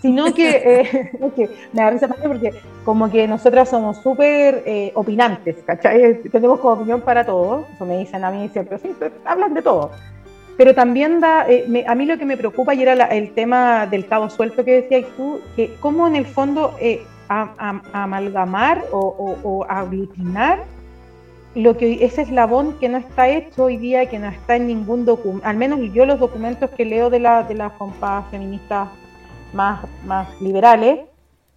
sino 0.00 0.32
que, 0.32 0.80
eh, 1.36 1.50
me 1.72 1.82
da 1.82 1.90
risa 1.90 2.08
porque 2.08 2.52
como 2.84 3.10
que 3.10 3.26
nosotras 3.26 3.68
somos 3.68 3.98
súper 3.98 4.62
eh, 4.66 4.92
opinantes, 4.94 5.56
¿cachai? 5.66 6.22
Tenemos 6.30 6.60
como 6.60 6.74
opinión 6.74 7.00
para 7.00 7.24
todo, 7.24 7.66
eso 7.74 7.84
me 7.84 7.98
dicen 7.98 8.24
a 8.24 8.30
mí 8.30 8.48
siempre, 8.52 8.78
sí, 8.78 8.94
hablan 9.24 9.54
de 9.54 9.62
todo. 9.62 9.90
Pero 10.56 10.74
también 10.74 11.20
da, 11.20 11.46
a 11.86 11.94
mí 11.94 12.06
lo 12.06 12.16
que 12.16 12.24
me 12.24 12.38
preocupa 12.38 12.72
y 12.72 12.80
era 12.80 12.94
el 13.08 13.32
tema 13.34 13.86
del 13.86 14.06
cabo 14.06 14.30
suelto 14.30 14.64
que 14.64 14.82
decías 14.82 15.04
tú, 15.14 15.38
que 15.54 15.74
cómo 15.80 16.06
en 16.06 16.16
el 16.16 16.24
fondo 16.24 16.74
amalgamar 17.28 18.82
o, 18.90 19.36
o 19.42 19.66
aglutinar 19.68 20.60
lo 21.56 21.78
que 21.78 22.04
ese 22.04 22.20
eslabón 22.20 22.78
que 22.78 22.90
no 22.90 22.98
está 22.98 23.30
hecho 23.30 23.64
hoy 23.64 23.78
día 23.78 24.02
y 24.02 24.08
que 24.08 24.18
no 24.18 24.28
está 24.28 24.56
en 24.56 24.66
ningún 24.66 25.06
documento, 25.06 25.46
al 25.48 25.56
menos 25.56 25.80
yo 25.94 26.04
los 26.04 26.20
documentos 26.20 26.68
que 26.70 26.84
leo 26.84 27.08
de, 27.08 27.18
la, 27.18 27.44
de 27.44 27.54
las 27.54 27.72
compas 27.72 28.30
feministas 28.30 28.90
más, 29.54 29.86
más 30.04 30.28
liberales, 30.42 31.00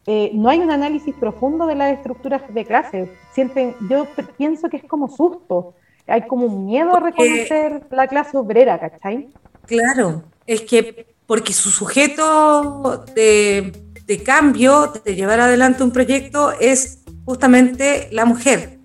eh, 0.07 0.31
no 0.33 0.49
hay 0.49 0.59
un 0.59 0.71
análisis 0.71 1.13
profundo 1.13 1.67
de 1.67 1.75
las 1.75 1.97
estructuras 1.97 2.41
de 2.47 2.65
clase. 2.65 3.11
Sienten, 3.33 3.75
yo 3.89 4.07
pienso 4.37 4.69
que 4.69 4.77
es 4.77 4.85
como 4.85 5.09
susto. 5.09 5.73
Hay 6.07 6.21
como 6.27 6.45
un 6.45 6.65
miedo 6.65 6.95
a 6.95 7.01
reconocer 7.01 7.83
la 7.91 8.07
clase 8.07 8.37
obrera, 8.37 8.79
¿cachai? 8.79 9.29
Claro, 9.65 10.23
es 10.47 10.61
que 10.61 11.07
porque 11.27 11.51
su 11.51 11.69
sujeto 11.71 13.03
de, 13.13 13.73
de 14.05 14.23
cambio, 14.23 14.93
de 15.03 15.13
llevar 15.13 15.41
adelante 15.41 15.83
un 15.83 15.91
proyecto, 15.91 16.53
es 16.53 17.03
justamente 17.25 18.07
la 18.11 18.23
mujer 18.25 18.78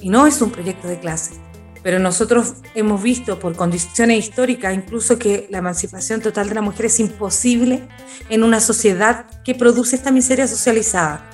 y 0.00 0.10
no 0.10 0.26
es 0.26 0.40
un 0.40 0.50
proyecto 0.50 0.88
de 0.88 0.98
clase. 0.98 1.32
Pero 1.82 1.98
nosotros 1.98 2.54
hemos 2.74 3.02
visto 3.02 3.38
por 3.38 3.54
condiciones 3.54 4.18
históricas 4.18 4.74
incluso 4.74 5.18
que 5.18 5.46
la 5.50 5.58
emancipación 5.58 6.20
total 6.20 6.48
de 6.48 6.54
la 6.54 6.60
mujer 6.60 6.86
es 6.86 7.00
imposible 7.00 7.86
en 8.28 8.42
una 8.42 8.60
sociedad 8.60 9.26
que 9.44 9.54
produce 9.54 9.96
esta 9.96 10.10
miseria 10.10 10.46
socializada. 10.46 11.24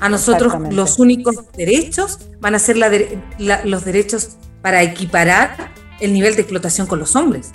A 0.00 0.08
nosotros 0.08 0.52
los 0.70 0.98
únicos 0.98 1.50
derechos 1.56 2.18
van 2.40 2.54
a 2.54 2.58
ser 2.58 2.76
los 2.76 3.84
derechos 3.84 4.36
para 4.62 4.82
equiparar 4.82 5.72
el 6.00 6.12
nivel 6.12 6.34
de 6.34 6.42
explotación 6.42 6.86
con 6.86 6.98
los 6.98 7.16
hombres. 7.16 7.52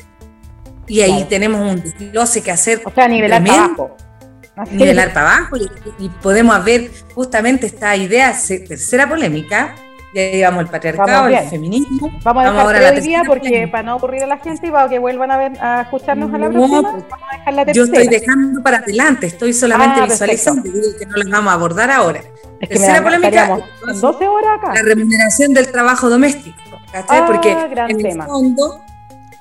Y 0.87 1.01
ahí 1.01 1.25
tenemos 1.29 1.61
un 1.61 1.81
desglose 1.81 2.41
que 2.41 2.51
hacer. 2.51 2.81
O 2.85 2.91
sea, 2.91 3.07
nivelar 3.07 3.43
para 3.43 3.65
abajo. 3.65 3.95
Nivelar 4.71 5.13
para 5.13 5.37
abajo 5.37 5.57
y, 5.57 5.69
y, 6.05 6.09
podemos 6.09 6.63
ver 6.63 6.91
justamente 7.15 7.65
esta 7.65 7.95
idea, 7.95 8.37
tercera 8.67 9.09
polémica, 9.09 9.75
ya 10.13 10.31
llevamos 10.31 10.61
el 10.63 10.69
patriarcado, 10.69 11.27
el 11.27 11.49
feminismo. 11.49 12.11
Vamos 12.23 12.45
a 12.45 12.49
dejar 12.49 12.65
ahora 12.65 12.79
la 12.79 12.91
día 12.91 13.23
porque 13.25 13.67
para 13.67 13.83
no 13.83 13.95
ocurrir 13.95 14.23
a 14.23 14.27
la 14.27 14.37
gente 14.37 14.67
y 14.67 14.71
para 14.71 14.87
que 14.89 14.99
vuelvan 14.99 15.31
a 15.31 15.37
ver 15.37 15.51
a 15.59 15.81
escucharnos 15.81 16.33
a 16.33 16.37
la 16.37 16.49
próxima, 16.49 16.81
vamos 16.81 17.03
a 17.03 17.37
dejar 17.37 17.53
la 17.53 17.65
tercera. 17.65 17.85
Yo 17.85 17.93
estoy 17.93 18.07
dejando 18.07 18.63
para 18.63 18.77
adelante, 18.77 19.27
estoy 19.27 19.53
solamente 19.53 20.01
ah, 20.01 20.05
visualizando 20.05 20.67
y 20.67 20.71
digo 20.71 20.87
que 20.97 21.05
no 21.05 21.15
las 21.17 21.29
vamos 21.29 21.51
a 21.51 21.53
abordar 21.53 21.91
ahora. 21.91 22.19
Es 22.59 22.69
que 22.69 22.75
Tercera 22.75 23.03
polémica, 23.03 23.59
12 23.87 24.27
horas 24.27 24.59
acá. 24.59 24.73
La 24.73 24.81
remuneración 24.83 25.53
del 25.53 25.71
trabajo 25.71 26.09
doméstico. 26.09 26.57
Ah, 26.93 27.23
porque 27.25 27.51
en 27.51 28.05
el 28.05 28.21
fondo, 28.23 28.81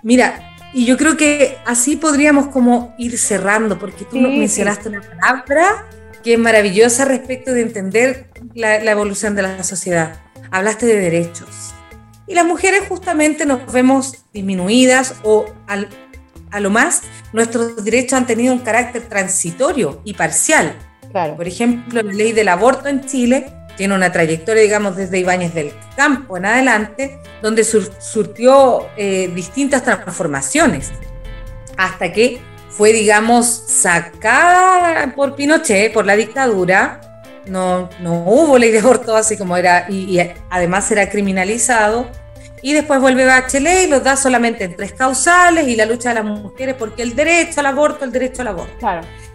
mira, 0.03 0.53
y 0.73 0.87
yo 0.87 0.97
creo 0.97 1.17
que 1.17 1.59
así 1.67 1.97
podríamos 1.97 2.49
como 2.49 2.95
ir 2.97 3.19
cerrando, 3.19 3.79
porque 3.79 4.05
tú 4.05 4.19
nos 4.19 4.31
mencionaste 4.31 4.89
una 4.89 5.03
palabra 5.03 5.87
que 6.23 6.35
es 6.35 6.39
maravillosa 6.39 7.05
respecto 7.05 7.53
de 7.53 7.63
entender 7.63 8.31
la, 8.55 8.79
la 8.81 8.91
evolución 8.91 9.35
de 9.35 9.43
la 9.43 9.63
sociedad 9.63 10.21
hablaste 10.53 10.87
de 10.87 10.97
derechos. 10.97 11.75
Y 12.29 12.35
las 12.35 12.47
mujeres 12.47 12.83
justamente 12.89 13.45
nos 13.45 13.73
vemos 13.73 14.25
disminuidas 14.33 15.17
o 15.25 15.47
a 15.67 16.61
lo 16.61 16.71
más 16.71 17.03
nuestros 17.33 17.85
derechos 17.85 18.13
han 18.13 18.27
tenido 18.27 18.53
un 18.53 18.61
carácter 18.61 19.03
transitorio 19.03 20.01
y 20.05 20.15
parcial. 20.15 20.77
Por 21.37 21.49
ejemplo, 21.49 22.03
la 22.03 22.13
ley 22.13 22.33
del 22.33 22.49
aborto 22.49 22.89
en 22.89 23.05
Chile 23.05 23.53
tiene 23.77 23.95
una 23.95 24.13
trayectoria, 24.13 24.63
digamos, 24.63 24.97
desde 24.97 25.19
Ibáñez 25.19 25.53
del 25.55 25.73
Campo 25.97 26.37
en 26.37 26.47
adelante, 26.47 27.19
donde 27.43 27.65
surtió 27.65 28.87
eh, 28.97 29.31
distintas 29.35 29.83
transformaciones, 29.83 30.91
hasta 31.77 32.13
que 32.13 32.41
fue, 32.77 32.93
digamos, 32.93 33.47
sacada 33.47 35.13
por 35.15 35.37
Pinochet, 35.37 35.93
por 35.93 36.07
la 36.07 36.17
dictadura, 36.17 37.01
no, 37.47 37.91
no 38.01 38.25
hubo 38.25 38.59
ley 38.59 38.71
de 38.71 38.79
aborto 38.79 39.17
así 39.17 39.37
como 39.37 39.57
era, 39.57 39.87
y, 39.91 40.19
además 40.51 40.91
era 40.91 41.09
criminalizado. 41.09 42.09
Y 42.65 42.75
después 42.75 43.01
vuelve 43.01 43.25
Bachelet 43.25 43.89
y 43.89 43.91
los 43.91 44.05
da 44.05 44.15
solamente 44.15 44.63
en 44.63 44.77
tres 44.77 44.93
causales 44.93 45.67
y 45.67 45.75
la 45.75 45.85
lucha 45.85 46.11
de 46.11 46.15
las 46.17 46.25
mujeres, 46.25 46.77
porque 46.79 47.03
el 47.03 47.17
derecho 47.17 47.59
al 47.59 47.67
aborto, 47.67 48.05
el 48.05 48.13
derecho 48.13 48.43
al 48.43 48.49
aborto. 48.49 48.87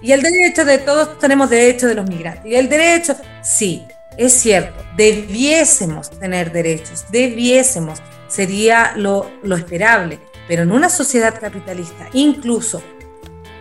Y 0.02 0.14
el 0.14 0.22
derecho 0.22 0.64
de 0.64 0.78
todos 0.78 1.20
tenemos 1.20 1.50
derecho 1.50 1.88
de 1.88 1.96
los 1.96 2.10
migrantes. 2.10 2.46
Y 2.46 2.56
el 2.56 2.70
derecho, 2.70 3.18
sí, 3.44 3.86
es 4.16 4.32
cierto, 4.32 4.82
debiésemos 4.96 6.10
tener 6.10 6.54
derechos, 6.54 7.06
debiésemos, 7.12 8.00
sería 8.30 8.94
lo, 8.96 9.30
lo 9.44 9.58
esperable. 9.58 10.20
Pero 10.48 10.64
en 10.64 10.72
una 10.72 10.88
sociedad 10.88 11.38
capitalista, 11.38 12.08
incluso 12.14 12.82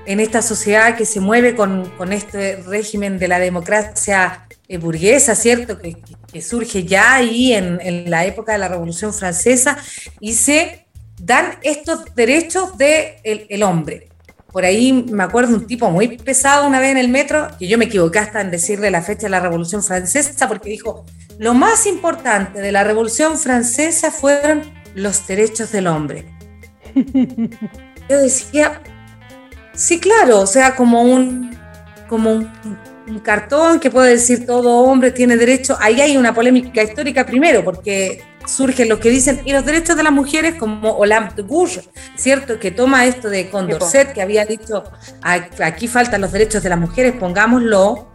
en 0.07 0.21
esta 0.21 0.43
sociedad 0.43 0.97
que 0.97 1.05
se 1.05 1.21
mueve 1.21 1.55
con, 1.55 1.91
con 1.91 2.13
este 2.13 2.57
régimen 2.67 3.19
de 3.19 3.29
la 3.29 3.39
democracia 3.39 4.47
eh, 4.69 4.79
burguesa, 4.79 5.35
¿cierto? 5.35 5.79
Que, 5.79 5.97
que, 6.33 6.43
surge 6.43 6.85
ya 6.85 7.15
ahí 7.15 7.53
en, 7.53 7.81
en, 7.83 8.11
la 8.11 8.25
época 8.25 8.53
de 8.53 8.59
la 8.59 8.69
Revolución 8.69 9.13
Francesa 9.13 9.79
y 10.21 10.35
se 10.35 10.87
dan 11.21 11.59
estos 11.63 12.15
derechos 12.15 12.77
del 12.79 13.17
de 13.25 13.47
el 13.49 13.63
hombre. 13.63 14.09
Por 14.53 14.65
ahí 14.65 14.93
me 14.93 15.23
acuerdo 15.23 15.55
un 15.55 15.67
tipo 15.67 15.91
muy 15.91 16.17
pesado 16.17 16.67
una 16.67 16.81
vez 16.81 16.93
en 16.93 16.97
el 16.97 17.09
metro, 17.09 17.49
que 17.59 17.69
yo 17.69 17.77
me 17.77 17.85
equivoqué 17.85 18.21
hasta 18.21 18.41
en 18.41 18.51
decirle 18.51 18.91
la 18.91 19.03
fecha 19.03 19.27
de 19.27 19.31
la 19.31 19.41
Revolución 19.41 19.83
Francesa, 19.83 20.49
porque 20.49 20.71
dijo, 20.71 21.05
lo 21.39 21.53
más 21.53 21.87
importante 21.87 22.61
de 22.61 22.73
la 22.73 22.83
Revolución 22.83 23.39
Francesa 23.39 24.11
fueron 24.11 24.63
los 24.95 25.27
derechos 25.27 25.73
del 25.73 25.87
hombre. 25.87 26.25
Yo 28.09 28.19
decía, 28.19 28.81
Sí, 29.77 30.01
claro, 30.01 30.41
o 30.41 30.47
sea, 30.47 30.75
como 30.75 31.03
un, 31.03 31.57
como 32.09 32.33
un, 32.33 33.21
cartón 33.23 33.79
que 33.79 33.91
puede 33.91 34.13
decir 34.13 34.47
todo 34.47 34.71
hombre 34.79 35.13
tiene 35.13 35.37
derecho. 35.37 35.77
Ahí 35.81 36.01
hay 36.01 36.17
una 36.17 36.35
polémica 36.35 36.83
histórica 36.83 37.25
primero, 37.25 37.63
porque 37.63 38.25
surgen 38.47 38.89
los 38.89 38.99
que 38.99 39.11
dicen, 39.11 39.43
y 39.45 39.53
los 39.53 39.65
derechos 39.65 39.97
de 39.97 40.03
las 40.03 40.13
mujeres, 40.13 40.55
como 40.55 40.99
de 41.05 41.43
Gouges, 41.43 41.89
¿cierto? 42.17 42.59
Que 42.59 42.71
toma 42.71 43.07
esto 43.07 43.29
de 43.29 43.51
Condorcet, 43.51 44.13
que 44.13 44.23
había 44.23 44.45
dicho, 44.47 44.83
aquí 45.23 45.89
faltan 45.89 46.23
los 46.23 46.33
derechos 46.33 46.63
de 46.63 46.71
las 46.71 46.79
mujeres, 46.79 47.15
pongámoslo, 47.19 48.09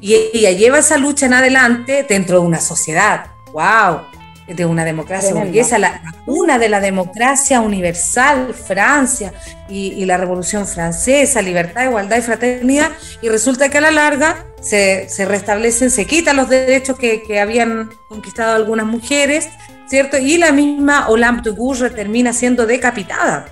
y 0.00 0.14
ella 0.14 0.52
lleva 0.52 0.78
esa 0.78 0.96
lucha 0.96 1.26
en 1.26 1.34
adelante 1.34 2.06
dentro 2.08 2.40
de 2.40 2.46
una 2.46 2.60
sociedad. 2.60 3.26
¡Wow! 3.52 4.13
De 4.46 4.66
una 4.66 4.84
democracia 4.84 5.34
burguesa, 5.34 5.78
la, 5.78 6.02
una 6.26 6.58
de 6.58 6.68
la 6.68 6.80
democracia 6.80 7.60
universal, 7.60 8.54
Francia 8.54 9.32
y, 9.68 10.04
la 10.04 10.18
Revolución 10.18 10.66
Francesa, 10.66 11.40
libertad, 11.40 11.84
igualdad 11.84 12.18
y 12.18 12.22
fraternidad, 12.22 12.90
y 13.22 13.28
resulta 13.28 13.70
que 13.70 13.78
a 13.78 13.80
la 13.80 13.90
larga 13.90 14.44
se, 14.60 15.08
restablecen, 15.26 15.90
se 15.90 16.06
quitan 16.06 16.36
los 16.36 16.48
derechos 16.48 16.98
que, 16.98 17.40
habían 17.40 17.90
conquistado 18.08 18.54
algunas 18.54 18.86
mujeres, 18.86 19.48
¿cierto? 19.86 20.18
Y 20.18 20.36
la 20.36 20.52
misma 20.52 21.08
de 21.42 21.50
Gouges 21.50 21.94
termina 21.94 22.32
siendo 22.32 22.66
decapitada. 22.66 23.46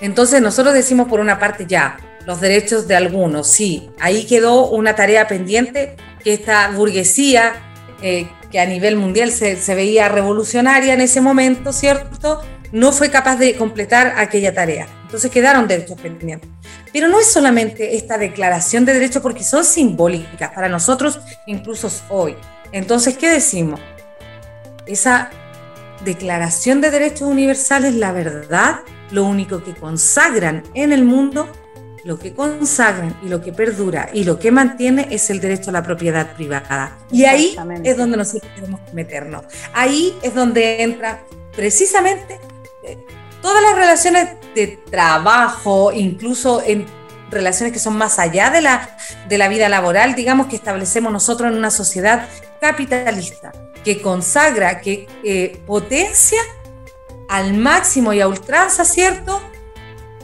Entonces 0.00 0.40
nosotros 0.40 0.74
decimos 0.74 1.08
por 1.08 1.20
una 1.20 1.38
parte 1.38 1.64
ya, 1.66 1.98
los 2.26 2.40
derechos 2.40 2.86
de 2.86 2.96
algunos, 2.96 3.46
sí, 3.46 3.90
ahí 3.98 4.24
quedó 4.26 4.68
una 4.68 4.94
tarea 4.94 5.26
pendiente 5.26 5.96
que 6.22 6.34
esta 6.34 6.70
burguesía 6.70 7.69
eh, 8.02 8.28
que 8.50 8.60
a 8.60 8.66
nivel 8.66 8.96
mundial 8.96 9.30
se, 9.30 9.74
veía 9.74 10.08
revolucionaria 10.08 10.94
en 10.94 11.00
ese 11.00 11.20
momento, 11.20 11.72
¿cierto? 11.72 12.42
No 12.72 12.92
fue 12.92 13.10
capaz 13.10 13.36
de 13.36 13.56
completar 13.56 14.14
aquella 14.16 14.54
tarea. 14.54 14.86
Entonces 15.04 15.30
quedaron 15.30 15.66
derechos 15.66 16.00
pendientes. 16.00 16.48
Pero 16.92 17.08
no 17.08 17.18
es 17.20 17.30
solamente 17.30 17.96
esta 17.96 18.18
declaración 18.18 18.84
de 18.84 18.94
derechos 18.94 19.22
porque 19.22 19.44
son 19.44 19.64
simbólicas 19.64 20.50
para 20.50 20.68
nosotros 20.68 21.20
incluso 21.46 21.90
hoy. 22.08 22.36
Entonces, 22.72 23.16
¿qué 23.16 23.30
decimos? 23.30 23.80
Esa 24.86 25.30
declaración 26.04 26.80
de 26.80 26.90
derechos 26.90 27.28
universales, 27.28 27.94
la 27.94 28.12
verdad, 28.12 28.80
lo 29.10 29.24
único 29.24 29.62
que 29.62 29.74
consagran 29.74 30.62
en 30.74 30.92
el 30.92 31.04
mundo 31.04 31.48
lo 32.04 32.18
que 32.18 32.34
consagran 32.34 33.18
y 33.22 33.28
lo 33.28 33.40
que 33.42 33.52
perdura 33.52 34.08
y 34.12 34.24
lo 34.24 34.38
que 34.38 34.50
mantiene 34.50 35.08
es 35.10 35.30
el 35.30 35.40
derecho 35.40 35.70
a 35.70 35.74
la 35.74 35.82
propiedad 35.82 36.34
privada. 36.34 36.98
Y 37.10 37.24
ahí 37.24 37.56
es 37.84 37.96
donde 37.96 38.16
nosotros 38.16 38.50
tenemos 38.54 38.80
que 38.80 38.92
meternos. 38.92 39.44
Ahí 39.72 40.16
es 40.22 40.34
donde 40.34 40.82
entra 40.82 41.22
precisamente 41.54 42.40
eh, 42.82 42.98
todas 43.42 43.62
las 43.62 43.74
relaciones 43.74 44.28
de 44.54 44.78
trabajo, 44.90 45.92
incluso 45.92 46.62
en 46.64 46.86
relaciones 47.30 47.72
que 47.72 47.78
son 47.78 47.96
más 47.96 48.18
allá 48.18 48.50
de 48.50 48.60
la, 48.60 48.96
de 49.28 49.38
la 49.38 49.48
vida 49.48 49.68
laboral, 49.68 50.14
digamos, 50.14 50.48
que 50.48 50.56
establecemos 50.56 51.12
nosotros 51.12 51.50
en 51.50 51.58
una 51.58 51.70
sociedad 51.70 52.28
capitalista, 52.60 53.52
que 53.84 54.02
consagra, 54.02 54.80
que 54.80 55.06
eh, 55.22 55.62
potencia 55.66 56.40
al 57.28 57.54
máximo 57.54 58.12
y 58.12 58.20
a 58.20 58.28
ultranza, 58.28 58.84
¿cierto? 58.84 59.40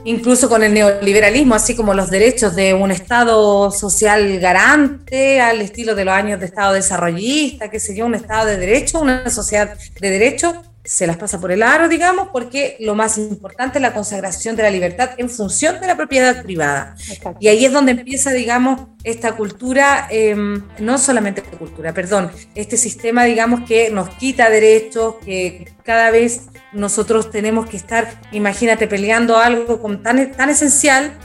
Incluso 0.07 0.49
con 0.49 0.63
el 0.63 0.73
neoliberalismo, 0.73 1.55
así 1.55 1.75
como 1.75 1.93
los 1.93 2.11
derechos 2.11 2.55
de 2.57 2.73
un 2.75 2.91
Estado 2.91 3.71
social 3.71 4.39
garante, 4.39 5.41
al 5.41 5.61
estilo 5.61 5.95
de 5.95 6.05
los 6.05 6.15
años 6.15 6.41
de 6.41 6.47
Estado 6.47 6.73
desarrollista, 6.73 7.69
que 7.69 7.81
sería 7.81 8.05
un 8.05 8.15
Estado 8.15 8.47
de 8.47 8.57
derecho, 8.57 9.01
una 9.01 9.29
sociedad 9.29 9.77
de 10.01 10.11
derecho, 10.11 10.63
se 10.85 11.07
las 11.09 11.17
pasa 11.17 11.41
por 11.41 11.51
el 11.51 11.65
aro, 11.65 11.89
digamos, 11.89 12.29
porque 12.33 12.77
lo 12.79 12.95
más 12.95 13.19
importante 13.19 13.79
es 13.79 13.83
la 13.83 13.93
consagración 13.93 14.55
de 14.55 14.63
la 14.63 14.71
libertad 14.71 15.11
en 15.19 15.29
función 15.29 15.81
de 15.81 15.89
la 15.89 15.97
propiedad 15.97 16.45
privada. 16.45 16.95
Y 17.41 17.49
ahí 17.49 17.65
es 17.65 17.73
donde 17.73 17.93
empieza, 17.93 18.31
digamos, 18.33 18.83
esta 19.07 19.37
cultura, 19.37 20.09
em, 20.11 20.61
no 20.81 20.99
solamente 20.99 21.41
cultura, 21.41 21.95
perdón, 21.95 22.29
este 22.57 22.77
sistema, 22.77 23.23
digamos, 23.23 23.61
que 23.61 23.89
nos 23.89 24.09
quita 24.09 24.51
derechos, 24.51 25.15
que 25.25 25.73
cada 25.85 26.11
vez 26.11 26.49
nosotros 26.73 27.31
tenemos 27.31 27.67
que 27.69 27.77
estar, 27.77 28.21
imagínate, 28.33 28.89
peleando 28.89 29.39
algo 29.39 29.79
tan, 30.03 30.33
tan 30.33 30.51
esencial 30.51 31.17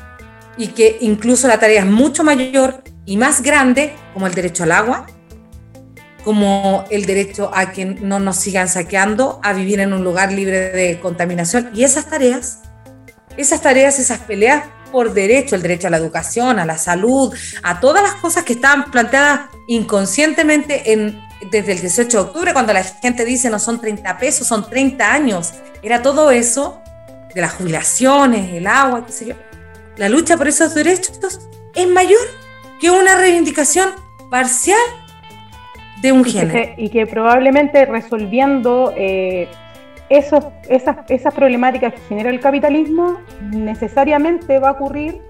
y 0.58 0.68
que 0.68 0.98
incluso 1.02 1.48
la 1.48 1.60
tarea 1.60 1.80
es 1.80 1.88
mucho 1.88 2.24
mayor 2.24 2.84
y 3.08 3.18
más 3.18 3.42
grande, 3.42 3.96
como 4.14 4.28
el 4.28 4.36
derecho 4.36 4.62
al 4.62 4.74
agua, 4.74 5.08
como 6.24 6.86
el 6.92 7.08
derecho 7.08 7.50
a 7.52 7.72
que 7.72 7.86
no 7.86 8.20
nos 8.20 8.36
sigan 8.36 8.70
saqueando, 8.70 9.40
a 9.42 9.54
vivir 9.54 9.80
en 9.80 9.94
un 9.94 10.04
lugar 10.04 10.32
libre 10.32 10.70
de 10.70 11.00
contaminación. 11.00 11.72
Y 11.74 11.84
esas 11.84 12.08
tareas, 12.08 12.60
esas 13.38 13.60
tareas, 13.60 13.98
esas 13.98 14.20
peleas 14.20 14.66
por 14.92 15.14
derecho, 15.14 15.56
el 15.56 15.62
derecho 15.62 15.88
a 15.88 15.90
la 15.90 15.98
educación, 15.98 16.60
a 16.60 16.66
la 16.66 16.78
salud, 16.78 17.34
a 17.64 17.80
todas 17.80 18.04
las 18.04 18.16
cosas 18.16 18.44
que 18.44 18.54
estaban 18.54 18.92
planteadas 18.92 19.50
inconscientemente 19.68 20.94
en, 20.94 21.20
desde 21.50 21.72
el 21.72 21.82
18 21.82 22.10
de 22.18 22.24
octubre, 22.24 22.54
cuando 22.54 22.74
la 22.74 22.84
gente 22.84 23.26
dice 23.26 23.50
no 23.50 23.60
son 23.60 23.80
30 23.80 24.18
pesos, 24.18 24.48
son 24.48 24.70
30 24.70 25.12
años. 25.12 25.54
Era 25.82 26.02
todo 26.02 26.30
eso, 26.30 26.82
de 27.34 27.42
las 27.42 27.54
jubilaciones, 27.54 28.54
el 28.54 28.68
agua, 28.68 29.06
qué 29.06 29.12
sé 29.12 29.26
yo. 29.28 29.36
La 29.98 30.10
lucha 30.10 30.38
por 30.38 30.48
esos 30.48 30.74
derechos 30.74 31.40
es 31.74 31.88
mayor 31.88 32.20
que 32.80 32.90
una 32.90 33.16
reivindicación 33.16 33.90
parcial 34.30 34.80
de 36.02 36.12
un 36.12 36.26
género. 36.26 36.74
y 36.78 36.90
que 36.90 37.06
probablemente 37.06 37.86
resolviendo 37.86 38.94
eh, 38.98 39.48
esos, 40.12 40.46
esas, 40.68 40.98
esas 41.10 41.34
problemáticas 41.34 41.94
que 41.94 42.02
genera 42.02 42.30
el 42.30 42.40
capitalismo, 42.40 43.18
necesariamente 43.52 44.60
va 44.60 44.70
a 44.70 44.72
ocurrir 44.74 45.22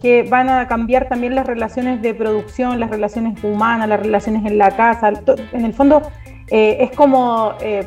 que 0.00 0.22
van 0.22 0.48
a 0.48 0.66
cambiar 0.66 1.08
también 1.08 1.34
las 1.34 1.46
relaciones 1.46 2.00
de 2.00 2.14
producción, 2.14 2.80
las 2.80 2.88
relaciones 2.88 3.42
humanas, 3.44 3.86
las 3.86 4.00
relaciones 4.00 4.46
en 4.46 4.56
la 4.56 4.70
casa. 4.70 5.12
En 5.52 5.66
el 5.66 5.74
fondo 5.74 6.00
eh, 6.48 6.78
es 6.80 6.90
como 6.96 7.52
eh, 7.60 7.86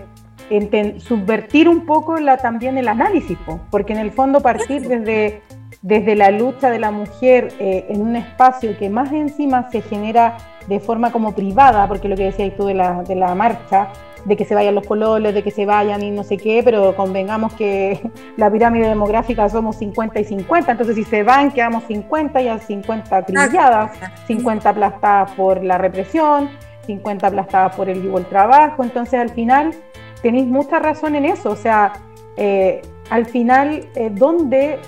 subvertir 1.00 1.68
un 1.68 1.88
poco 1.88 2.18
la, 2.18 2.38
también 2.38 2.78
el 2.78 2.88
análisis, 2.88 3.38
porque 3.72 3.94
en 3.94 4.00
el 4.00 4.12
fondo 4.12 4.42
partir 4.42 4.88
desde, 4.88 5.42
desde 5.82 6.16
la 6.16 6.30
lucha 6.30 6.70
de 6.70 6.78
la 6.78 6.92
mujer 6.92 7.52
en 7.58 8.00
un 8.00 8.16
espacio 8.16 8.78
que 8.78 8.92
más 8.92 9.12
encima 9.12 9.72
se 9.72 9.82
genera 9.82 10.38
de 10.68 10.80
forma 10.80 11.12
como 11.12 11.34
privada, 11.34 11.88
porque 11.88 12.08
lo 12.08 12.16
que 12.16 12.24
decías 12.24 12.56
tú 12.56 12.66
de 12.66 12.74
la, 12.74 13.04
de 13.04 13.16
la 13.16 13.36
marcha, 13.36 13.90
de 14.26 14.38
que 14.38 14.46
se 14.46 14.56
vayan 14.56 14.76
los 14.76 14.86
pololes, 14.88 15.34
de 15.34 15.44
que 15.44 15.52
se 15.52 15.66
vayan 15.66 16.02
y 16.02 16.12
no 16.12 16.24
sé 16.24 16.38
qué, 16.38 16.62
pero 16.64 16.96
convengamos 16.96 17.54
que 17.54 18.00
la 18.38 18.50
pirámide 18.52 18.88
demográfica 18.88 19.50
somos 19.50 19.78
50 19.78 20.20
y 20.20 20.24
50, 20.24 20.72
entonces 20.72 20.96
si 20.96 21.04
se 21.04 21.24
van 21.24 21.52
quedamos 21.52 21.84
50 21.86 22.42
y 22.42 22.48
a 22.48 22.60
50 22.60 23.18
acribilladas, 23.18 23.92
50 24.28 24.70
aplastadas 24.70 25.32
por 25.32 25.64
la 25.64 25.78
represión, 25.78 26.50
50 26.86 27.28
aplastadas 27.28 27.76
por 27.76 27.90
el 27.90 28.02
vivo 28.02 28.18
el 28.18 28.26
trabajo, 28.26 28.84
entonces 28.84 29.20
al 29.20 29.30
final 29.30 29.74
tenéis 30.22 30.48
mucha 30.48 30.80
razón 30.80 31.16
en 31.16 31.26
eso, 31.26 31.52
o 31.52 31.56
sea, 31.56 31.94
eh, 32.38 32.82
al 33.14 33.28
final, 33.28 33.88
eh, 33.94 34.10
¿dónde, 34.12 34.80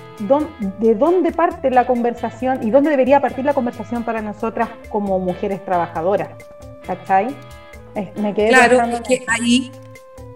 ¿de 0.79 0.95
dónde 0.95 1.31
parte 1.31 1.69
la 1.69 1.85
conversación 1.85 2.67
y 2.67 2.71
dónde 2.71 2.89
debería 2.89 3.21
partir 3.21 3.45
la 3.45 3.53
conversación 3.53 4.03
para 4.03 4.19
nosotras 4.19 4.67
como 4.89 5.19
mujeres 5.19 5.63
trabajadoras? 5.63 6.29
¿Cachai? 6.87 7.27
Me 8.15 8.33
quedé 8.33 8.47
claro, 8.47 8.81
es 8.81 9.01
que 9.01 9.23
ahí, 9.27 9.71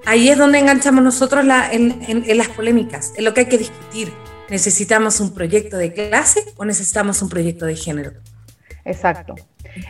ahí 0.06 0.30
es 0.30 0.38
donde 0.38 0.60
enganchamos 0.60 1.04
nosotros 1.04 1.44
la, 1.46 1.74
en, 1.74 2.00
en, 2.08 2.38
las 2.38 2.50
polémicas, 2.50 3.12
en 3.18 3.26
lo 3.26 3.34
que 3.34 3.40
hay 3.40 3.48
que 3.48 3.58
discutir. 3.58 4.14
¿Necesitamos 4.52 5.20
un 5.20 5.34
proyecto 5.34 5.76
de 5.76 5.92
clase 5.92 6.44
o 6.58 6.66
necesitamos 6.66 7.24
un 7.24 7.30
proyecto 7.30 7.66
de 7.66 7.76
género? 7.76 8.12
Exacto. 8.86 9.34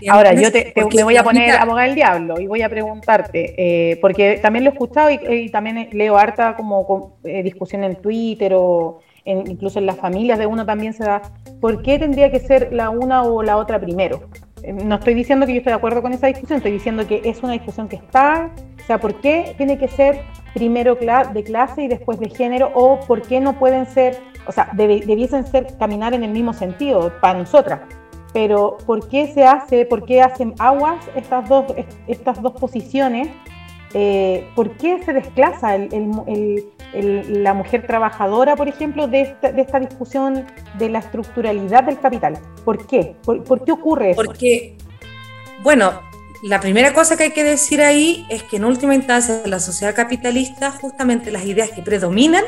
Ahora, 0.10 0.34
yo 0.34 0.52
te, 0.52 0.74
me 0.96 1.04
voy 1.04 1.18
a 1.18 1.24
poner 1.24 1.52
abogada 1.52 1.88
del 1.88 1.96
diablo 1.96 2.40
y 2.40 2.48
voy 2.48 2.62
a 2.62 2.70
preguntarte, 2.70 3.56
eh, 3.58 3.98
porque 4.02 4.40
también 4.42 4.64
lo 4.66 4.72
he 4.72 4.74
escuchado 4.74 5.10
y, 5.10 5.50
también 5.50 5.90
leo 5.92 6.18
harta 6.18 6.56
como 6.56 7.18
eh, 7.24 7.44
discusión 7.44 7.84
en 7.84 7.96
Twitter 7.96 8.54
o 8.56 9.00
incluso 9.26 9.80
en 9.80 9.86
las 9.86 9.98
familias 9.98 10.40
de 10.40 10.46
uno 10.46 10.66
también 10.66 10.94
se 10.94 11.04
da, 11.04 11.22
¿por 11.62 11.82
qué 11.82 12.00
tendría 12.00 12.32
que 12.32 12.40
ser 12.40 12.74
la 12.74 12.90
una 12.90 13.24
o 13.24 13.44
la 13.44 13.58
otra 13.58 13.80
primero? 13.80 14.22
Eh, 14.64 14.74
no 14.74 14.96
estoy 14.96 15.14
diciendo 15.14 15.46
que 15.46 15.54
yo 15.54 15.58
estoy 15.60 15.72
de 15.72 15.78
acuerdo 15.78 16.02
con 16.02 16.14
esa 16.14 16.28
discusión, 16.28 16.58
estoy 16.58 16.72
diciendo 16.72 17.08
que 17.08 17.22
es 17.24 17.42
una 17.44 17.54
discusión 17.54 17.88
que 17.88 17.98
está, 17.98 18.52
o 18.82 18.86
sea, 18.86 19.00
¿por 19.00 19.22
qué 19.22 19.54
tiene 19.58 19.78
que 19.78 19.88
ser 19.88 20.22
primero 20.54 20.96
de 20.96 21.44
clase 21.44 21.84
y 21.84 21.88
después 21.88 22.20
de 22.20 22.30
género? 22.30 22.72
¿O 22.74 23.00
por 23.02 23.22
qué 23.22 23.40
no 23.40 23.58
pueden 23.58 23.86
ser, 23.86 24.18
o 24.48 24.52
sea, 24.52 24.70
debiesen 24.74 25.46
ser 25.46 25.68
caminar 25.78 26.14
en 26.14 26.24
el 26.24 26.32
mismo 26.32 26.54
sentido 26.54 27.14
para 27.22 27.38
nosotras? 27.38 27.82
Pero 28.34 28.78
¿por 28.86 29.08
qué 29.08 29.32
se 29.34 29.44
hace, 29.44 29.86
por 29.86 30.06
qué 30.06 30.22
hacen 30.22 30.54
aguas 30.60 31.04
estas 31.16 31.48
dos, 31.50 31.66
estas 32.08 32.42
dos 32.42 32.54
posiciones? 32.54 33.30
Eh, 33.94 34.48
¿Por 34.56 34.72
qué 34.78 35.04
se 35.04 35.14
desclasa 35.14 35.76
la 36.94 37.54
mujer 37.56 37.88
trabajadora, 37.88 38.56
por 38.56 38.68
ejemplo, 38.68 39.08
de 39.08 39.36
esta, 39.42 39.80
discusión 39.80 40.46
de 40.78 40.90
la 40.90 41.00
estructuralidad 41.00 41.86
del 41.86 42.00
capital? 42.00 42.38
¿Por 42.64 42.86
qué? 42.86 43.16
¿Por, 43.24 43.66
qué 43.66 43.72
ocurre 43.72 44.12
eso? 44.12 44.22
Porque, 44.24 44.78
bueno, 45.64 45.92
la 46.44 46.60
primera 46.60 46.94
cosa 46.94 47.18
que 47.18 47.24
hay 47.24 47.32
que 47.32 47.44
decir 47.44 47.82
ahí 47.82 48.28
es 48.30 48.44
que 48.44 48.58
en 48.58 48.66
última 48.66 48.94
instancia 48.94 49.42
la 49.46 49.60
sociedad 49.60 49.96
capitalista, 49.96 50.70
justamente 50.70 51.32
las 51.32 51.46
ideas 51.46 51.72
que 51.72 51.82
predominan 51.82 52.44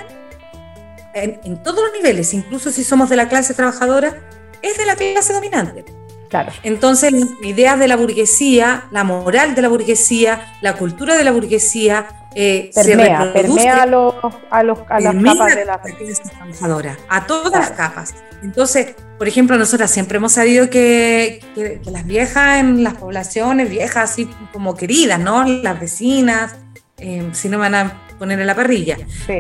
en, 1.16 1.40
en 1.44 1.64
todos 1.64 1.84
los 1.84 1.94
niveles, 1.94 2.36
incluso 2.36 2.70
si 2.70 2.84
somos 2.84 3.10
de 3.10 3.16
la 3.16 3.28
clase 3.28 3.56
trabajadora, 3.56 4.16
es 4.62 4.78
de 4.78 4.86
la 4.86 4.96
clase 4.96 5.34
dominante. 5.34 5.86
Claro. 6.30 6.52
Entonces, 6.64 7.12
las 7.12 7.30
ideas 7.44 7.78
de 7.78 7.90
la 7.90 7.98
burguesía, 7.98 8.86
la 8.92 9.04
moral 9.04 9.54
de 9.54 9.62
la 9.62 9.68
burguesía, 9.68 10.56
la 10.62 10.78
cultura 10.78 11.18
de 11.18 11.26
la 11.26 11.32
burguesía, 11.32 12.08
eh, 12.34 12.70
se 12.74 12.96
reproduce. 12.96 13.68
a, 13.68 13.86
los, 13.86 14.16
a, 14.50 14.64
los, 14.64 14.80
a 14.88 15.00
las 15.02 15.16
capas 15.16 15.56
de 15.56 15.66
la 15.66 15.82
clase 15.82 16.24
trabajadora, 16.24 16.98
a 17.10 17.28
todas 17.28 17.52
las 17.52 17.72
capas. 17.72 18.16
Entonces, 18.42 18.96
por 19.18 19.28
ejemplo, 19.28 19.58
nosotras 19.58 19.92
siempre 19.92 20.18
hemos 20.18 20.32
sabido 20.32 20.70
que, 20.70 21.44
que, 21.54 21.82
las 21.92 22.06
viejas 22.06 22.60
en 22.60 22.84
las 22.84 22.94
poblaciones, 22.94 23.70
viejas 23.70 24.12
así 24.12 24.30
como 24.54 24.76
queridas, 24.76 25.20
¿no? 25.20 25.44
Las 25.44 25.80
vecinas, 25.80 26.56
eh, 26.98 27.30
si 27.34 27.50
no 27.50 27.60
van 27.60 27.76
a 27.76 28.02
poner 28.18 28.40
en 28.40 28.48
la 28.48 28.56
parrilla. 28.56 28.98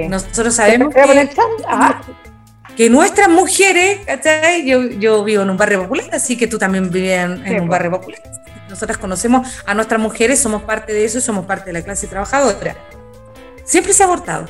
Nosotros 0.09 0.55
sabemos 0.55 0.93
que, 0.93 1.29
que 2.75 2.89
nuestras 2.89 3.29
mujeres, 3.29 3.99
¿cachai? 4.05 4.65
Yo, 4.65 4.83
yo 4.83 5.23
vivo 5.23 5.43
en 5.43 5.49
un 5.49 5.57
barrio 5.57 5.83
popular, 5.83 6.07
así 6.13 6.37
que 6.37 6.47
tú 6.47 6.57
también 6.57 6.89
vives 6.89 7.19
en, 7.19 7.61
un 7.61 7.69
barrio 7.69 7.91
popular. 7.91 8.21
Nosotras 8.69 8.97
conocemos 8.97 9.61
a 9.65 9.73
nuestras 9.73 9.99
mujeres, 9.99 10.39
somos 10.39 10.63
parte 10.63 10.93
de 10.93 11.03
eso 11.03 11.17
y 11.17 11.21
somos 11.21 11.45
parte 11.45 11.65
de 11.65 11.73
la 11.73 11.81
clase 11.81 12.07
trabajadora. 12.07 12.75
Siempre 13.63 13.93
se 13.93 14.03
ha 14.03 14.05
abortado. 14.05 14.45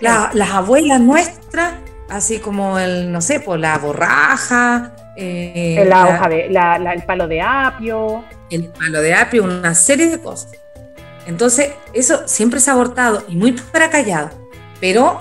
las 0.00 0.50
abuelas 0.50 1.00
nuestras, 1.00 1.74
así 2.08 2.38
como 2.38 2.78
el, 2.78 3.12
no 3.12 3.20
sé, 3.20 3.40
por 3.40 3.58
la 3.58 3.76
borraja, 3.78 4.94
eh, 5.16 5.84
la, 5.86 6.06
hoja 6.06 6.28
de, 6.28 6.46
el 6.46 7.02
palo 7.02 7.28
de 7.28 7.40
apio. 7.40 8.24
El 8.50 8.68
palo 8.68 9.00
de 9.00 9.14
apio, 9.14 9.44
una 9.44 9.74
serie 9.74 10.08
de 10.08 10.18
cosas. 10.18 10.52
Entonces, 11.26 11.72
eso 11.92 12.26
siempre 12.26 12.60
se 12.60 12.70
ha 12.70 12.74
abortado 12.74 13.24
y 13.28 13.36
muy 13.36 13.52
para 13.52 13.90
callado. 13.90 14.30
Pero 14.80 15.20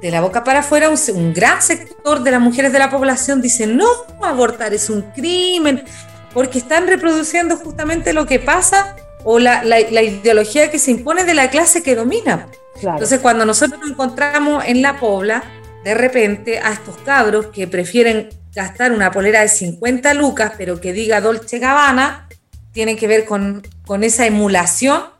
de 0.00 0.10
la 0.10 0.20
boca 0.20 0.44
para 0.44 0.60
afuera, 0.60 0.90
un, 0.90 1.32
gran 1.32 1.62
sector 1.62 2.22
de 2.22 2.30
las 2.30 2.40
mujeres 2.40 2.72
de 2.72 2.78
la 2.78 2.90
población 2.90 3.40
dice, 3.40 3.66
no, 3.66 3.86
abortar 4.22 4.74
es 4.74 4.90
un 4.90 5.02
crimen, 5.12 5.84
porque 6.32 6.58
están 6.58 6.86
reproduciendo 6.86 7.56
justamente 7.56 8.12
lo 8.12 8.26
que 8.26 8.38
pasa 8.38 8.96
o 9.24 9.38
la, 9.38 9.64
ideología 9.80 10.70
que 10.70 10.78
se 10.78 10.90
impone 10.90 11.24
de 11.24 11.34
la 11.34 11.50
clase 11.50 11.82
que 11.82 11.94
domina. 11.94 12.48
Entonces, 12.80 13.20
cuando 13.20 13.46
nosotros 13.46 13.80
nos 13.80 13.90
encontramos 13.90 14.64
en 14.66 14.82
la 14.82 15.00
pobla, 15.00 15.42
de 15.82 15.94
repente 15.94 16.58
a 16.58 16.72
estos 16.72 16.96
cabros 16.98 17.46
que 17.46 17.66
prefieren 17.66 18.28
gastar 18.54 18.92
una 18.92 19.10
polera 19.10 19.40
de 19.40 19.48
50 19.48 20.14
lucas, 20.14 20.52
pero 20.58 20.80
que 20.80 20.92
diga 20.92 21.20
Dolce 21.20 21.58
Gabbana, 21.58 22.28
tienen 22.72 22.96
que 22.96 23.06
ver 23.06 23.24
con, 23.24 23.66
con 23.86 24.04
esa 24.04 24.26
emulación 24.26 25.15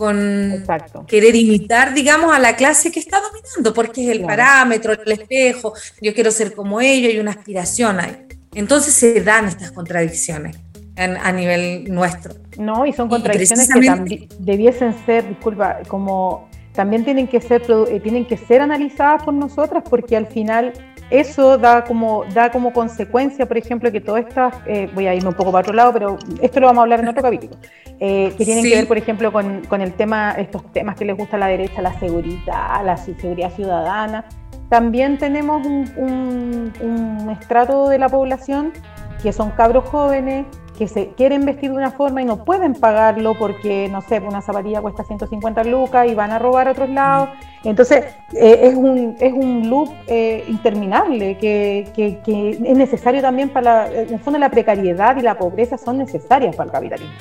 con 0.00 0.64
querer 1.06 1.36
imitar, 1.36 1.92
digamos, 1.92 2.34
a 2.34 2.38
la 2.38 2.56
clase 2.56 2.90
que 2.90 3.00
está 3.00 3.18
dominando, 3.20 3.74
porque 3.74 4.02
es 4.02 4.16
el 4.16 4.24
parámetro, 4.24 4.94
el 4.94 5.12
espejo, 5.12 5.74
yo 6.00 6.14
quiero 6.14 6.30
ser 6.30 6.54
como 6.54 6.80
ellos, 6.80 7.12
hay 7.12 7.18
una 7.18 7.32
aspiración 7.32 8.00
ahí. 8.00 8.16
Entonces 8.54 8.94
se 8.94 9.20
dan 9.20 9.48
estas 9.48 9.72
contradicciones 9.72 10.56
a 10.96 11.32
nivel 11.32 11.92
nuestro. 11.92 12.32
No, 12.58 12.86
y 12.86 12.94
son 12.94 13.10
contradicciones 13.10 13.68
que 13.68 13.80
también 13.82 14.28
debiesen 14.38 14.94
ser, 15.04 15.28
disculpa, 15.28 15.80
como 15.86 16.48
también 16.72 17.04
tienen 17.04 17.28
que 17.28 17.42
ser, 17.42 17.62
eh, 17.68 18.00
tienen 18.00 18.24
que 18.24 18.38
ser 18.38 18.62
analizadas 18.62 19.22
por 19.22 19.34
nosotras, 19.34 19.84
porque 19.90 20.16
al 20.16 20.28
final 20.28 20.72
eso 21.10 21.58
da 21.58 21.84
como, 21.84 22.24
da 22.32 22.50
como 22.50 22.72
consecuencia, 22.72 23.46
por 23.46 23.58
ejemplo, 23.58 23.90
que 23.90 24.00
todas 24.00 24.26
estas, 24.26 24.54
eh, 24.66 24.88
voy 24.94 25.06
a 25.06 25.14
irme 25.14 25.28
un 25.28 25.34
poco 25.34 25.50
para 25.52 25.62
otro 25.62 25.74
lado, 25.74 25.92
pero 25.92 26.18
esto 26.40 26.60
lo 26.60 26.66
vamos 26.66 26.80
a 26.80 26.82
hablar 26.82 27.00
en 27.00 27.08
otro 27.08 27.22
capítulo, 27.30 27.56
eh, 27.98 28.32
que 28.38 28.44
tienen 28.44 28.64
que 28.64 28.76
ver, 28.76 28.88
por 28.88 28.96
ejemplo, 28.96 29.32
con, 29.32 29.62
con, 29.62 29.80
el 29.80 29.92
tema, 29.92 30.32
estos 30.32 30.72
temas 30.72 30.96
que 30.96 31.04
les 31.04 31.16
gusta 31.16 31.36
a 31.36 31.40
la 31.40 31.48
derecha, 31.48 31.82
la 31.82 31.98
seguridad, 31.98 32.84
la 32.84 32.96
seguridad 32.96 33.50
ciudadana. 33.50 34.24
También 34.68 35.18
tenemos 35.18 35.66
un, 35.66 35.90
un, 35.96 36.72
un 36.80 37.30
estrato 37.30 37.88
de 37.88 37.98
la 37.98 38.08
población 38.08 38.72
que 39.20 39.32
son 39.32 39.50
cabros 39.50 39.84
jóvenes, 39.84 40.46
que 40.80 40.88
se 40.88 41.08
quieren 41.08 41.44
vestir 41.44 41.70
de 41.72 41.76
una 41.76 41.90
forma 41.90 42.22
y 42.22 42.24
no 42.24 42.42
pueden 42.42 42.72
pagarlo 42.72 43.34
porque, 43.38 43.90
no 43.90 44.00
sé, 44.00 44.18
una 44.20 44.40
zapatilla 44.40 44.80
cuesta 44.80 45.04
150 45.04 45.62
lucas 45.64 46.06
y 46.08 46.14
van 46.14 46.30
a 46.30 46.38
robar 46.38 46.68
a 46.68 46.70
otros 46.70 46.88
lados. 46.88 47.28
Entonces, 47.64 48.06
eh, 48.32 48.60
es, 48.62 48.74
un, 48.74 49.14
es 49.20 49.30
un 49.30 49.68
loop 49.68 49.90
eh, 50.06 50.42
interminable 50.48 51.36
que, 51.36 51.92
que, 51.94 52.50
es 52.52 52.76
necesario 52.78 53.20
también 53.20 53.50
para, 53.50 53.90
la, 53.90 53.92
en 53.92 54.14
el 54.14 54.20
fondo, 54.20 54.38
la 54.38 54.50
precariedad 54.50 55.18
y 55.18 55.20
la 55.20 55.36
pobreza 55.36 55.76
son 55.76 55.98
necesarias 55.98 56.56
para 56.56 56.68
el 56.68 56.72
capitalismo. 56.72 57.14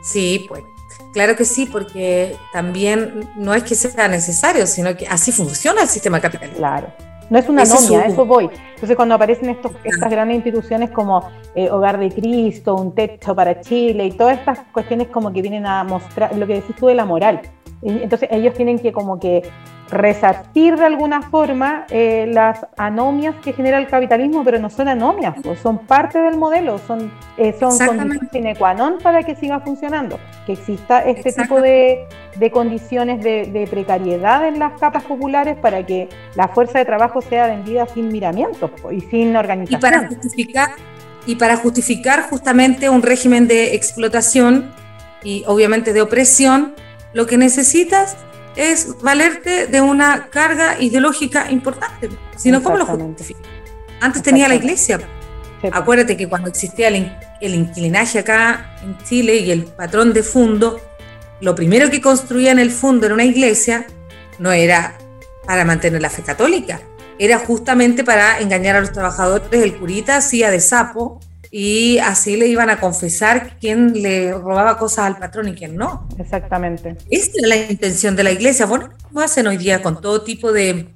Sí, 0.00 0.46
pues 0.48 0.62
Claro 1.12 1.34
que 1.34 1.44
sí, 1.44 1.66
porque 1.66 2.36
también 2.52 3.28
no 3.34 3.52
es 3.52 3.64
que 3.64 3.74
sea 3.74 4.06
necesario, 4.06 4.64
sino 4.68 4.96
que 4.96 5.08
así 5.08 5.32
funciona 5.32 5.82
el 5.82 5.88
sistema 5.88 6.20
capitalista. 6.20 6.58
Claro. 6.58 7.07
No 7.30 7.38
es 7.38 7.48
una 7.48 7.62
anomia, 7.62 8.06
eso 8.06 8.24
voy. 8.24 8.48
Entonces, 8.74 8.96
cuando 8.96 9.14
aparecen 9.14 9.50
estos, 9.50 9.72
estas 9.84 10.10
grandes 10.10 10.36
instituciones 10.36 10.90
como 10.90 11.28
eh, 11.54 11.70
Hogar 11.70 11.98
de 11.98 12.10
Cristo, 12.10 12.74
Un 12.74 12.94
Techo 12.94 13.34
para 13.34 13.60
Chile 13.60 14.06
y 14.06 14.12
todas 14.12 14.38
estas 14.38 14.60
cuestiones 14.72 15.08
como 15.08 15.32
que 15.32 15.42
vienen 15.42 15.66
a 15.66 15.84
mostrar 15.84 16.34
lo 16.34 16.46
que 16.46 16.54
decís 16.54 16.74
tú 16.76 16.86
de 16.86 16.94
la 16.94 17.04
moral. 17.04 17.42
Entonces, 17.82 18.28
ellos 18.32 18.54
tienen 18.54 18.78
que 18.78 18.92
como 18.92 19.20
que 19.20 19.42
resartir 19.90 20.76
de 20.76 20.84
alguna 20.84 21.22
forma 21.22 21.86
eh, 21.90 22.28
las 22.30 22.66
anomias 22.76 23.34
que 23.42 23.52
genera 23.52 23.78
el 23.78 23.86
capitalismo, 23.86 24.44
pero 24.44 24.58
no 24.58 24.68
son 24.70 24.88
anomias, 24.88 25.34
pues, 25.42 25.60
son 25.60 25.78
parte 25.78 26.18
del 26.18 26.36
modelo, 26.36 26.78
son, 26.78 27.10
eh, 27.36 27.54
son 27.58 27.70
condiciones 27.78 28.28
sine 28.30 28.54
qua 28.56 28.74
non 28.74 28.98
para 28.98 29.22
que 29.22 29.34
siga 29.34 29.60
funcionando, 29.60 30.18
que 30.44 30.52
exista 30.52 31.00
este 31.00 31.32
tipo 31.32 31.60
de, 31.60 32.06
de 32.36 32.50
condiciones 32.50 33.22
de, 33.22 33.46
de, 33.46 33.66
precariedad 33.66 34.46
en 34.46 34.58
las 34.58 34.78
capas 34.78 35.04
populares 35.04 35.56
para 35.56 35.84
que 35.86 36.08
la 36.34 36.48
fuerza 36.48 36.78
de 36.78 36.84
trabajo 36.84 37.22
sea 37.22 37.46
vendida 37.46 37.86
sin 37.86 38.08
miramientos 38.08 38.70
pues, 38.82 38.98
y 38.98 39.00
sin 39.00 39.36
organización. 39.36 39.78
Y 39.78 39.82
para 39.82 40.08
justificar, 40.08 40.68
y 41.26 41.36
para 41.36 41.56
justificar 41.56 42.28
justamente 42.28 42.90
un 42.90 43.02
régimen 43.02 43.48
de 43.48 43.74
explotación 43.74 44.70
y 45.22 45.44
obviamente 45.46 45.92
de 45.92 46.02
opresión, 46.02 46.74
lo 47.12 47.26
que 47.26 47.36
necesitas 47.36 48.16
es 48.56 49.00
valerte 49.00 49.66
de 49.66 49.80
una 49.80 50.28
carga 50.30 50.80
ideológica 50.80 51.50
importante. 51.50 52.08
Si 52.36 52.50
no, 52.50 52.62
¿cómo 52.62 52.76
lo 52.76 52.86
justificas? 52.86 53.42
Antes 54.00 54.22
tenía 54.22 54.48
la 54.48 54.54
iglesia. 54.54 55.00
Acuérdate 55.72 56.16
que 56.16 56.28
cuando 56.28 56.48
existía 56.48 56.88
el, 56.88 57.12
el, 57.40 57.54
inquilinaje 57.54 58.20
acá 58.20 58.76
en 58.82 58.96
Chile 59.04 59.36
y 59.36 59.50
el 59.50 59.64
patrón 59.64 60.12
de 60.12 60.22
fondo, 60.22 60.80
lo 61.40 61.54
primero 61.54 61.90
que 61.90 62.00
construía 62.00 62.52
en 62.52 62.58
el 62.58 62.70
fondo 62.70 63.06
era 63.06 63.14
una 63.14 63.24
iglesia, 63.24 63.86
no 64.38 64.52
era 64.52 64.96
para 65.44 65.64
mantener 65.64 66.00
la 66.00 66.10
fe 66.10 66.22
católica, 66.22 66.80
era 67.18 67.38
justamente 67.38 68.04
para 68.04 68.38
engañar 68.40 68.76
a 68.76 68.80
los 68.80 68.92
trabajadores. 68.92 69.48
El 69.50 69.76
curita 69.76 70.16
hacía 70.16 70.50
de 70.50 70.60
sapo 70.60 71.20
y 71.50 71.98
así 71.98 72.36
le 72.36 72.46
iban 72.46 72.70
a 72.70 72.78
confesar 72.78 73.56
quién 73.58 73.94
le 74.02 74.32
robaba 74.32 74.76
cosas 74.76 75.06
al 75.06 75.18
patrón 75.18 75.48
y 75.48 75.54
quién 75.54 75.76
no. 75.76 76.08
Exactamente. 76.18 76.96
Esta 77.10 77.40
es 77.40 77.48
la 77.48 77.56
intención 77.56 78.16
de 78.16 78.24
la 78.24 78.32
iglesia. 78.32 78.66
Bueno, 78.66 78.90
¿cómo 79.02 79.20
hacen 79.20 79.46
hoy 79.46 79.56
día 79.56 79.82
con 79.82 80.00
todo 80.00 80.22
tipo 80.22 80.52
de, 80.52 80.88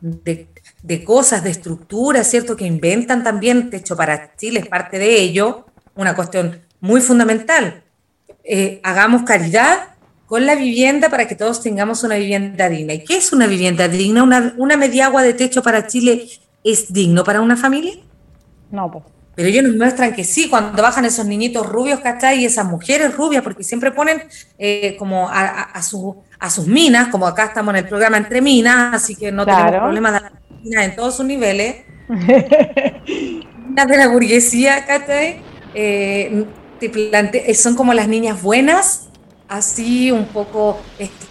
de, 0.00 1.04
cosas, 1.04 1.44
de 1.44 1.50
estructuras, 1.50 2.28
¿cierto? 2.28 2.56
Que 2.56 2.66
inventan 2.66 3.22
también, 3.22 3.70
de 3.70 3.76
hecho 3.78 3.96
para 3.96 4.34
Chile 4.36 4.60
es 4.60 4.66
parte 4.66 4.98
de 4.98 5.20
ello, 5.20 5.66
una 5.94 6.16
cuestión 6.16 6.60
muy 6.80 7.00
fundamental. 7.00 7.82
Eh, 8.42 8.80
hagamos 8.82 9.22
caridad 9.22 9.94
con 10.26 10.44
la 10.44 10.56
vivienda 10.56 11.08
para 11.08 11.28
que 11.28 11.34
todos 11.36 11.62
tengamos 11.62 12.02
una 12.02 12.16
vivienda 12.16 12.68
digna. 12.68 12.94
¿Y 12.94 13.04
qué 13.04 13.16
es 13.16 13.32
una 13.32 13.46
vivienda 13.46 13.86
digna? 13.88 14.22
¿Una, 14.22 14.54
una 14.56 14.76
mediagua 14.76 15.22
de 15.22 15.34
techo 15.34 15.62
para 15.62 15.86
Chile 15.86 16.28
es 16.64 16.92
digno 16.92 17.22
para 17.22 17.40
una 17.40 17.56
familia? 17.56 17.94
No, 18.70 18.90
pues. 18.90 19.04
Pero 19.34 19.48
ellos 19.48 19.64
nos 19.64 19.76
muestran 19.76 20.14
que 20.14 20.24
sí, 20.24 20.48
cuando 20.48 20.82
bajan 20.82 21.04
esos 21.04 21.26
niñitos 21.26 21.66
rubios, 21.66 22.00
¿cachai? 22.00 22.40
Y 22.40 22.44
esas 22.44 22.66
mujeres 22.66 23.14
rubias, 23.16 23.42
porque 23.42 23.64
siempre 23.64 23.90
ponen 23.90 24.22
eh, 24.58 24.96
como 24.98 25.28
a, 25.28 25.48
a, 25.48 25.80
a, 26.40 26.50
sus 26.50 26.66
minas, 26.66 27.08
como 27.08 27.26
acá 27.26 27.46
estamos 27.46 27.74
en 27.74 27.80
el 27.80 27.88
programa 27.88 28.16
Entre 28.16 28.40
Minas, 28.40 28.94
así 28.94 29.16
que 29.16 29.32
no 29.32 29.44
tenemos 29.44 29.72
problemas 29.72 30.22
de 30.22 30.28
minas 30.62 30.84
en 30.84 30.96
todos 30.96 31.16
sus 31.16 31.26
niveles. 31.26 31.76
Las 33.76 33.88
de 33.88 33.96
la 33.96 34.08
burguesía, 34.08 34.84
¿cachai? 34.86 35.42
Eh, 35.74 36.44
te 36.78 37.54
son 37.54 37.74
como 37.74 37.94
las 37.94 38.06
niñas 38.08 38.42
buenas, 38.42 39.08
así 39.48 40.10
un 40.12 40.26
poco 40.26 40.80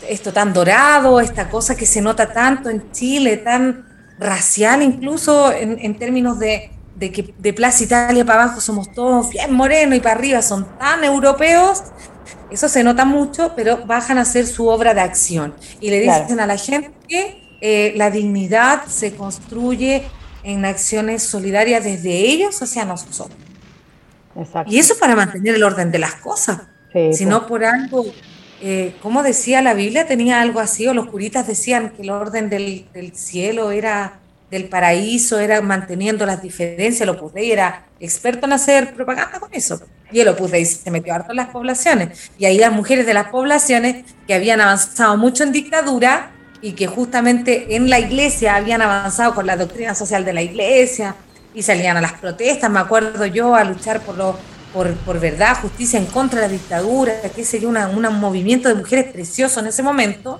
esto 0.07 0.33
tan 0.33 0.51
dorado, 0.51 1.19
esta 1.21 1.49
cosa 1.49 1.75
que 1.75 1.85
se 1.85 2.01
nota 2.01 2.33
tanto 2.33 2.69
en 2.69 2.91
Chile, 2.91 3.37
tan 3.37 3.85
racial 4.19 4.81
incluso 4.81 5.51
en, 5.51 5.77
en 5.79 5.97
términos 5.97 6.39
de 6.39 6.71
de 7.03 7.11
que 7.11 7.33
de 7.37 7.51
Plaza 7.51 7.83
Italia 7.83 8.23
para 8.23 8.43
abajo 8.43 8.61
somos 8.61 8.89
todos 8.93 9.29
bien 9.29 9.51
morenos 9.51 9.97
y 9.97 9.99
para 9.99 10.15
arriba 10.15 10.41
son 10.41 10.65
tan 10.77 11.03
europeos, 11.03 11.83
eso 12.49 12.69
se 12.69 12.81
nota 12.81 13.03
mucho, 13.03 13.51
pero 13.57 13.85
bajan 13.85 14.17
a 14.17 14.21
hacer 14.21 14.47
su 14.47 14.67
obra 14.69 14.93
de 14.93 15.01
acción 15.01 15.53
y 15.81 15.89
le 15.89 15.99
dicen 15.99 16.39
a 16.39 16.47
la 16.47 16.57
gente 16.57 16.93
que 17.09 17.57
eh, 17.59 17.93
la 17.97 18.09
dignidad 18.09 18.85
se 18.85 19.15
construye 19.15 20.03
en 20.43 20.63
acciones 20.63 21.23
solidarias 21.23 21.83
desde 21.83 22.11
ellos 22.11 22.61
hacia 22.61 22.85
nosotros. 22.85 23.37
Y 24.67 24.79
eso 24.79 24.95
para 24.97 25.13
mantener 25.15 25.55
el 25.55 25.63
orden 25.63 25.91
de 25.91 25.99
las 25.99 26.15
cosas. 26.15 26.61
si 27.11 27.25
no 27.25 27.47
por 27.47 27.65
algo, 27.65 28.05
eh, 28.61 28.95
como 29.01 29.23
decía 29.23 29.61
la 29.61 29.73
Biblia, 29.73 30.07
tenía 30.07 30.39
algo 30.41 30.61
así, 30.61 30.87
o 30.87 30.93
los 30.93 31.07
curitas 31.07 31.47
decían 31.47 31.89
que 31.89 32.03
el 32.03 32.11
orden 32.11 32.49
del, 32.49 32.87
del 32.93 33.13
cielo 33.13 33.71
era 33.71 34.22
del 34.53 34.65
paraíso, 34.65 35.39
era 35.39 35.61
manteniendo 35.61 36.27
las 36.27 36.43
diferencias, 36.43 37.01
el 37.01 37.09
Opus 37.09 37.33
Dei 37.33 37.51
era 37.51 37.87
experto 37.99 38.45
en 38.45 38.53
hacer 38.53 38.93
propaganda 38.93 39.39
con 39.39 39.49
eso. 39.51 39.81
Y 40.11 40.19
el 40.19 40.27
Opus 40.27 40.51
Dei 40.51 40.63
se 40.63 40.91
metió 40.91 41.11
harto 41.11 41.31
en 41.31 41.37
las 41.37 41.49
poblaciones. 41.49 42.31
Y 42.37 42.45
ahí 42.45 42.59
las 42.59 42.71
mujeres 42.71 43.07
de 43.07 43.15
las 43.15 43.29
poblaciones 43.29 44.05
que 44.27 44.35
habían 44.35 44.61
avanzado 44.61 45.17
mucho 45.17 45.43
en 45.43 45.53
dictadura 45.53 46.31
y 46.61 46.73
que 46.73 46.85
justamente 46.85 47.75
en 47.75 47.89
la 47.89 47.99
iglesia 47.99 48.55
habían 48.55 48.83
avanzado 48.83 49.33
con 49.33 49.47
la 49.47 49.57
doctrina 49.57 49.95
social 49.95 50.23
de 50.23 50.33
la 50.33 50.43
iglesia 50.43 51.15
y 51.55 51.63
salían 51.63 51.97
a 51.97 52.01
las 52.01 52.13
protestas, 52.13 52.69
me 52.69 52.79
acuerdo 52.79 53.25
yo, 53.25 53.55
a 53.55 53.63
luchar 53.63 54.01
por 54.01 54.15
lo, 54.15 54.37
por, 54.71 54.93
por, 54.97 55.19
verdad, 55.19 55.57
justicia 55.59 55.97
en 55.97 56.05
contra 56.05 56.41
de 56.41 56.47
la 56.47 56.53
dictadura, 56.53 57.13
que 57.35 57.43
sería 57.43 57.67
una, 57.67 57.87
un 57.87 58.19
movimiento 58.19 58.69
de 58.69 58.75
mujeres 58.75 59.11
precioso 59.11 59.61
en 59.61 59.67
ese 59.67 59.81
momento. 59.81 60.39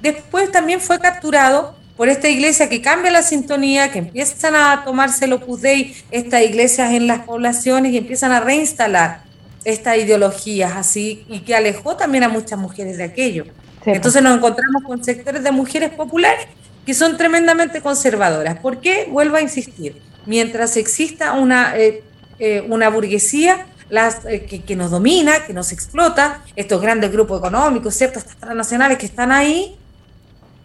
Después 0.00 0.52
también 0.52 0.80
fue 0.80 1.00
capturado 1.00 1.79
por 2.00 2.08
esta 2.08 2.30
iglesia 2.30 2.70
que 2.70 2.80
cambia 2.80 3.10
la 3.10 3.20
sintonía, 3.20 3.92
que 3.92 3.98
empiezan 3.98 4.56
a 4.56 4.84
tomarse 4.86 5.26
el 5.26 5.34
Opus 5.34 5.60
Dei, 5.60 5.94
estas 6.10 6.40
iglesias 6.40 6.92
en 6.92 7.06
las 7.06 7.26
poblaciones 7.26 7.92
y 7.92 7.98
empiezan 7.98 8.32
a 8.32 8.40
reinstalar 8.40 9.20
estas 9.66 9.98
ideologías 9.98 10.76
así 10.76 11.26
y 11.28 11.40
que 11.40 11.54
alejó 11.54 11.96
también 11.96 12.24
a 12.24 12.30
muchas 12.30 12.58
mujeres 12.58 12.96
de 12.96 13.04
aquello. 13.04 13.44
Entonces 13.84 14.22
nos 14.22 14.34
encontramos 14.34 14.82
con 14.82 15.04
sectores 15.04 15.44
de 15.44 15.52
mujeres 15.52 15.90
populares 15.90 16.46
que 16.86 16.94
son 16.94 17.18
tremendamente 17.18 17.82
conservadoras. 17.82 18.58
¿Por 18.60 18.80
qué? 18.80 19.06
Vuelvo 19.10 19.36
a 19.36 19.42
insistir. 19.42 20.00
Mientras 20.24 20.78
exista 20.78 21.34
una, 21.34 21.76
eh, 21.76 22.02
eh, 22.38 22.64
una 22.66 22.88
burguesía 22.88 23.66
las, 23.90 24.24
eh, 24.24 24.46
que, 24.48 24.62
que, 24.62 24.74
nos 24.74 24.90
domina, 24.90 25.44
que 25.46 25.52
nos 25.52 25.70
explota, 25.70 26.44
estos 26.56 26.80
grandes 26.80 27.12
grupos 27.12 27.40
económicos, 27.40 27.94
¿cierto? 27.94 28.20
estas 28.20 28.38
transnacionales 28.38 28.96
que 28.96 29.04
están 29.04 29.32
ahí, 29.32 29.76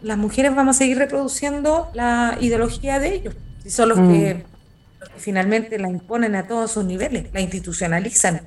las 0.06 0.20
mujeres 0.20 0.56
vamos 0.56 0.76
a 0.76 0.80
seguir 0.80 1.00
reproduciendo 1.00 1.90
la 1.94 2.38
ideología 2.40 3.00
de 3.00 3.16
ellos. 3.16 3.36
Y 3.66 3.72
son 3.72 3.90
los, 3.90 3.98
que, 3.98 4.36
mm. 4.36 5.08
finalmente 5.18 5.80
la 5.80 5.90
imponen 5.90 6.36
a 6.36 6.48
todos 6.48 6.72
sus 6.72 6.86
niveles, 6.86 7.26
la 7.34 7.42
institucionalizan. 7.42 8.42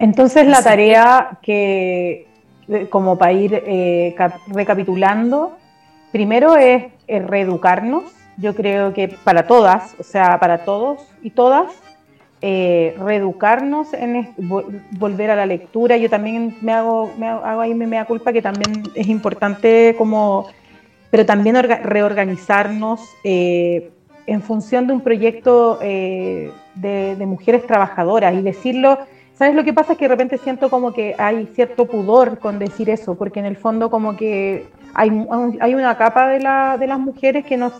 Entonces 0.00 0.48
la 0.48 0.60
tarea 0.60 1.38
que, 1.40 2.26
como 2.90 3.16
para 3.16 3.32
ir 3.32 3.62
eh, 3.64 4.16
recapitulando, 4.48 5.56
primero 6.10 6.56
es, 6.56 6.86
es 7.06 7.24
reeducarnos, 7.24 8.02
yo 8.36 8.56
creo 8.56 8.92
que 8.92 9.16
para 9.22 9.46
todas, 9.46 9.94
o 10.00 10.02
sea, 10.02 10.40
para 10.40 10.64
todos 10.64 11.00
y 11.22 11.30
todas, 11.30 11.72
eh, 12.46 12.94
reeducarnos, 12.98 13.94
en 13.94 14.34
volver 14.90 15.30
a 15.30 15.34
la 15.34 15.46
lectura. 15.46 15.96
Yo 15.96 16.10
también 16.10 16.54
me 16.60 16.74
hago, 16.74 17.10
me 17.16 17.26
hago 17.26 17.62
ahí 17.62 17.72
me 17.72 17.86
da 17.96 18.04
culpa 18.04 18.34
que 18.34 18.42
también 18.42 18.82
es 18.94 19.08
importante 19.08 19.94
como, 19.96 20.48
pero 21.10 21.24
también 21.24 21.56
reorganizarnos 21.56 23.00
eh, 23.24 23.90
en 24.26 24.42
función 24.42 24.86
de 24.86 24.92
un 24.92 25.00
proyecto 25.00 25.78
eh, 25.80 26.52
de, 26.74 27.16
mujeres 27.24 27.66
trabajadoras 27.66 28.34
y 28.34 28.42
decirlo. 28.42 28.98
¿Sabes 29.32 29.54
lo 29.54 29.64
que 29.64 29.72
pasa? 29.72 29.92
Es 29.92 29.98
que 29.98 30.04
de 30.04 30.10
repente 30.10 30.36
siento 30.36 30.68
como 30.68 30.92
que 30.92 31.14
hay 31.16 31.46
cierto 31.54 31.86
pudor 31.86 32.40
con 32.40 32.58
decir 32.58 32.90
eso, 32.90 33.14
porque 33.14 33.40
en 33.40 33.46
el 33.46 33.56
fondo 33.56 33.88
como 33.88 34.16
que 34.18 34.66
hay, 34.92 35.08
hay 35.60 35.74
una 35.74 35.96
capa 35.96 36.28
de, 36.28 36.40
la, 36.40 36.76
de 36.76 36.88
las 36.88 36.98
mujeres 36.98 37.46
que 37.46 37.56
nos 37.56 37.72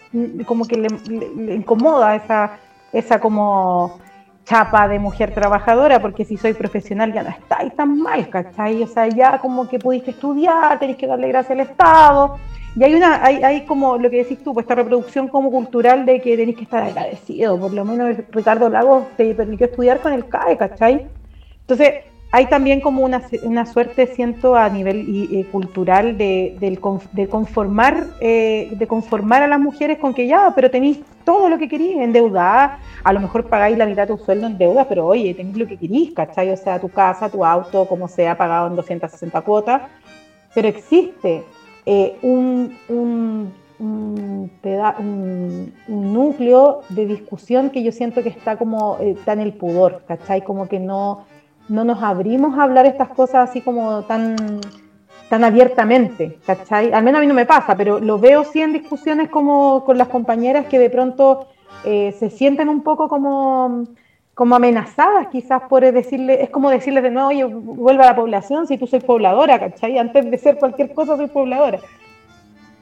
como 0.47 0.65
que 0.65 0.79
le, 0.79 0.89
le 1.37 1.55
incomoda 1.55 2.17
esa, 2.17 2.53
esa 2.95 3.21
como 3.21 4.03
chapa 4.45 4.89
de 4.89 4.99
mujer 4.99 5.33
trabajadora, 5.33 6.01
porque 6.01 6.25
si 6.25 6.37
soy 6.37 6.53
profesional 6.55 7.13
ya 7.13 7.23
no 7.23 7.31
estáis 7.31 7.75
tan 7.75 7.99
mal, 7.99 8.29
¿cachai? 8.29 8.83
O 8.83 8.87
sea, 8.87 9.09
ya 9.09 9.39
como 9.39 9.69
que 9.69 9.79
pudiste 9.79 10.11
estudiar, 10.11 10.79
tenéis 10.79 10.99
que 10.99 11.07
darle 11.07 11.29
gracias 11.29 11.53
al 11.53 11.61
Estado, 11.61 12.39
Y 12.77 12.83
hay 12.83 12.95
una, 12.95 13.25
hay, 13.25 13.43
hay 13.43 13.65
como 13.67 13.97
lo 13.99 14.11
que 14.11 14.19
decís 14.19 14.43
tú, 14.43 14.53
pues 14.53 14.65
esta 14.65 14.75
reproducción 14.75 15.29
como 15.29 15.51
cultural 15.51 16.05
de 16.05 16.21
que 16.21 16.37
tenéis 16.37 16.57
que 16.57 16.65
estar 16.65 16.83
agradecido, 16.83 17.59
por 17.59 17.73
lo 17.73 17.85
menos 17.85 18.17
Ricardo 18.33 18.69
Lagos 18.69 19.05
te 19.17 19.33
permitió 19.35 19.67
estudiar 19.67 20.01
con 20.01 20.13
el 20.13 20.29
CAE, 20.29 20.57
¿cachai? 20.57 21.07
Entonces, 21.61 22.05
hay 22.31 22.47
también 22.47 22.81
como 22.81 23.05
una, 23.05 23.23
una 23.45 23.65
suerte, 23.65 24.09
siento, 24.09 24.57
a 24.57 24.69
nivel 24.69 25.05
y, 25.07 25.45
cultural 25.45 26.19
de, 26.19 26.57
de, 26.59 27.29
conformar, 27.29 28.09
eh, 28.21 28.73
de 28.77 28.87
conformar 28.89 29.43
a 29.43 29.47
las 29.47 29.61
mujeres 29.61 29.99
con 29.99 30.15
que 30.15 30.27
ya, 30.27 30.53
pero 30.55 30.69
tenéis 30.69 30.99
todo 31.25 31.49
lo 31.49 31.59
que 31.59 31.69
queréis, 31.69 31.97
endeudada, 31.97 32.81
a 33.05 33.13
lo 33.13 33.21
mejor 33.21 33.49
pagáis 33.49 33.79
la 33.79 33.87
mitad 33.87 34.09
de 34.09 34.17
tu 34.17 34.25
sueldo 34.25 34.49
en 34.49 34.59
deuda, 34.59 34.89
pero 34.89 35.07
oye, 35.07 35.33
tenéis 35.35 35.57
lo 35.57 35.67
que 35.69 35.77
queréis, 35.77 36.13
¿cachai? 36.13 36.51
O 36.51 36.57
sea, 36.57 36.81
tu 36.81 36.89
casa, 36.89 37.29
tu 37.29 37.45
auto, 37.45 37.87
como 37.87 38.09
sea, 38.09 38.37
pagado 38.37 38.67
en 38.67 38.75
260 38.75 39.41
cuotas, 39.43 39.83
pero 40.55 40.67
existe 40.67 41.45
eh, 41.87 42.17
un, 42.23 42.77
un, 42.89 43.53
un, 43.79 44.51
un, 44.99 45.73
núcleo 45.87 46.81
de 46.89 47.07
discusión 47.07 47.71
que 47.71 47.83
yo 47.83 47.93
siento 47.93 48.23
que 48.23 48.29
está 48.31 48.57
como, 48.57 48.99
eh, 49.01 49.15
está 49.17 49.35
en 49.35 49.41
el 49.41 49.53
pudor, 49.53 50.03
¿cachai? 50.07 50.43
Como 50.43 50.69
que 50.69 50.81
no 50.81 51.27
no 51.69 51.85
nos 51.85 52.03
abrimos 52.03 52.59
a 52.59 52.65
hablar 52.65 52.87
estas 52.87 53.09
cosas 53.09 53.49
así 53.49 53.61
como 53.61 54.03
tan, 54.03 54.37
tan 55.29 55.45
abiertamente, 55.45 56.39
¿cachai? 56.47 56.93
Al 56.93 57.03
menos 57.03 57.19
a 57.19 57.21
mí 57.23 57.27
no 57.27 57.35
me 57.35 57.47
pasa, 57.47 57.77
pero 57.77 58.01
lo 58.01 58.19
veo 58.19 58.45
sí 58.45 58.61
en 58.61 58.73
discusiones 58.73 59.29
como 59.31 59.85
con 59.85 59.99
las 59.99 60.09
compañeras 60.09 60.67
que 60.67 60.79
de 60.79 60.91
pronto 60.91 61.49
eh, 61.85 62.15
se 62.19 62.31
sienten 62.31 62.69
un 62.69 62.83
poco 62.83 63.09
como, 63.09 63.85
como 64.35 64.57
amenazadas 64.57 65.29
quizás 65.29 65.63
por 65.69 65.83
decirle, 65.83 66.43
es 66.43 66.51
como 66.51 66.71
decirles 66.71 67.03
de 67.03 67.11
nuevo, 67.11 67.29
oye, 67.29 67.45
vuelva 67.45 68.05
a 68.05 68.11
la 68.11 68.17
población 68.17 68.67
si 68.67 68.79
tú 68.79 68.87
soy 68.87 69.01
pobladora, 69.01 69.59
¿cachai? 69.59 69.99
Antes 69.99 70.31
de 70.31 70.39
ser 70.39 70.57
cualquier 70.59 70.93
cosa 70.93 71.17
soy 71.17 71.29
pobladora. 71.29 71.81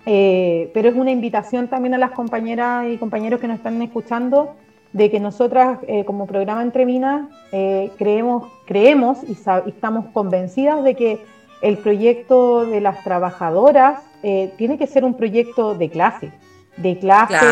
Eh, 0.05 0.71
pero 0.75 0.89
es 0.89 0.97
una 0.97 1.13
invitación 1.13 1.69
también 1.69 1.95
a 1.95 1.99
las 1.99 2.11
compañeras 2.11 2.87
y 2.89 2.99
compañeros 2.99 3.39
que 3.39 3.47
nos 3.47 3.59
están 3.59 3.81
escuchando 3.83 4.57
de 4.93 5.11
que 5.11 5.21
nosotras 5.21 5.79
eh, 5.87 6.05
como 6.05 6.27
programa 6.27 6.63
Entre 6.63 6.85
Minas 6.85 7.29
eh, 7.51 7.91
creemos, 7.97 8.51
creemos 8.67 9.19
y, 9.25 9.33
estamos 9.69 10.07
convencidas 10.13 10.85
de 10.85 10.95
que 10.95 11.25
el 11.63 11.79
proyecto 11.79 12.67
de 12.67 12.81
las 12.81 13.03
trabajadoras 13.05 14.03
eh, 14.23 14.53
tiene 14.57 14.79
que 14.79 14.87
ser 14.87 15.05
un 15.05 15.15
proyecto 15.15 15.75
de 15.75 15.89
clase, 15.89 16.33
de 16.77 16.99
clase 16.99 17.47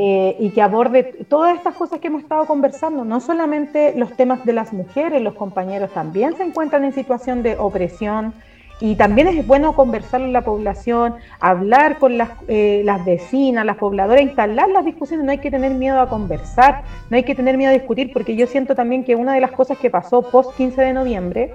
y 0.00 0.50
que 0.50 0.62
aborde 0.62 1.02
todas 1.28 1.56
estas 1.56 1.74
cosas 1.74 1.98
que 1.98 2.06
hemos 2.06 2.22
estado 2.22 2.46
conversando, 2.46 3.04
no 3.04 3.18
solamente 3.18 3.94
los 3.96 4.12
temas 4.16 4.44
de 4.44 4.52
las 4.52 4.72
mujeres, 4.72 5.20
los 5.20 5.34
compañeros 5.34 5.90
también 5.90 6.36
se 6.36 6.44
encuentran 6.44 6.84
en 6.84 6.92
situación 6.92 7.42
de 7.42 7.56
opresión, 7.58 8.32
y 8.80 8.94
también 8.94 9.28
es 9.28 9.46
bueno 9.46 9.74
conversar 9.74 10.20
con 10.20 10.32
la 10.32 10.42
población, 10.42 11.16
hablar 11.40 11.98
con 11.98 12.16
las, 12.16 12.30
eh, 12.46 12.82
las 12.84 13.04
vecinas, 13.04 13.64
las 13.66 13.76
pobladoras, 13.76 14.22
instalar 14.22 14.68
las 14.68 14.84
discusiones. 14.84 15.24
No 15.26 15.32
hay 15.32 15.38
que 15.38 15.50
tener 15.50 15.72
miedo 15.74 16.00
a 16.00 16.08
conversar, 16.08 16.82
no 17.10 17.16
hay 17.16 17.24
que 17.24 17.34
tener 17.34 17.56
miedo 17.56 17.70
a 17.70 17.74
discutir, 17.74 18.12
porque 18.12 18.36
yo 18.36 18.46
siento 18.46 18.74
también 18.74 19.04
que 19.04 19.16
una 19.16 19.34
de 19.34 19.40
las 19.40 19.50
cosas 19.50 19.78
que 19.78 19.90
pasó 19.90 20.22
post 20.22 20.56
15 20.56 20.80
de 20.80 20.92
noviembre, 20.92 21.54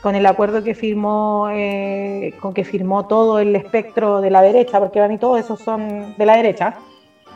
con 0.00 0.14
el 0.14 0.24
acuerdo 0.26 0.62
que 0.62 0.74
firmó, 0.74 1.48
eh, 1.50 2.34
con 2.40 2.54
que 2.54 2.64
firmó 2.64 3.06
todo 3.06 3.40
el 3.40 3.54
espectro 3.56 4.20
de 4.20 4.30
la 4.30 4.40
derecha, 4.40 4.78
porque 4.78 5.00
van 5.00 5.12
y 5.12 5.18
todos 5.18 5.40
esos 5.40 5.60
son 5.60 6.14
de 6.16 6.26
la 6.26 6.36
derecha, 6.36 6.76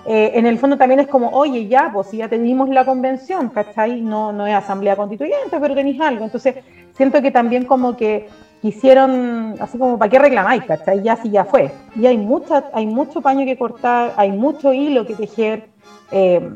eh, 0.06 0.32
en 0.34 0.46
el 0.46 0.58
fondo 0.58 0.76
también 0.76 1.00
es 1.00 1.06
como, 1.06 1.30
oye, 1.30 1.66
ya, 1.66 1.90
pues 1.92 2.12
ya 2.12 2.28
tenemos 2.28 2.68
la 2.68 2.84
convención, 2.84 3.48
¿cachai? 3.48 4.02
No, 4.02 4.32
no 4.32 4.46
es 4.46 4.54
asamblea 4.54 4.96
constituyente, 4.96 5.58
pero 5.58 5.74
tenéis 5.74 6.00
algo. 6.00 6.26
Entonces, 6.26 6.56
siento 6.92 7.22
que 7.22 7.30
también 7.30 7.64
como 7.64 7.96
que 7.96 8.28
quisieron, 8.64 9.56
así 9.60 9.76
como, 9.76 9.98
¿para 9.98 10.10
qué 10.10 10.18
reclamáis? 10.18 10.64
¿cachai? 10.64 11.02
Ya 11.02 11.16
sí, 11.16 11.28
ya 11.28 11.44
fue. 11.44 11.70
Y 11.96 12.06
hay, 12.06 12.16
mucha, 12.16 12.70
hay 12.72 12.86
mucho 12.86 13.20
paño 13.20 13.44
que 13.44 13.58
cortar, 13.58 14.14
hay 14.16 14.32
mucho 14.32 14.72
hilo 14.72 15.04
que 15.04 15.14
tejer, 15.14 15.68
eh, 16.10 16.48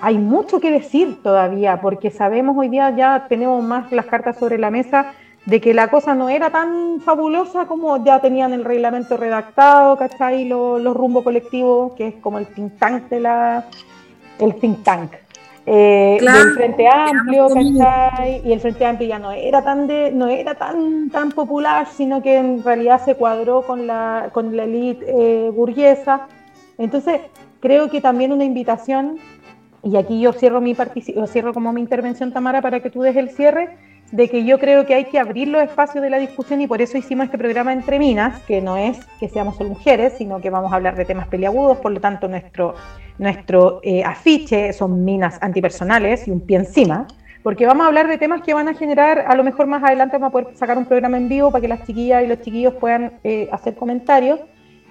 hay 0.00 0.18
mucho 0.18 0.58
que 0.58 0.72
decir 0.72 1.22
todavía, 1.22 1.80
porque 1.80 2.10
sabemos 2.10 2.56
hoy 2.58 2.68
día 2.68 2.90
ya 2.96 3.26
tenemos 3.28 3.62
más 3.62 3.92
las 3.92 4.06
cartas 4.06 4.36
sobre 4.38 4.58
la 4.58 4.72
mesa 4.72 5.12
de 5.44 5.60
que 5.60 5.72
la 5.72 5.86
cosa 5.86 6.16
no 6.16 6.28
era 6.28 6.50
tan 6.50 7.00
fabulosa 7.00 7.66
como 7.66 8.04
ya 8.04 8.20
tenían 8.20 8.52
el 8.52 8.64
reglamento 8.64 9.16
redactado, 9.16 9.96
¿cachai? 9.96 10.46
Los, 10.46 10.82
los 10.82 10.96
rumbo 10.96 11.22
colectivos, 11.22 11.92
que 11.92 12.08
es 12.08 12.14
como 12.16 12.38
el 12.40 12.48
think 12.48 12.76
tank 12.76 13.08
de 13.08 13.20
la, 13.20 13.66
el 14.40 14.52
think 14.56 14.82
tank 14.82 15.12
eh, 15.66 16.18
del 16.20 16.54
Frente 16.54 16.86
Amplio, 16.88 17.48
¿cachai? 17.48 18.40
Y 18.44 18.52
el 18.52 18.60
Frente 18.60 18.86
Amplio 18.86 19.08
ya 19.08 19.18
no 19.18 19.32
era 19.32 19.62
tan 19.62 19.88
de, 19.88 20.12
no 20.12 20.28
era 20.28 20.54
tan, 20.54 21.10
tan 21.10 21.32
popular, 21.32 21.88
sino 21.88 22.22
que 22.22 22.36
en 22.36 22.62
realidad 22.62 23.04
se 23.04 23.16
cuadró 23.16 23.62
con 23.62 23.86
la, 23.86 24.30
con 24.32 24.56
la 24.56 24.64
élite 24.64 25.04
eh, 25.08 25.50
burguesa. 25.50 26.28
Entonces, 26.78 27.20
creo 27.60 27.90
que 27.90 28.00
también 28.00 28.32
una 28.32 28.44
invitación, 28.44 29.18
y 29.82 29.96
aquí 29.96 30.20
yo 30.20 30.32
cierro 30.32 30.60
mi 30.60 30.76
cierro 31.26 31.52
como 31.52 31.72
mi 31.72 31.80
intervención, 31.80 32.32
Tamara, 32.32 32.62
para 32.62 32.80
que 32.80 32.90
tú 32.90 33.02
des 33.02 33.16
el 33.16 33.30
cierre, 33.30 33.76
de 34.12 34.28
que 34.28 34.44
yo 34.44 34.60
creo 34.60 34.86
que 34.86 34.94
hay 34.94 35.06
que 35.06 35.18
abrir 35.18 35.48
los 35.48 35.62
espacios 35.62 36.00
de 36.00 36.10
la 36.10 36.18
discusión 36.18 36.60
y 36.60 36.68
por 36.68 36.80
eso 36.80 36.96
hicimos 36.96 37.24
este 37.24 37.38
programa 37.38 37.72
Entre 37.72 37.98
Minas, 37.98 38.40
que 38.42 38.60
no 38.60 38.76
es 38.76 39.04
que 39.18 39.28
seamos 39.28 39.56
solo 39.56 39.70
mujeres, 39.70 40.14
sino 40.16 40.40
que 40.40 40.48
vamos 40.48 40.72
a 40.72 40.76
hablar 40.76 40.94
de 40.94 41.04
temas 41.04 41.26
peliagudos, 41.26 41.78
por 41.78 41.90
lo 41.90 42.00
tanto 42.00 42.28
nuestro, 42.28 42.74
nuestro 43.18 43.80
eh, 43.82 44.04
afiche 44.04 44.72
son 44.72 45.04
minas 45.04 45.38
antipersonales 45.40 46.26
y 46.28 46.30
un 46.30 46.40
pie 46.40 46.58
encima, 46.58 47.06
porque 47.42 47.66
vamos 47.66 47.84
a 47.84 47.88
hablar 47.88 48.08
de 48.08 48.18
temas 48.18 48.42
que 48.42 48.54
van 48.54 48.68
a 48.68 48.74
generar, 48.74 49.24
a 49.26 49.34
lo 49.36 49.44
mejor 49.44 49.66
más 49.66 49.82
adelante 49.82 50.18
vamos 50.18 50.28
a 50.28 50.32
poder 50.32 50.56
sacar 50.56 50.76
un 50.76 50.84
programa 50.84 51.16
en 51.16 51.28
vivo 51.28 51.50
para 51.50 51.62
que 51.62 51.68
las 51.68 51.86
chiquillas 51.86 52.24
y 52.24 52.26
los 52.26 52.40
chiquillos 52.40 52.74
puedan 52.74 53.12
eh, 53.24 53.48
hacer 53.52 53.74
comentarios, 53.74 54.40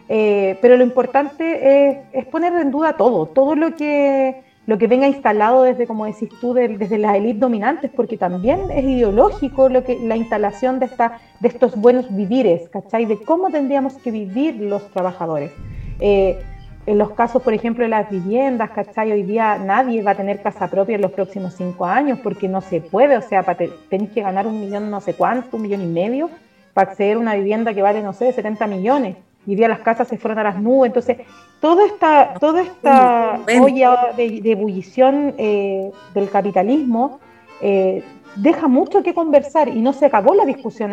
eh, 0.08 0.58
pero 0.62 0.78
lo 0.78 0.84
importante 0.84 2.00
es, 2.14 2.26
poner 2.28 2.54
en 2.54 2.72
duda 2.72 2.94
todo, 2.94 3.26
todo 3.26 3.56
lo 3.56 3.76
que 3.76 4.44
lo 4.68 4.80
que 4.80 4.88
venga 4.88 5.06
instalado 5.06 5.62
desde, 5.62 5.86
como 5.86 6.06
decís 6.06 6.30
tú, 6.42 6.56
desde 6.56 6.98
las 6.98 7.16
élites 7.16 7.40
dominantes, 7.40 7.92
porque 7.96 8.18
también 8.18 8.62
es 8.72 8.84
ideológico 8.84 9.70
lo 9.70 9.84
que, 9.84 10.00
la 10.00 10.16
instalación 10.16 10.80
de, 10.80 10.88
esta, 10.88 11.20
de 11.40 11.50
estos 11.50 11.76
buenos 11.76 12.08
vivires, 12.16 12.68
¿cachai? 12.70 13.06
De 13.06 13.22
cómo 13.22 13.52
tendríamos 13.52 13.94
que 13.98 14.10
vivir 14.10 14.56
los 14.56 14.90
trabajadores. 14.90 15.52
En 16.86 16.98
los 16.98 17.12
casos, 17.12 17.42
por 17.42 17.54
ejemplo, 17.54 17.84
de 17.84 17.90
las 17.90 18.10
viviendas, 18.10 18.70
¿cachai? 18.72 19.12
Hoy 19.12 19.24
día 19.24 19.58
nadie 19.58 20.04
va 20.04 20.12
a 20.12 20.16
tener 20.16 20.42
casa 20.42 20.68
propia 20.70 20.96
en 20.96 21.02
los 21.02 21.12
próximos 21.12 21.54
cinco 21.56 21.86
años 21.86 22.20
porque 22.22 22.48
no 22.48 22.62
se 22.62 22.82
puede, 22.82 23.18
o 23.18 23.22
sea, 23.22 23.44
tenéis 23.90 24.12
que 24.12 24.22
ganar 24.22 24.46
un 24.46 24.60
millón 24.60 24.92
no 24.92 25.02
sé 25.02 25.16
cuánto, 25.16 25.58
un 25.58 25.64
millón 25.64 25.82
y 25.82 25.88
medio 25.88 26.30
para 26.74 26.92
acceder 26.92 27.18
a 27.18 27.20
una 27.20 27.36
vivienda 27.36 27.74
que 27.74 27.82
vale, 27.82 28.04
no 28.04 28.14
sé, 28.14 28.32
70 28.32 28.68
millones 28.68 29.16
y 29.48 29.56
día 29.56 29.68
las 29.68 29.80
casas 29.80 30.08
se 30.08 30.18
fueron 30.18 30.40
a 30.40 30.44
las 30.44 30.62
nubes. 30.62 30.90
Entonces, 30.90 31.18
toda 31.60 31.86
esta, 31.86 32.34
toda 32.40 32.62
esta 32.62 33.40
olla 33.62 34.12
de, 34.16 34.42
ebullición 34.44 35.34
eh, 35.38 35.92
del 36.14 36.30
capitalismo 36.30 37.20
eh, 37.62 38.04
deja 38.36 38.68
mucho 38.68 39.04
que 39.04 39.14
conversar 39.14 39.70
y 39.70 39.82
no 39.82 39.94
se 39.94 40.06
acabó 40.06 40.34
la 40.34 40.46
discusión 40.46 40.92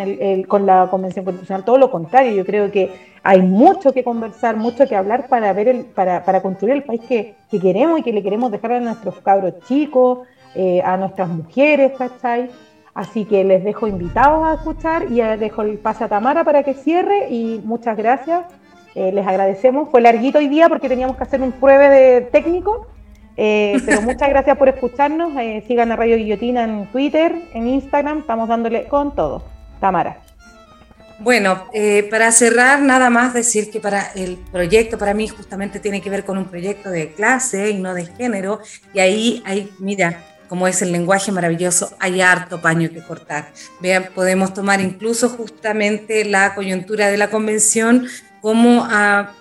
con 0.48 0.66
la 0.66 0.88
Convención 0.90 1.24
Constitucional, 1.24 1.64
todo 1.64 1.78
lo 1.78 1.90
contrario, 1.90 2.32
yo 2.32 2.44
creo 2.44 2.70
que 2.70 3.12
hay 3.22 3.42
mucho 3.42 3.92
que 3.92 4.02
conversar, 4.02 4.56
mucho 4.56 4.86
que 4.86 4.96
hablar 4.96 5.28
para, 5.28 5.52
ver 5.52 5.68
el, 5.68 5.84
para, 5.84 6.24
para 6.24 6.42
construir 6.42 6.74
el 6.74 6.82
país 6.82 7.00
que, 7.08 7.36
que, 7.50 7.60
queremos 7.60 8.00
y 8.00 8.02
que 8.02 8.12
le 8.12 8.22
queremos 8.22 8.50
dejar 8.50 8.72
a 8.72 8.80
nuestros 8.80 9.20
cabros 9.20 9.54
chicos, 9.66 10.20
eh, 10.54 10.82
a 10.84 10.96
nuestras 10.96 11.28
mujeres, 11.28 11.92
¿cachai? 11.96 12.50
Así 12.94 13.24
que 13.24 13.42
les 13.42 13.64
dejo 13.64 13.86
invitados 13.86 14.44
a 14.46 14.54
escuchar 14.54 15.10
y 15.10 15.20
dejo 15.38 15.62
el 15.62 15.78
pase 15.78 16.04
a 16.04 16.08
Tamara 16.08 16.44
para 16.44 16.62
que 16.62 16.74
cierre 16.74 17.30
y 17.30 17.60
muchas 17.64 17.96
gracias. 17.96 18.44
Eh, 18.94 19.12
les 19.12 19.26
agradecemos. 19.26 19.88
Fue 19.88 20.02
larguito 20.02 20.38
hoy 20.38 20.48
día 20.48 20.68
porque 20.68 20.90
teníamos 20.90 21.16
que 21.16 21.22
hacer 21.22 21.40
un 21.40 21.52
pruebe 21.52 21.88
de 21.88 22.20
técnico, 22.20 22.86
eh, 23.36 23.80
pero 23.86 24.02
muchas 24.02 24.28
gracias 24.28 24.56
por 24.56 24.68
escucharnos. 24.68 25.32
Eh, 25.38 25.64
sigan 25.66 25.92
a 25.92 25.96
Radio 25.96 26.16
Guillotina 26.16 26.64
en 26.64 26.86
Twitter, 26.86 27.34
en 27.54 27.66
Instagram. 27.66 28.20
Estamos 28.20 28.48
dándole 28.48 28.84
con 28.84 29.14
todo. 29.14 29.44
Tamara. 29.80 30.18
Bueno, 31.18 31.66
para 32.10 32.32
cerrar, 32.32 32.82
nada 32.82 33.08
más 33.08 33.32
decir 33.32 33.70
que 33.70 33.78
para 33.78 34.10
el 34.16 34.38
proyecto, 34.50 34.98
para 34.98 35.14
mí 35.14 35.28
justamente 35.28 35.78
tiene 35.78 36.00
que 36.00 36.10
ver 36.10 36.24
con 36.24 36.36
un 36.36 36.46
proyecto 36.46 36.90
de 36.90 37.12
clase 37.12 37.70
y 37.70 37.78
no 37.78 37.94
de 37.94 38.06
género. 38.06 38.60
Y 38.92 38.98
ahí, 38.98 39.42
ahí 39.46 39.70
mira, 39.78 40.18
como 40.52 40.68
es 40.68 40.82
el 40.82 40.92
lenguaje 40.92 41.32
maravilloso, 41.32 41.96
hay 41.98 42.20
harto 42.20 42.60
paño 42.60 42.90
que 42.90 43.02
cortar. 43.02 43.52
Vean, 43.80 44.10
podemos 44.14 44.52
tomar 44.52 44.82
incluso 44.82 45.30
justamente 45.30 46.26
la 46.26 46.54
coyuntura 46.54 47.08
de 47.08 47.16
la 47.16 47.30
convención, 47.30 48.06
como 48.42 48.86
ah, 48.86 49.32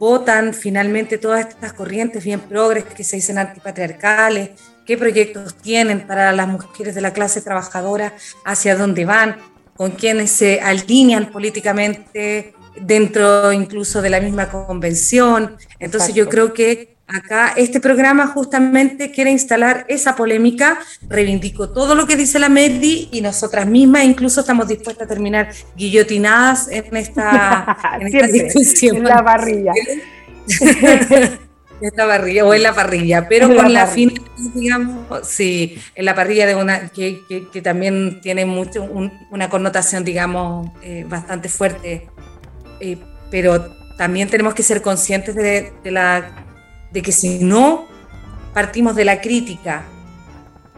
votan 0.00 0.54
finalmente 0.54 1.18
todas 1.18 1.46
estas 1.46 1.74
corrientes 1.74 2.24
bien 2.24 2.40
progres 2.40 2.84
que 2.84 3.04
se 3.04 3.16
dicen 3.16 3.36
antipatriarcales, 3.36 4.50
qué 4.86 4.96
proyectos 4.96 5.54
tienen 5.56 6.06
para 6.06 6.32
las 6.32 6.48
mujeres 6.48 6.94
de 6.94 7.02
la 7.02 7.12
clase 7.12 7.42
trabajadora, 7.42 8.14
hacia 8.46 8.76
dónde 8.76 9.04
van, 9.04 9.36
con 9.76 9.90
quienes 9.90 10.30
se 10.30 10.62
alinean 10.62 11.30
políticamente 11.30 12.54
dentro 12.80 13.52
incluso 13.52 14.00
de 14.00 14.08
la 14.08 14.20
misma 14.22 14.48
convención. 14.48 15.58
Entonces 15.78 16.14
yo 16.14 16.30
creo 16.30 16.54
que 16.54 16.96
acá 17.14 17.52
este 17.56 17.80
programa 17.80 18.26
justamente 18.28 19.10
quiere 19.10 19.30
instalar 19.30 19.84
esa 19.88 20.16
polémica, 20.16 20.78
reivindico 21.08 21.70
todo 21.70 21.94
lo 21.94 22.06
que 22.06 22.16
dice 22.16 22.38
la 22.38 22.48
MEDI 22.48 23.08
y 23.12 23.20
nosotras 23.20 23.66
mismas 23.66 24.04
incluso 24.04 24.40
estamos 24.40 24.68
dispuestas 24.68 25.06
a 25.06 25.08
terminar 25.08 25.50
guillotinadas 25.76 26.68
en 26.68 26.96
esta, 26.96 27.76
discusión. 28.32 28.98
En 28.98 29.04
la 29.04 29.24
parrilla. 29.24 29.72
esta 31.80 32.06
parrilla 32.06 32.44
o 32.44 32.54
en 32.54 32.62
la 32.62 32.74
parrilla, 32.74 33.26
pero 33.28 33.54
con 33.54 33.72
la, 33.72 33.86
finalidad, 33.86 34.26
digamos, 34.54 35.26
sí, 35.26 35.78
en 35.94 36.04
la 36.04 36.14
parrilla 36.14 36.46
de 36.46 36.54
una 36.54 36.88
que, 36.88 37.22
que, 37.50 37.62
también 37.62 38.20
tiene 38.20 38.44
mucho 38.44 38.84
una 38.84 39.48
connotación, 39.48 40.04
digamos, 40.04 40.68
eh, 40.82 41.04
bastante 41.08 41.48
fuerte, 41.48 42.08
eh, 42.80 42.98
pero 43.30 43.76
también 43.96 44.28
tenemos 44.28 44.54
que 44.54 44.62
ser 44.62 44.82
conscientes 44.82 45.34
de, 45.34 45.72
de, 45.82 45.90
la, 45.90 46.49
de 46.92 47.02
que 47.02 47.12
si 47.12 47.38
no 47.38 47.86
partimos 48.54 48.96
de 48.96 49.04
la 49.04 49.20
crítica, 49.20 49.84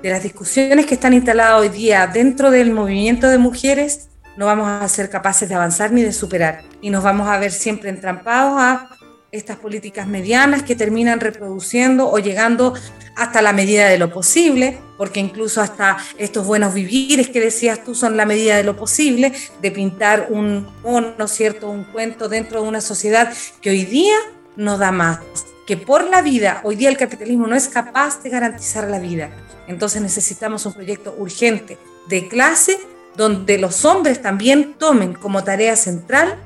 de 0.03 0.11
las 0.11 0.23
discusiones 0.23 0.87
que 0.87 0.95
están 0.95 1.15
instaladas 1.15 1.61
hoy 1.61 1.69
día 1.69 2.07
dentro 2.07 2.51
del 2.51 2.73
movimiento 2.73 3.29
de 3.29 3.39
mujeres, 3.39 4.09
no 4.37 4.47
vamos 4.47 4.69
a 4.69 4.89
ser 4.89 5.11
capaces 5.11 5.49
de 5.49 5.55
avanzar 5.55 5.93
ni 5.93 6.03
de 6.03 6.13
superar 6.13 6.63
y 6.81 6.91
nos 6.91 7.05
vamos 7.05 7.29
a 7.29 7.39
ver 7.39 7.53
siempre 7.53 7.91
entrampados 7.91 8.55
a 8.59 8.89
estas 9.31 9.57
políticas 9.57 10.07
medianas 10.07 10.63
que 10.63 10.77
terminan 10.77 11.19
reproduciendo 11.21 12.11
o 12.11 12.19
llegando 12.19 12.75
hasta 13.17 13.41
la 13.41 13.55
medida 13.55 13.89
de 13.89 13.99
lo 13.99 14.13
posible, 14.13 14.79
porque 14.99 15.21
incluso 15.21 15.63
hasta 15.63 15.97
estos 16.19 16.47
buenos 16.47 16.75
vivires 16.75 17.31
que 17.31 17.41
decías 17.41 17.83
tú 17.83 17.95
son 17.95 18.17
la 18.17 18.27
medida 18.27 18.57
de 18.57 18.65
lo 18.65 18.77
posible, 18.77 19.33
de 19.63 19.71
pintar 19.71 20.27
un 20.31 20.67
mono, 20.83 21.29
¿cierto? 21.29 21.71
Un 21.71 21.85
cuento 21.85 22.29
dentro 22.29 22.63
de 22.63 22.69
una 22.69 22.83
sociedad 22.83 23.33
que 23.63 23.71
hoy 23.71 23.85
día 23.85 24.17
no 24.57 24.77
da 24.77 24.93
más, 24.93 25.21
que 25.67 25.77
por 25.77 26.05
la 26.09 26.23
vida, 26.23 26.61
hoy 26.65 26.77
día 26.77 26.89
el 26.89 26.97
capitalismo 26.97 27.47
no 27.47 27.55
es 27.55 27.69
capaz 27.69 28.23
de 28.23 28.31
garantizar 28.31 28.89
la 28.89 28.99
vida. 28.99 29.31
Entonces 29.69 30.03
necesitamos 30.03 30.67
un 30.67 30.73
proyecto 30.73 31.15
urgente 31.19 31.79
de 32.09 32.29
clase 32.29 32.79
donde 33.17 33.59
los 33.59 33.85
hombres 33.85 34.21
también 34.21 34.75
tomen 34.75 35.15
como 35.15 35.45
tarea 35.45 35.77
central 35.77 36.37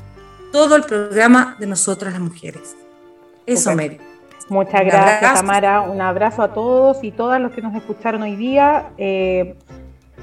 todo 0.53 0.77
el 0.77 0.85
programa 0.85 1.57
de 1.59 1.67
nosotras 1.67 2.13
las 2.13 2.23
mujeres. 2.23 2.77
Eso, 3.47 3.75
Mary. 3.75 3.99
Muchas 4.49 4.85
gracias, 4.85 5.35
Tamara. 5.35 5.83
Un 5.83 6.01
abrazo 6.01 6.43
a 6.43 6.53
todos 6.53 7.03
y 7.03 7.11
todas 7.11 7.41
los 7.41 7.53
que 7.53 7.63
nos 7.63 7.75
escucharon 7.75 8.23
hoy 8.23 8.37
día. 8.37 8.91
Eh, 8.97 9.57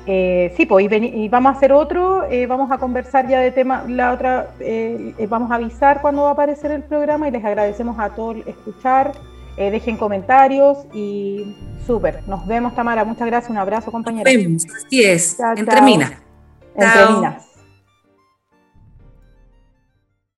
eh, 0.06 0.54
sí, 0.58 0.66
pues, 0.66 0.88
y, 0.92 1.30
vamos 1.30 1.54
a 1.54 1.58
hacer 1.58 1.72
otro, 1.72 2.26
eh, 2.30 2.46
vamos 2.46 2.72
a 2.72 2.78
conversar 2.78 3.28
ya 3.28 3.40
de 3.40 3.52
tema, 3.52 3.86
la 3.88 4.14
otra, 4.14 4.50
vamos 5.30 5.52
a 5.52 5.56
avisar 5.56 6.02
cuando 6.02 6.24
va 6.24 6.30
a 6.30 6.34
aparecer 6.34 6.72
el 6.72 6.84
programa 6.84 7.28
y 7.28 7.32
les 7.32 7.44
agradecemos 7.44 7.98
a 8.00 8.10
todos 8.10 8.38
escuchar, 8.46 9.14
dejen 9.56 9.98
comentarios 9.98 10.80
y 10.94 11.56
súper, 11.86 12.28
nos 12.28 12.46
vemos 12.48 12.76
Tamara, 12.76 13.06
muchas 13.06 13.28
gracias, 13.28 13.50
un 13.50 13.58
abrazo 13.58 13.92
compañera. 13.92 14.32
Nos 14.32 14.44
vemos, 14.44 14.66
así 14.66 15.04
es, 15.04 15.38
entre 15.56 15.82
minas. 15.82 16.12
Entre 16.76 17.14
minas. 17.14 17.53